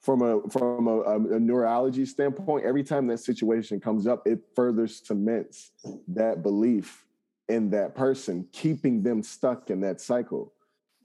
from 0.00 0.22
a 0.22 0.40
from 0.50 0.86
a, 0.86 1.00
a, 1.00 1.40
neurology 1.40 2.04
standpoint 2.04 2.64
every 2.64 2.84
time 2.84 3.06
that 3.08 3.18
situation 3.18 3.80
comes 3.80 4.06
up 4.06 4.26
it 4.26 4.38
further 4.54 4.86
cements 4.86 5.72
that 6.06 6.42
belief 6.42 7.04
in 7.48 7.70
that 7.70 7.94
person 7.94 8.46
keeping 8.52 9.02
them 9.02 9.22
stuck 9.22 9.70
in 9.70 9.80
that 9.80 10.00
cycle 10.00 10.52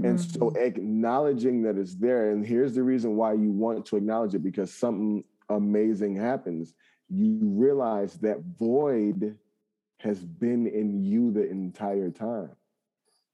And 0.03 0.17
mm-hmm. 0.17 0.39
so 0.39 0.49
acknowledging 0.55 1.61
that 1.63 1.77
it's 1.77 1.95
there, 1.95 2.31
and 2.31 2.45
here's 2.45 2.73
the 2.73 2.83
reason 2.83 3.15
why 3.15 3.33
you 3.33 3.51
want 3.51 3.85
to 3.87 3.97
acknowledge 3.97 4.33
it 4.33 4.43
because 4.43 4.73
something 4.73 5.23
amazing 5.49 6.15
happens. 6.15 6.73
You 7.09 7.37
realize 7.41 8.15
that 8.15 8.39
void 8.57 9.37
has 9.99 10.19
been 10.19 10.65
in 10.65 11.03
you 11.03 11.31
the 11.31 11.47
entire 11.49 12.09
time. 12.09 12.49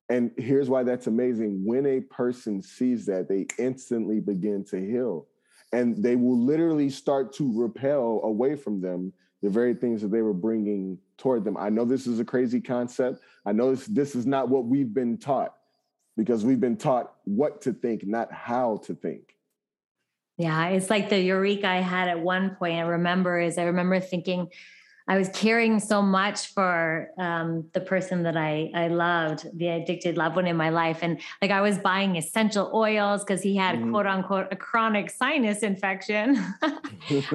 And 0.10 0.32
here's 0.38 0.70
why 0.70 0.84
that's 0.84 1.08
amazing. 1.08 1.64
When 1.66 1.86
a 1.86 2.02
person 2.02 2.62
sees 2.62 3.06
that, 3.06 3.28
they 3.30 3.48
instantly 3.58 4.20
begin 4.20 4.64
to 4.66 4.80
heal. 4.80 5.28
And 5.74 6.02
they 6.02 6.16
will 6.16 6.40
literally 6.40 6.90
start 6.90 7.34
to 7.34 7.52
repel 7.62 8.22
away 8.24 8.56
from 8.56 8.82
them 8.82 9.14
the 9.42 9.50
very 9.50 9.74
things 9.74 10.02
that 10.02 10.10
they 10.10 10.22
were 10.22 10.34
bringing 10.34 10.98
toward 11.18 11.44
them. 11.44 11.58
I 11.58 11.70
know 11.70 11.86
this 11.86 12.08
is 12.08 12.20
a 12.20 12.26
crazy 12.26 12.60
concept. 12.60 13.22
I 13.46 13.52
know 13.52 13.74
this, 13.76 13.86
this 13.86 14.16
is 14.16 14.26
not 14.26 14.50
what 14.50 14.66
we've 14.66 14.94
been 14.94 15.18
taught 15.18 15.54
because 16.18 16.44
we've 16.44 16.60
been 16.60 16.76
taught 16.76 17.14
what 17.24 17.62
to 17.62 17.72
think, 17.72 18.06
not 18.06 18.34
how 18.34 18.78
to 18.86 18.96
think. 18.96 19.36
Yeah, 20.38 20.68
it's 20.70 20.90
like 20.90 21.10
the 21.10 21.20
eureka 21.20 21.68
I 21.68 21.78
had 21.78 22.10
at 22.10 22.20
one 22.20 22.56
point. 22.56 22.76
I 22.76 22.82
remember 22.82 23.40
is 23.40 23.58
I 23.58 23.64
remember 23.64 24.00
thinking, 24.00 24.50
I 25.10 25.18
was 25.18 25.30
caring 25.30 25.80
so 25.80 26.02
much 26.02 26.54
for 26.54 27.12
um, 27.18 27.66
the 27.74 27.80
person 27.80 28.24
that 28.24 28.36
I 28.36 28.70
I 28.74 28.90
loved, 28.90 29.48
the 29.58 29.70
addicted 29.70 30.18
loved 30.18 30.36
one 30.36 30.48
in 30.48 30.58
my 30.58 30.70
life, 30.70 31.00
and 31.02 31.22
like 31.42 31.52
I 31.52 31.62
was 31.62 31.78
buying 31.78 32.18
essential 32.18 32.70
oils 32.74 33.24
because 33.24 33.42
he 33.42 33.56
had 33.56 33.76
mm-hmm. 33.76 33.92
quote 33.92 34.06
unquote 34.06 34.48
a 34.52 34.56
chronic 34.58 35.10
sinus 35.10 35.60
infection. 35.60 36.38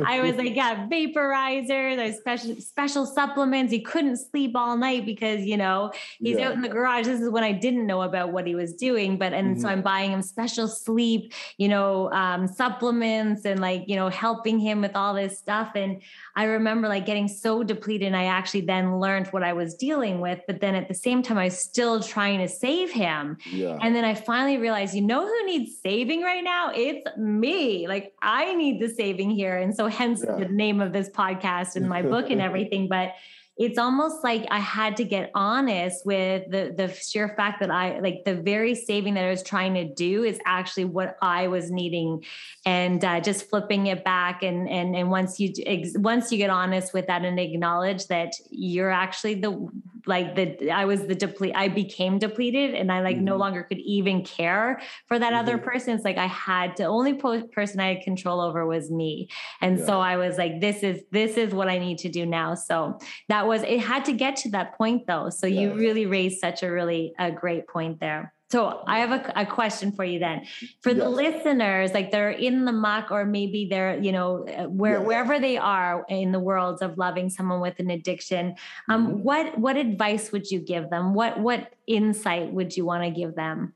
I 0.05 0.21
was 0.21 0.37
like, 0.37 0.55
yeah, 0.55 0.87
vaporizer, 0.87 1.97
those 1.97 2.19
special 2.19 2.57
special 2.57 3.07
supplements. 3.07 3.73
He 3.73 3.81
couldn't 3.81 4.19
sleep 4.19 4.53
all 4.55 4.77
night 4.77 5.07
because 5.07 5.45
you 5.47 5.57
know 5.57 5.93
he's 6.19 6.39
yeah. 6.39 6.49
out 6.49 6.55
in 6.55 6.61
the 6.61 6.69
garage. 6.69 7.07
This 7.07 7.23
is 7.23 7.31
when 7.31 7.45
I 7.45 7.53
didn't 7.53 7.87
know 7.87 8.03
about 8.03 8.33
what 8.33 8.47
he 8.47 8.55
was 8.55 8.75
doing, 8.75 9.17
but 9.17 9.33
and 9.33 9.53
mm-hmm. 9.53 9.63
so 9.63 9.69
I'm 9.69 9.81
buying 9.81 10.13
him 10.13 10.21
special 10.21 10.69
sleep, 10.69 11.33
you 11.57 11.69
know, 11.69 12.13
um, 12.13 12.47
supplements 12.47 13.47
and 13.47 13.61
like 13.61 13.85
you 13.87 13.97
know 13.97 14.11
helping 14.11 14.59
him 14.59 14.83
with 14.83 14.95
all 14.95 15.15
this 15.15 15.39
stuff. 15.39 15.71
And 15.75 16.03
I 16.37 16.45
remember 16.45 16.87
like 16.87 17.07
getting 17.07 17.29
so 17.29 17.62
depleted 17.63 18.07
and 18.07 18.17
I 18.17 18.25
actually 18.25 18.63
then 18.63 18.99
learned 18.99 19.29
what 19.29 19.43
I 19.43 19.53
was 19.53 19.75
dealing 19.75 20.21
with. 20.21 20.41
But 20.47 20.61
then 20.61 20.75
at 20.75 20.89
the 20.89 20.95
same 20.95 21.23
time, 21.23 21.39
I 21.39 21.45
was 21.45 21.59
still 21.59 22.03
trying 22.03 22.39
to 22.39 22.49
save 22.49 22.91
him. 22.91 23.39
Yeah. 23.51 23.79
And 23.81 23.95
then 23.95 24.05
I 24.05 24.15
finally 24.15 24.59
realized, 24.59 24.95
you 24.95 25.03
know 25.03 25.27
who 25.27 25.47
needs 25.47 25.81
saving 25.83 26.23
right 26.23 26.45
now? 26.45 26.71
It's 26.75 27.07
me. 27.17 27.87
Like 27.89 28.13
I 28.23 28.55
need 28.55 28.81
the 28.81 28.89
saving 28.89 29.31
here. 29.31 29.59
And 29.59 29.75
so 29.75 29.87
hence 29.87 30.25
yeah. 30.27 30.37
the 30.37 30.49
name 30.49 30.81
of 30.81 30.93
this 30.93 31.09
podcast 31.09 31.77
and 31.77 31.89
my 31.89 32.03
book 32.03 32.31
and 32.31 32.41
everything. 32.49 32.89
But 32.89 33.15
it's 33.63 33.79
almost 33.79 34.25
like 34.25 34.45
I 34.51 34.59
had 34.59 34.97
to 34.97 35.05
get 35.05 35.31
honest 35.37 36.05
with 36.05 36.51
the 36.51 36.75
the 36.77 36.93
sheer 36.93 37.33
fact 37.37 37.61
that 37.61 37.71
I 37.71 38.01
like 38.01 38.25
the 38.25 38.35
very 38.35 38.75
saving 38.75 39.15
that 39.15 39.25
I 39.25 39.31
was 39.31 39.45
trying 39.45 39.75
to 39.75 39.85
do 39.85 40.25
is 40.25 40.41
actually 40.45 40.87
what 40.87 41.17
I 41.23 41.47
was 41.47 41.71
needing, 41.71 42.25
and 42.67 43.05
uh, 43.05 43.21
just 43.21 43.49
flipping 43.49 43.87
it 43.87 44.03
back 44.03 44.43
and 44.43 44.69
and 44.69 44.97
and 44.97 45.13
once 45.13 45.39
you 45.39 45.53
once 45.95 46.33
you 46.33 46.39
get 46.39 46.51
honest 46.51 46.93
with 46.93 47.07
that 47.07 47.25
and 47.25 47.39
acknowledge 47.39 48.09
that 48.09 48.33
you're 48.51 48.91
actually 48.91 49.35
the 49.35 49.69
like 50.07 50.35
the 50.35 50.71
I 50.71 50.85
was 50.85 51.07
the 51.07 51.15
deplete 51.15 51.53
I 51.55 51.69
became 51.69 52.19
depleted 52.19 52.75
and 52.75 52.91
I 52.91 53.01
like 53.01 53.17
mm-hmm. 53.17 53.25
no 53.25 53.37
longer 53.37 53.63
could 53.63 53.79
even 53.79 54.25
care 54.25 54.81
for 55.07 55.19
that 55.19 55.33
mm-hmm. 55.33 55.41
other 55.41 55.59
person. 55.59 55.95
It's 55.95 56.05
like 56.05 56.19
I 56.19 56.27
had 56.27 56.77
to 56.77 56.85
only 56.85 57.15
po- 57.15 57.47
person 57.49 57.81
I 57.81 57.95
had 57.95 58.03
control 58.03 58.41
over 58.41 58.67
was 58.67 58.91
me, 58.91 59.29
and 59.61 59.79
yeah. 59.79 59.87
so 59.87 60.01
I 60.01 60.17
was 60.17 60.39
like, 60.39 60.61
this 60.61 60.83
is 60.83 61.03
this 61.11 61.37
is 61.37 61.55
what 61.55 61.69
I 61.69 61.79
need 61.79 61.99
to 61.99 62.09
do 62.09 62.27
now. 62.27 62.55
So 62.55 62.99
that 63.29 63.47
was 63.47 63.63
it 63.63 63.81
had 63.81 64.05
to 64.07 64.13
get 64.13 64.37
to 64.37 64.51
that 64.51 64.77
point 64.77 65.07
though. 65.07 65.31
So 65.31 65.47
yeah. 65.47 65.61
you 65.61 65.75
really 65.75 66.07
raised 66.07 66.41
such 66.41 66.63
a 66.63 66.71
really 66.71 67.15
a 67.19 67.31
great 67.31 67.69
point 67.69 68.01
there. 68.01 68.33
So 68.53 68.83
I 68.87 68.99
have 68.99 69.13
a, 69.13 69.33
a, 69.35 69.47
question 69.47 69.93
for 69.93 70.05
you 70.05 70.19
then. 70.19 70.45
For 70.83 70.91
yes. 70.91 70.99
the 70.99 71.09
listeners, 71.09 71.95
like 71.95 72.11
they're 72.11 72.33
in 72.33 72.67
the 72.67 72.73
muck, 72.73 73.11
or 73.11 73.25
maybe 73.25 73.65
they're, 73.65 73.99
you 73.99 74.13
know, 74.13 74.45
where 74.69 74.99
yes. 74.99 75.07
wherever 75.07 75.41
they 75.41 75.57
are 75.57 76.05
in 76.11 76.33
the 76.33 76.39
world 76.39 76.83
of 76.83 76.99
loving 76.99 77.31
someone 77.31 77.63
with 77.63 77.79
an 77.79 77.89
addiction, 77.89 78.57
um, 78.91 79.07
mm-hmm. 79.07 79.23
what 79.23 79.59
what 79.59 79.79
advice 79.79 80.33
would 80.33 80.51
you 80.51 80.61
give 80.61 80.91
them? 80.91 81.15
What 81.15 81.41
what 81.41 81.73
insight 81.87 82.53
would 82.53 82.77
you 82.77 82.85
want 82.85 83.05
to 83.05 83.11
give 83.11 83.35
them? 83.35 83.73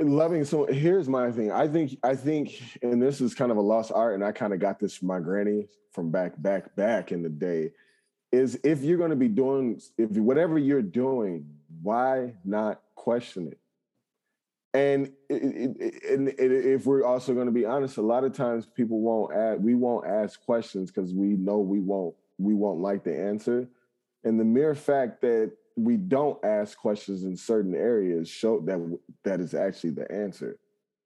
Loving 0.00 0.44
so 0.44 0.66
here's 0.66 1.08
my 1.08 1.30
thing. 1.30 1.52
I 1.52 1.68
think 1.68 1.96
I 2.02 2.16
think, 2.16 2.60
and 2.82 3.00
this 3.00 3.20
is 3.20 3.36
kind 3.36 3.52
of 3.52 3.56
a 3.56 3.60
lost 3.60 3.92
art, 3.94 4.16
and 4.16 4.24
I 4.24 4.32
kind 4.32 4.52
of 4.52 4.58
got 4.58 4.80
this 4.80 4.96
from 4.96 5.06
my 5.06 5.20
granny 5.20 5.68
from 5.92 6.10
back 6.10 6.32
back 6.42 6.74
back 6.74 7.12
in 7.12 7.22
the 7.22 7.28
day. 7.28 7.70
Is 8.32 8.58
if 8.64 8.82
you're 8.82 8.98
going 8.98 9.10
to 9.10 9.16
be 9.16 9.28
doing 9.28 9.80
if 9.96 10.10
whatever 10.10 10.58
you're 10.58 10.82
doing 10.82 11.46
why 11.82 12.34
not 12.44 12.80
question 12.94 13.48
it? 13.48 13.58
And, 14.74 15.12
it, 15.28 15.42
it, 15.80 16.02
and 16.10 16.28
if 16.38 16.86
we're 16.86 17.04
also 17.04 17.34
going 17.34 17.46
to 17.46 17.52
be 17.52 17.66
honest, 17.66 17.98
a 17.98 18.02
lot 18.02 18.24
of 18.24 18.32
times 18.32 18.66
people 18.66 19.00
won't 19.00 19.34
ask, 19.34 19.60
we 19.60 19.74
won't 19.74 20.06
ask 20.06 20.42
questions 20.42 20.90
because 20.90 21.12
we 21.12 21.36
know 21.36 21.58
we 21.58 21.80
won't 21.80 22.14
we 22.38 22.54
won't 22.54 22.80
like 22.80 23.04
the 23.04 23.16
answer. 23.16 23.68
And 24.24 24.40
the 24.40 24.44
mere 24.44 24.74
fact 24.74 25.20
that 25.20 25.52
we 25.76 25.96
don't 25.96 26.42
ask 26.44 26.76
questions 26.78 27.24
in 27.24 27.36
certain 27.36 27.74
areas 27.74 28.28
show 28.28 28.60
that 28.60 28.98
that 29.24 29.40
is 29.40 29.54
actually 29.54 29.90
the 29.90 30.10
answer. 30.10 30.58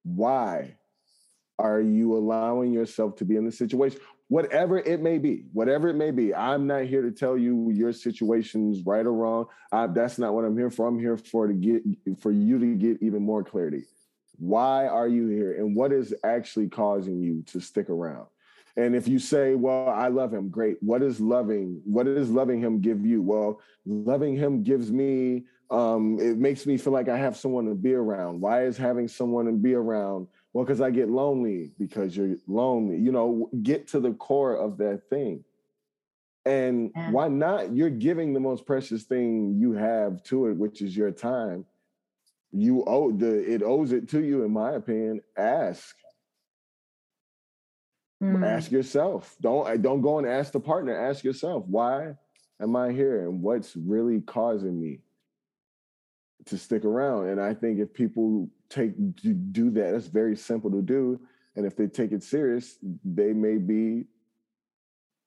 Why 0.05 0.77
are 1.59 1.81
you 1.81 2.17
allowing 2.17 2.73
yourself 2.73 3.17
to 3.17 3.25
be 3.25 3.37
in 3.37 3.45
the 3.45 3.53
situation? 3.53 4.01
Whatever 4.29 4.79
it 4.79 5.01
may 5.01 5.19
be, 5.19 5.45
whatever 5.53 5.89
it 5.89 5.95
may 5.95 6.11
be. 6.11 6.35
I'm 6.35 6.67
not 6.67 6.85
here 6.85 7.03
to 7.03 7.11
tell 7.11 7.37
you 7.39 7.71
your 7.71 7.93
situation's 7.93 8.85
right 8.85 9.07
or 9.07 9.13
wrong. 9.13 9.47
I, 9.71 9.87
that's 9.87 10.19
not 10.19 10.35
what 10.35 10.45
I'm 10.45 10.57
here 10.57 10.71
for. 10.71 10.89
I'm 10.89 10.99
here 10.99 11.17
for 11.17 11.47
to 11.47 11.55
get 11.55 11.83
for 12.21 12.33
you 12.33 12.59
to 12.59 12.75
get 12.75 13.03
even 13.03 13.23
more 13.23 13.45
clarity. 13.45 13.85
Why 14.39 14.87
are 14.87 15.09
you 15.09 15.29
here, 15.29 15.57
and 15.57 15.75
what 15.75 15.93
is 15.93 16.15
actually 16.25 16.69
causing 16.69 17.21
you 17.21 17.43
to 17.49 17.61
stick 17.61 17.89
around? 17.89 18.27
And 18.77 18.95
if 18.95 19.09
you 19.09 19.19
say, 19.19 19.55
"Well, 19.55 19.89
I 19.89 20.09
love 20.09 20.35
him," 20.35 20.51
great. 20.51 20.83
What 20.83 21.03
is 21.03 21.21
loving? 21.21 21.81
What 21.85 22.05
does 22.05 22.31
loving 22.31 22.61
him 22.61 22.81
give 22.81 23.07
you? 23.07 23.23
Well, 23.23 23.61
loving 23.87 24.37
him 24.37 24.63
gives 24.63 24.93
me. 24.93 25.47
Um, 25.71 26.19
it 26.21 26.37
makes 26.37 26.67
me 26.67 26.77
feel 26.77 26.93
like 26.93 27.09
I 27.09 27.17
have 27.17 27.37
someone 27.37 27.67
to 27.67 27.75
be 27.75 27.95
around. 27.95 28.41
Why 28.41 28.65
is 28.65 28.77
having 28.77 29.09
someone 29.09 29.47
to 29.47 29.53
be 29.53 29.75
around 29.75 30.29
well, 30.57 30.65
because 30.65 30.81
I 30.81 30.89
get 30.89 31.11
lonely 31.11 31.73
because 31.79 32.17
you're 32.17 32.37
lonely. 32.47 32.97
You 32.97 33.13
know, 33.13 33.51
get 33.63 33.89
to 33.89 34.01
the 34.01 34.15
core 34.15 34.57
of 34.57 34.79
that 34.79 35.03
thing. 35.11 35.45
And 36.47 36.93
yeah. 36.97 37.11
why 37.11 37.29
not? 37.29 37.75
You're 37.75 37.91
giving 37.91 38.33
the 38.33 38.41
most 38.41 38.65
precious 38.65 39.03
thing 39.03 39.59
you 39.59 39.75
have 39.75 40.23
to 40.23 40.47
it, 40.47 40.57
which 40.57 40.81
is 40.81 40.97
your 40.97 41.11
time. 41.11 41.67
You 42.53 42.85
owe 42.87 43.13
the 43.13 43.53
it 43.53 43.63
owes 43.63 43.93
it 43.93 44.09
to 44.09 44.25
you, 44.25 44.45
in 44.45 44.51
my 44.51 44.73
opinion. 44.73 45.21
Ask. 45.37 45.95
Mm. 48.23 48.43
Ask 48.43 48.71
yourself. 48.71 49.37
Don't 49.43 49.83
don't 49.83 50.01
go 50.01 50.17
and 50.17 50.27
ask 50.27 50.53
the 50.53 50.61
partner. 50.61 50.99
Ask 50.99 51.23
yourself, 51.23 51.65
why 51.67 52.15
am 52.63 52.77
I 52.77 52.93
here? 52.93 53.29
And 53.29 53.43
what's 53.43 53.77
really 53.77 54.23
causing 54.23 54.81
me 54.81 55.01
to 56.47 56.57
stick 56.57 56.87
around? 56.87 57.29
And 57.29 57.43
I 57.43 57.53
think 57.53 57.79
if 57.79 57.93
people 57.93 58.49
take 58.69 58.95
to 59.23 59.33
do 59.33 59.71
that. 59.71 59.95
It's 59.95 60.07
very 60.07 60.37
simple 60.37 60.71
to 60.71 60.83
do, 60.83 61.21
and 61.55 61.67
if 61.67 61.77
they 61.77 61.87
take 61.87 62.13
it 62.13 62.23
serious, 62.23 62.79
they 63.05 63.33
may 63.33 63.59
be 63.59 64.05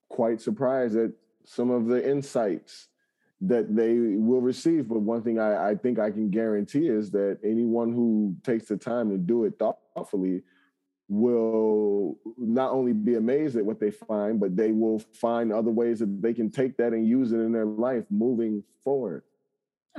quite 0.10 0.42
surprised 0.42 0.96
at 0.98 1.12
some 1.46 1.70
of 1.70 1.88
the 1.88 2.08
insights 2.08 2.88
that 3.42 3.74
they 3.76 3.94
will 3.98 4.42
receive. 4.42 4.88
But 4.90 5.00
one 5.00 5.22
thing 5.22 5.40
I, 5.40 5.72
I 5.72 5.76
think 5.76 6.00
I 6.00 6.12
can 6.12 6.30
guarantee 6.30 6.88
is 6.88 7.12
that 7.12 7.40
anyone 7.44 7.94
who 7.94 8.36
takes 8.44 8.68
the 8.68 8.78
time 8.78 9.10
to 9.10 9.18
do 9.18 9.46
it 9.46 9.54
thoughtfully 9.58 10.44
will 11.08 12.18
not 12.38 12.72
only 12.72 12.94
be 12.94 13.16
amazed 13.16 13.56
at 13.56 13.66
what 13.66 13.80
they 13.80 13.92
find, 13.92 14.40
but 14.40 14.56
they 14.56 14.72
will 14.72 15.00
find 15.00 15.52
other 15.52 15.72
ways 15.72 16.00
that 16.00 16.22
they 16.22 16.34
can 16.34 16.52
take 16.52 16.78
that 16.78 16.94
and 16.94 17.08
use 17.08 17.32
it 17.32 17.40
in 17.40 17.52
their 17.52 17.66
life 17.66 18.04
moving 18.10 18.64
forward. 18.84 19.24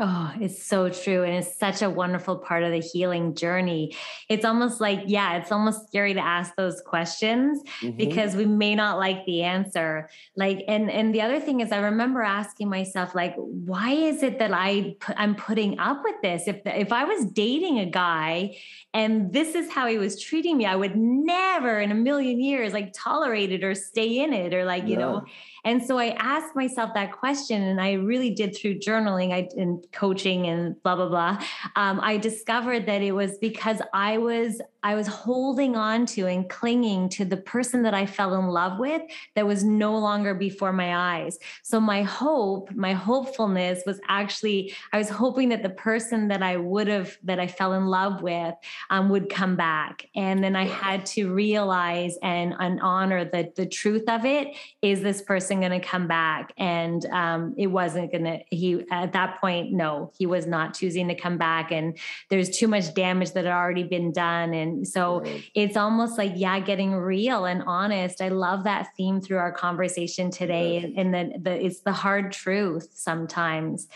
Oh, 0.03 0.33
it's 0.41 0.65
so 0.65 0.89
true. 0.89 1.25
And 1.25 1.35
it's 1.35 1.59
such 1.59 1.83
a 1.83 1.91
wonderful 1.91 2.39
part 2.39 2.63
of 2.63 2.73
the 2.73 2.81
healing 2.81 3.35
journey. 3.35 3.95
It's 4.31 4.47
almost 4.47 4.81
like, 4.81 5.03
yeah, 5.05 5.37
it's 5.37 5.53
almost 5.53 5.89
scary 5.89 6.15
to 6.15 6.21
ask 6.21 6.57
those 6.57 6.81
questions 6.81 7.63
mm-hmm. 7.83 7.99
because 7.99 8.35
we 8.35 8.47
may 8.47 8.75
not 8.75 8.97
like 8.97 9.27
the 9.27 9.43
answer. 9.43 10.09
Like, 10.37 10.65
and 10.67 10.91
and 10.91 11.15
the 11.15 11.21
other 11.21 11.39
thing 11.39 11.61
is 11.61 11.71
I 11.71 11.81
remember 11.81 12.23
asking 12.23 12.71
myself, 12.71 13.15
like, 13.15 13.35
why 13.37 13.91
is 13.91 14.23
it 14.23 14.39
that 14.39 14.53
I 14.55 14.97
I'm 15.19 15.35
putting 15.35 15.79
up 15.79 16.01
with 16.03 16.17
this? 16.23 16.49
If 16.49 16.63
if 16.65 16.93
I 16.95 17.05
was 17.05 17.27
dating 17.27 17.81
a 17.81 17.87
guy 17.87 18.57
and 18.95 19.31
this 19.35 19.55
is 19.55 19.71
how 19.71 19.87
he 19.87 19.99
was 19.99 20.19
treating 20.19 20.57
me, 20.57 20.65
I 20.65 20.77
would 20.77 20.97
never 20.97 21.79
in 21.79 21.93
a 21.93 21.95
million 21.95 22.41
years 22.41 22.73
like 22.73 22.95
tolerate 22.95 23.53
it 23.53 23.63
or 23.63 23.75
stay 23.75 24.21
in 24.21 24.33
it 24.33 24.55
or 24.55 24.65
like, 24.65 24.85
you 24.85 24.95
yeah. 24.95 24.99
know. 24.99 25.25
And 25.65 25.83
so 25.83 25.99
I 25.99 26.11
asked 26.19 26.57
myself 26.57 26.95
that 26.95 27.13
question, 27.13 27.63
and 27.63 27.81
I 27.81 27.93
really 27.93 28.31
did 28.31 28.57
through 28.57 28.79
journaling 28.79 29.33
I, 29.33 29.49
and 29.57 29.85
coaching 29.93 30.47
and 30.47 30.81
blah 30.83 30.97
blah 30.97 31.09
blah. 31.09 31.43
Um, 31.77 32.01
I 32.03 32.17
discovered 32.17 32.87
that 32.87 33.03
it 33.03 33.13
was 33.13 33.39
because 33.39 33.83
I 33.93 34.19
was 34.19 34.61
I 34.83 34.95
was 34.95 35.07
holding 35.07 35.77
on 35.77 36.07
to 36.07 36.27
and 36.27 36.49
clinging 36.49 37.11
to 37.11 37.27
the 37.27 37.37
person 37.37 37.83
that 37.83 37.93
I 37.93 38.07
fell 38.07 38.35
in 38.39 38.47
love 38.47 38.79
with 38.79 39.03
that 39.35 39.47
was 39.47 39.63
no 39.63 39.99
longer 39.99 40.33
before 40.35 40.73
my 40.73 40.97
eyes. 40.97 41.39
So 41.63 41.81
my 41.81 42.03
hope, 42.03 42.73
my 42.75 42.95
hopefulness 42.95 43.83
was 43.85 44.01
actually 44.09 44.75
I 44.93 44.99
was 44.99 45.11
hoping 45.11 45.51
that 45.51 45.63
the 45.63 45.71
person 45.71 46.29
that 46.29 46.43
I 46.43 46.57
would 46.57 46.89
have 46.89 47.19
that 47.25 47.39
I 47.39 47.47
fell 47.47 47.75
in 47.75 47.87
love 47.87 48.23
with 48.23 48.55
um, 48.89 49.11
would 49.11 49.29
come 49.29 49.57
back, 49.57 50.07
and 50.15 50.43
then 50.43 50.57
I 50.57 50.65
had 50.65 51.05
to 51.07 51.33
realize 51.33 52.17
and, 52.23 52.55
and 52.59 52.81
honor 52.81 53.25
that 53.27 53.57
the 53.57 53.67
truth 53.67 54.09
of 54.09 54.25
it 54.25 54.57
is 54.83 55.03
this 55.03 55.23
person 55.23 55.50
going 55.59 55.73
to 55.73 55.85
come 55.85 56.07
back, 56.07 56.53
and 56.57 57.05
um, 57.07 57.55
it 57.59 57.67
wasn't 57.67 58.13
going 58.13 58.25
to. 58.25 58.39
He 58.51 58.85
at 58.93 59.13
that 59.15 59.41
point, 59.41 59.73
no, 59.73 60.13
he 60.17 60.27
was 60.27 60.47
not 60.47 60.75
choosing 60.75 61.09
to 61.09 61.17
come 61.17 61.37
back, 61.37 61.73
and 61.73 61.99
there's 62.29 62.51
too 62.51 62.69
much 62.69 62.95
damage 62.95 63.33
that 63.33 63.47
had 63.47 63.53
already 63.53 63.83
been 63.83 64.13
done, 64.13 64.55
and 64.55 64.87
so 64.87 65.23
right. 65.23 65.43
it's 65.57 65.77
almost 65.77 66.17
like, 66.17 66.35
yeah, 66.37 66.61
getting 66.61 66.95
real 66.95 67.47
and 67.47 67.65
honest. 67.67 68.21
I 68.21 68.29
love 68.29 68.63
that 68.65 68.91
theme 68.97 69.21
through 69.21 69.39
our 69.39 69.51
conversation 69.51 70.31
today. 70.31 70.95
And 70.97 71.15
the, 71.15 71.33
the 71.41 71.65
it's 71.65 71.81
the 71.81 71.93
hard 71.93 72.33
truth 72.33 72.91
sometimes. 72.95 73.89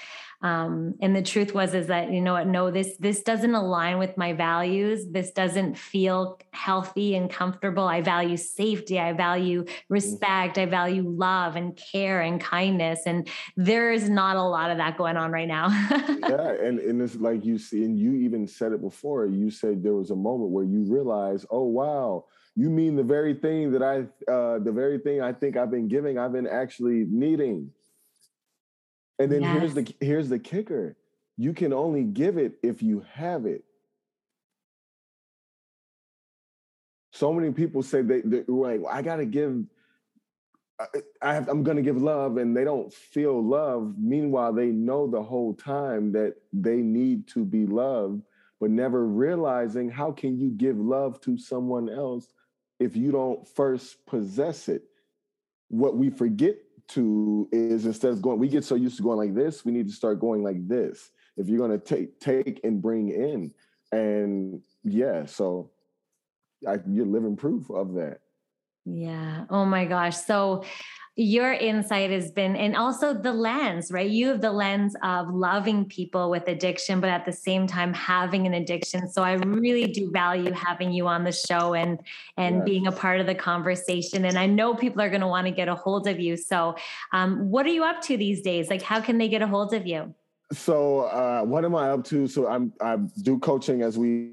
Um, 0.45 0.97
and 1.01 1.16
the 1.16 1.22
truth 1.22 1.55
was 1.55 1.72
is 1.72 1.86
that 1.86 2.12
you 2.12 2.20
know 2.20 2.34
what 2.34 2.47
no 2.47 2.70
this 2.70 2.99
this 3.01 3.22
doesn't 3.22 3.55
align 3.55 3.99
with 3.99 4.18
my 4.18 4.34
values. 4.34 5.07
This 5.11 5.30
doesn't 5.30 5.78
feel 5.78 6.38
healthy 6.53 7.16
and 7.16 7.30
comfortable. 7.30 7.84
I 7.84 8.03
value 8.03 8.36
safety. 8.36 9.01
I 9.01 9.14
value 9.14 9.64
respect. 9.88 10.59
I 10.59 10.66
value 10.66 11.03
love 11.09 11.57
and 11.57 11.74
care 11.74 12.20
and 12.20 12.38
kindness. 12.38 13.01
And 13.07 13.26
there 13.57 13.90
is 13.90 14.11
not 14.11 14.36
a 14.36 14.42
lot 14.42 14.70
of 14.70 14.76
that 14.76 14.99
going 14.99 15.16
on 15.16 15.32
right 15.32 15.49
now. 15.49 15.68
Yeah 16.34 16.53
and, 16.53 16.78
and 16.78 17.01
it's 17.01 17.16
like 17.16 17.45
you 17.45 17.59
see 17.59 17.84
and 17.84 17.99
you 17.99 18.14
even 18.14 18.47
said 18.47 18.72
it 18.72 18.80
before. 18.80 19.26
You 19.26 19.51
said 19.51 19.82
there 19.82 19.95
was 19.95 20.11
a 20.11 20.16
moment 20.16 20.51
where 20.51 20.64
you 20.64 20.84
realized 20.84 21.47
oh 21.51 21.64
wow 21.64 22.24
you 22.57 22.70
mean 22.70 22.97
the 22.97 23.03
very 23.03 23.34
thing 23.34 23.72
that 23.72 23.82
i 23.82 23.99
uh, 24.30 24.59
the 24.61 24.72
very 24.72 24.99
thing 24.99 25.20
i 25.20 25.32
think 25.32 25.57
i've 25.57 25.70
been 25.70 25.88
giving 25.88 26.18
i've 26.18 26.32
been 26.32 26.47
actually 26.47 27.05
needing 27.11 27.70
and 29.19 29.31
then 29.31 29.43
yes. 29.43 29.59
here's 29.59 29.75
the 29.75 29.95
here's 30.01 30.29
the 30.29 30.39
kicker. 30.39 30.97
You 31.37 31.53
can 31.53 31.73
only 31.73 32.05
give 32.05 32.37
it 32.37 32.59
if 32.62 32.83
you 32.83 33.05
have 33.12 33.47
it. 33.47 33.65
So 37.12 37.33
many 37.33 37.53
people 37.53 37.83
say 37.83 38.03
they, 38.03 38.23
they're 38.23 38.45
like, 38.49 38.81
well, 38.81 38.93
I 38.93 39.03
gotta 39.03 39.25
give, 39.25 39.65
I 41.23 41.35
have, 41.35 41.49
I'm 41.49 41.62
gonna 41.62 41.83
give 41.83 42.01
love, 42.01 42.39
and 42.39 42.57
they 42.57 42.65
don't 42.65 42.93
feel 42.93 43.43
love. 43.43 43.95
Meanwhile, 43.99 44.53
they 44.53 44.67
know 44.67 45.07
the 45.07 45.23
whole 45.23 45.55
time 45.55 46.12
that 46.12 46.35
they 46.53 46.77
need 46.77 47.29
to 47.29 47.45
be 47.45 47.67
loved, 47.67 48.23
but 48.61 48.71
never 48.71 49.07
realizing 49.07 49.91
how 49.91 50.11
can 50.11 50.39
you 50.39 50.51
give 50.51 50.77
love 50.77 51.21
to 51.23 51.39
someone 51.39 51.89
else 51.89 52.27
if 52.81 52.97
you 52.97 53.12
don't 53.12 53.47
first 53.47 54.05
possess 54.07 54.69
it? 54.69 54.83
What 55.69 55.97
we 55.97 56.11
forget 56.11 56.57
to 56.89 57.49
is 57.53 57.87
instead 57.87 58.12
of 58.12 58.22
going, 58.22 58.39
we 58.39 58.49
get 58.49 58.64
so 58.64 58.74
used 58.74 58.97
to 58.97 59.03
going 59.03 59.18
like 59.18 59.35
this, 59.35 59.64
we 59.64 59.72
need 59.72 59.87
to 59.87 59.93
start 59.93 60.20
going 60.20 60.43
like 60.43 60.66
this. 60.68 61.11
If 61.37 61.49
you're 61.49 61.66
to 61.78 61.85
take 61.85 62.20
take 62.20 62.61
and 62.64 62.80
bring 62.80 63.11
in, 63.11 63.53
and 63.93 64.61
yeah, 64.85 65.26
so 65.26 65.70
I, 66.66 66.78
you're 66.87 67.07
living 67.07 67.37
proof 67.37 67.70
of 67.70 67.95
that. 67.95 68.20
Yeah. 68.85 69.47
Oh 69.51 69.64
my 69.64 69.87
gosh. 69.87 70.16
So 70.16 70.64
your 71.17 71.53
insight 71.53 72.11
has 72.11 72.33
been 72.33 72.57
and 72.57 72.75
also 72.75 73.15
the 73.15 73.33
lens 73.33 73.93
right? 73.93 74.11
You 74.11 74.29
have 74.29 74.41
the 74.41 74.51
lens 74.51 74.97
of 75.03 75.33
loving 75.33 75.85
people 75.85 76.29
with 76.29 76.49
addiction 76.49 77.01
but 77.01 77.09
at 77.09 77.25
the 77.25 77.33
same 77.33 77.69
time 77.69 77.95
having 77.95 78.47
an 78.47 78.55
addiction. 78.55 79.09
So 79.09 79.23
i 79.23 79.35
really 79.35 79.87
do 79.87 80.11
value 80.11 80.51
having 80.53 80.93
you 80.93 81.07
on 81.07 81.23
the 81.23 81.31
show 81.31 81.75
and 81.75 82.01
and 82.37 82.57
yes. 82.57 82.65
being 82.65 82.87
a 82.89 82.93
part 82.93 83.21
of 83.21 83.27
the 83.27 83.35
conversation. 83.35 84.25
And 84.25 84.37
i 84.37 84.47
know 84.47 84.75
people 84.75 85.01
are 85.03 85.09
going 85.09 85.21
to 85.21 85.29
want 85.29 85.47
to 85.47 85.53
get 85.53 85.69
a 85.69 85.75
hold 85.75 86.09
of 86.09 86.19
you. 86.19 86.37
So 86.37 86.75
um, 87.12 87.49
what 87.49 87.65
are 87.65 87.71
you 87.71 87.85
up 87.85 88.03
to 88.03 88.17
these 88.17 88.43
days? 88.43 88.69
Like 88.69 88.83
how 88.83 89.01
can 89.01 89.19
they 89.19 89.29
get 89.29 89.41
a 89.41 89.47
hold 89.47 89.73
of 89.73 89.87
you? 89.87 90.12
So 90.53 91.03
uh, 91.03 91.43
what 91.43 91.65
am 91.65 91.77
i 91.77 91.91
up 91.91 92.03
to? 92.07 92.27
So 92.27 92.49
i'm 92.49 92.73
i 92.81 92.97
do 93.23 93.39
coaching 93.39 93.83
as 93.83 93.97
we 93.97 94.33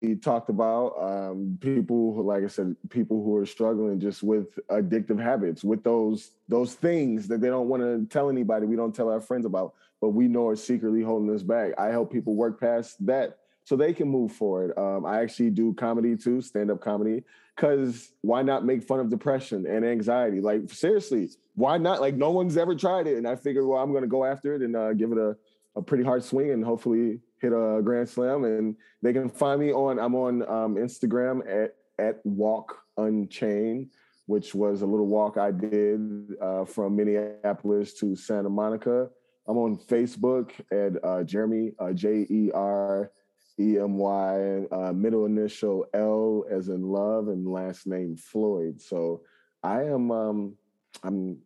he 0.00 0.14
talked 0.14 0.50
about 0.50 0.94
um, 1.00 1.58
people 1.60 2.22
like 2.22 2.44
I 2.44 2.48
said, 2.48 2.76
people 2.90 3.22
who 3.22 3.34
are 3.36 3.46
struggling 3.46 3.98
just 3.98 4.22
with 4.22 4.58
addictive 4.68 5.20
habits, 5.20 5.64
with 5.64 5.82
those 5.82 6.32
those 6.48 6.74
things 6.74 7.28
that 7.28 7.40
they 7.40 7.48
don't 7.48 7.68
want 7.68 7.82
to 7.82 8.06
tell 8.12 8.28
anybody. 8.28 8.66
We 8.66 8.76
don't 8.76 8.94
tell 8.94 9.10
our 9.10 9.20
friends 9.20 9.46
about, 9.46 9.74
but 10.00 10.10
we 10.10 10.28
know 10.28 10.48
are 10.48 10.56
secretly 10.56 11.02
holding 11.02 11.34
us 11.34 11.42
back. 11.42 11.72
I 11.78 11.86
help 11.86 12.12
people 12.12 12.34
work 12.34 12.60
past 12.60 13.04
that 13.06 13.38
so 13.64 13.74
they 13.74 13.92
can 13.92 14.08
move 14.08 14.32
forward. 14.32 14.76
Um, 14.78 15.06
I 15.06 15.20
actually 15.22 15.50
do 15.50 15.72
comedy 15.74 16.16
too, 16.16 16.40
stand 16.40 16.70
up 16.70 16.80
comedy, 16.80 17.24
because 17.56 18.12
why 18.20 18.42
not 18.42 18.64
make 18.64 18.82
fun 18.82 19.00
of 19.00 19.08
depression 19.08 19.66
and 19.66 19.84
anxiety? 19.84 20.40
Like 20.40 20.70
seriously, 20.70 21.30
why 21.54 21.78
not? 21.78 22.00
Like 22.02 22.14
no 22.14 22.30
one's 22.30 22.56
ever 22.58 22.74
tried 22.74 23.06
it, 23.06 23.16
and 23.16 23.26
I 23.26 23.34
figured, 23.34 23.66
well, 23.66 23.82
I'm 23.82 23.92
going 23.92 24.02
to 24.04 24.08
go 24.08 24.24
after 24.24 24.54
it 24.54 24.60
and 24.60 24.76
uh, 24.76 24.92
give 24.92 25.12
it 25.12 25.18
a 25.18 25.36
a 25.76 25.82
pretty 25.82 26.02
hard 26.02 26.24
swing 26.24 26.50
and 26.50 26.64
hopefully 26.64 27.20
hit 27.40 27.52
a 27.52 27.80
grand 27.82 28.08
slam. 28.08 28.44
And 28.44 28.76
they 29.02 29.12
can 29.12 29.28
find 29.28 29.60
me 29.60 29.72
on 29.72 29.98
I'm 29.98 30.14
on 30.14 30.42
um, 30.42 30.76
Instagram 30.76 31.40
at 31.46 31.74
at 31.98 32.20
Walk 32.24 32.78
Unchained, 32.96 33.90
which 34.26 34.54
was 34.54 34.82
a 34.82 34.86
little 34.86 35.06
walk 35.06 35.36
I 35.38 35.50
did 35.50 36.34
uh, 36.40 36.64
from 36.64 36.96
Minneapolis 36.96 37.94
to 37.94 38.16
Santa 38.16 38.50
Monica. 38.50 39.08
I'm 39.48 39.58
on 39.58 39.76
Facebook 39.76 40.50
at 40.72 41.02
uh, 41.04 41.22
Jeremy 41.22 41.72
uh, 41.78 41.92
J 41.92 42.26
E 42.28 42.50
R 42.52 43.12
E 43.58 43.78
M 43.78 43.96
Y, 43.96 44.64
uh, 44.70 44.92
middle 44.92 45.24
initial 45.24 45.86
L 45.94 46.44
as 46.50 46.68
in 46.68 46.82
love, 46.82 47.28
and 47.28 47.46
last 47.46 47.86
name 47.86 48.16
Floyd. 48.16 48.80
So 48.80 49.22
I 49.62 49.84
am 49.84 50.10
um, 50.10 50.56
I'm 51.02 51.38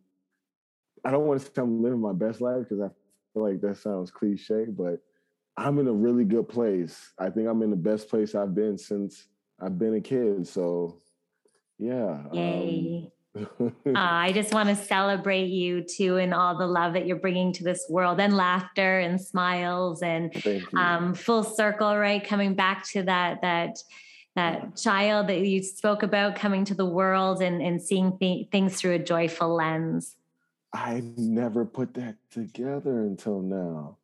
I 1.05 1.11
don't 1.11 1.25
want 1.25 1.41
to 1.41 1.45
say 1.45 1.53
I'm 1.57 1.81
living 1.81 1.99
my 1.99 2.13
best 2.13 2.41
life 2.41 2.59
because 2.59 2.81
I 2.81 2.89
feel 3.33 3.43
like 3.43 3.61
that 3.61 3.77
sounds 3.77 4.11
cliche, 4.11 4.65
but 4.67 4.99
I'm 5.61 5.77
in 5.77 5.87
a 5.87 5.93
really 5.93 6.23
good 6.23 6.49
place. 6.49 7.11
I 7.19 7.29
think 7.29 7.47
I'm 7.47 7.61
in 7.61 7.69
the 7.69 7.75
best 7.75 8.09
place 8.09 8.33
I've 8.33 8.55
been 8.55 8.77
since 8.77 9.27
I've 9.59 9.77
been 9.77 9.95
a 9.95 10.01
kid. 10.01 10.47
So, 10.47 11.01
yeah. 11.77 12.23
Yay. 12.33 13.11
Um, 13.35 13.73
uh, 13.85 13.93
I 13.95 14.31
just 14.33 14.53
want 14.53 14.69
to 14.69 14.75
celebrate 14.75 15.45
you 15.45 15.83
too 15.83 16.17
and 16.17 16.33
all 16.33 16.57
the 16.57 16.65
love 16.65 16.93
that 16.93 17.05
you're 17.05 17.19
bringing 17.19 17.53
to 17.53 17.63
this 17.63 17.85
world 17.89 18.19
and 18.19 18.35
laughter 18.35 18.99
and 18.99 19.21
smiles 19.21 20.01
and 20.01 20.33
um, 20.75 21.13
full 21.13 21.43
circle, 21.43 21.95
right? 21.95 22.23
Coming 22.27 22.55
back 22.55 22.85
to 22.89 23.03
that, 23.03 23.41
that, 23.41 23.77
that 24.35 24.75
child 24.75 25.27
that 25.27 25.45
you 25.45 25.61
spoke 25.61 26.03
about 26.03 26.35
coming 26.35 26.65
to 26.65 26.73
the 26.73 26.85
world 26.85 27.41
and, 27.41 27.61
and 27.61 27.81
seeing 27.81 28.17
th- 28.17 28.49
things 28.49 28.75
through 28.75 28.93
a 28.93 28.99
joyful 28.99 29.53
lens. 29.53 30.15
I 30.73 31.03
never 31.17 31.65
put 31.65 31.93
that 31.93 32.15
together 32.31 33.01
until 33.01 33.41
now. 33.41 33.97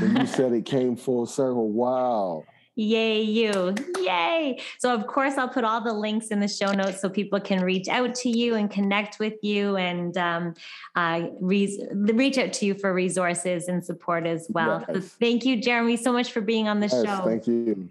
When 0.00 0.16
you 0.16 0.26
said 0.26 0.52
it 0.52 0.64
came 0.64 0.96
full 0.96 1.26
circle, 1.26 1.68
wow. 1.70 2.44
Yay, 2.74 3.20
you. 3.20 3.74
Yay. 4.00 4.58
So, 4.78 4.94
of 4.94 5.06
course, 5.06 5.36
I'll 5.36 5.48
put 5.48 5.62
all 5.62 5.82
the 5.82 5.92
links 5.92 6.28
in 6.28 6.40
the 6.40 6.48
show 6.48 6.72
notes 6.72 7.02
so 7.02 7.10
people 7.10 7.38
can 7.38 7.62
reach 7.62 7.86
out 7.88 8.14
to 8.16 8.30
you 8.30 8.54
and 8.54 8.70
connect 8.70 9.18
with 9.18 9.34
you 9.42 9.76
and 9.76 10.16
um, 10.16 10.54
uh, 10.96 11.28
re- 11.38 11.86
reach 11.92 12.38
out 12.38 12.54
to 12.54 12.66
you 12.66 12.74
for 12.74 12.94
resources 12.94 13.68
and 13.68 13.84
support 13.84 14.26
as 14.26 14.46
well. 14.48 14.82
Yes. 14.88 14.96
So 14.96 15.00
thank 15.20 15.44
you, 15.44 15.60
Jeremy, 15.60 15.98
so 15.98 16.12
much 16.12 16.32
for 16.32 16.40
being 16.40 16.66
on 16.66 16.80
the 16.80 16.86
yes, 16.86 17.04
show. 17.04 17.24
Thank 17.24 17.46
you. 17.46 17.90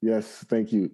Yes, 0.00 0.44
thank 0.48 0.72
you. 0.72 0.90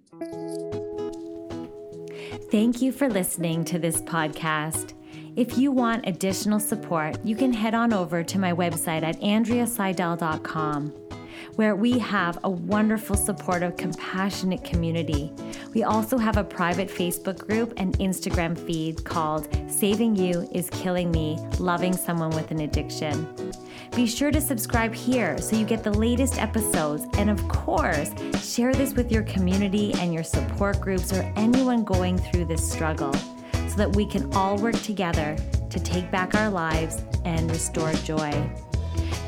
Thank 2.51 2.81
you 2.81 2.91
for 2.91 3.09
listening 3.09 3.63
to 3.65 3.79
this 3.79 4.01
podcast. 4.01 4.93
If 5.37 5.57
you 5.57 5.71
want 5.71 6.05
additional 6.07 6.59
support, 6.59 7.15
you 7.23 7.37
can 7.37 7.53
head 7.53 7.73
on 7.73 7.93
over 7.93 8.21
to 8.21 8.37
my 8.37 8.51
website 8.51 9.01
at 9.01 9.17
andreaseydel.com, 9.21 10.87
where 11.55 11.73
we 11.73 11.97
have 11.99 12.37
a 12.43 12.49
wonderful, 12.49 13.15
supportive, 13.15 13.77
compassionate 13.77 14.65
community. 14.65 15.31
We 15.73 15.83
also 15.83 16.17
have 16.17 16.35
a 16.35 16.43
private 16.43 16.89
Facebook 16.89 17.47
group 17.47 17.73
and 17.77 17.97
Instagram 17.99 18.59
feed 18.59 19.05
called 19.05 19.47
Saving 19.71 20.17
You 20.17 20.49
is 20.51 20.69
Killing 20.69 21.11
Me 21.11 21.39
Loving 21.59 21.93
Someone 21.93 22.31
with 22.31 22.51
an 22.51 22.59
Addiction. 22.59 23.25
Be 23.95 24.07
sure 24.07 24.31
to 24.31 24.41
subscribe 24.41 24.93
here 24.93 25.37
so 25.37 25.55
you 25.55 25.65
get 25.65 25.81
the 25.81 25.93
latest 25.93 26.39
episodes. 26.39 27.05
And 27.13 27.29
of 27.29 27.47
course, 27.47 28.11
share 28.43 28.73
this 28.73 28.93
with 28.95 29.09
your 29.09 29.23
community 29.23 29.93
and 29.93 30.13
your 30.13 30.25
support 30.25 30.81
groups 30.81 31.13
or 31.13 31.21
anyone 31.37 31.85
going 31.85 32.17
through 32.17 32.45
this 32.45 32.69
struggle 32.69 33.15
so 33.71 33.77
that 33.77 33.95
we 33.95 34.05
can 34.05 34.31
all 34.33 34.57
work 34.57 34.75
together 34.81 35.37
to 35.69 35.79
take 35.79 36.11
back 36.11 36.35
our 36.35 36.49
lives 36.49 37.03
and 37.23 37.49
restore 37.49 37.93
joy. 37.93 38.31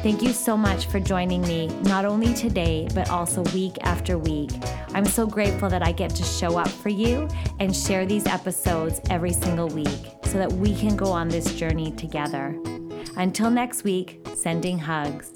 Thank 0.04 0.22
you 0.22 0.34
so 0.34 0.58
much 0.58 0.88
for 0.88 1.00
joining 1.00 1.42
me, 1.44 1.68
not 1.84 2.04
only 2.04 2.34
today, 2.34 2.90
but 2.94 3.10
also 3.10 3.42
week 3.54 3.78
after 3.84 4.18
week. 4.18 4.52
I'm 4.94 5.06
so 5.06 5.26
grateful 5.26 5.70
that 5.70 5.82
I 5.82 5.94
get 5.94 6.10
to 6.16 6.24
show 6.24 6.58
up 6.58 6.68
for 6.68 6.90
you 6.90 7.30
and 7.62 7.74
share 7.74 8.06
these 8.06 8.26
episodes 8.26 9.00
every 9.10 9.32
single 9.32 9.70
week 9.70 10.12
so 10.26 10.38
that 10.40 10.52
we 10.52 10.76
can 10.76 10.98
go 10.98 11.06
on 11.06 11.30
this 11.30 11.56
journey 11.56 11.92
together. 11.92 12.60
Until 13.16 13.50
next 13.50 13.86
week, 13.86 14.28
sending 14.36 14.78
hugs. 14.78 15.32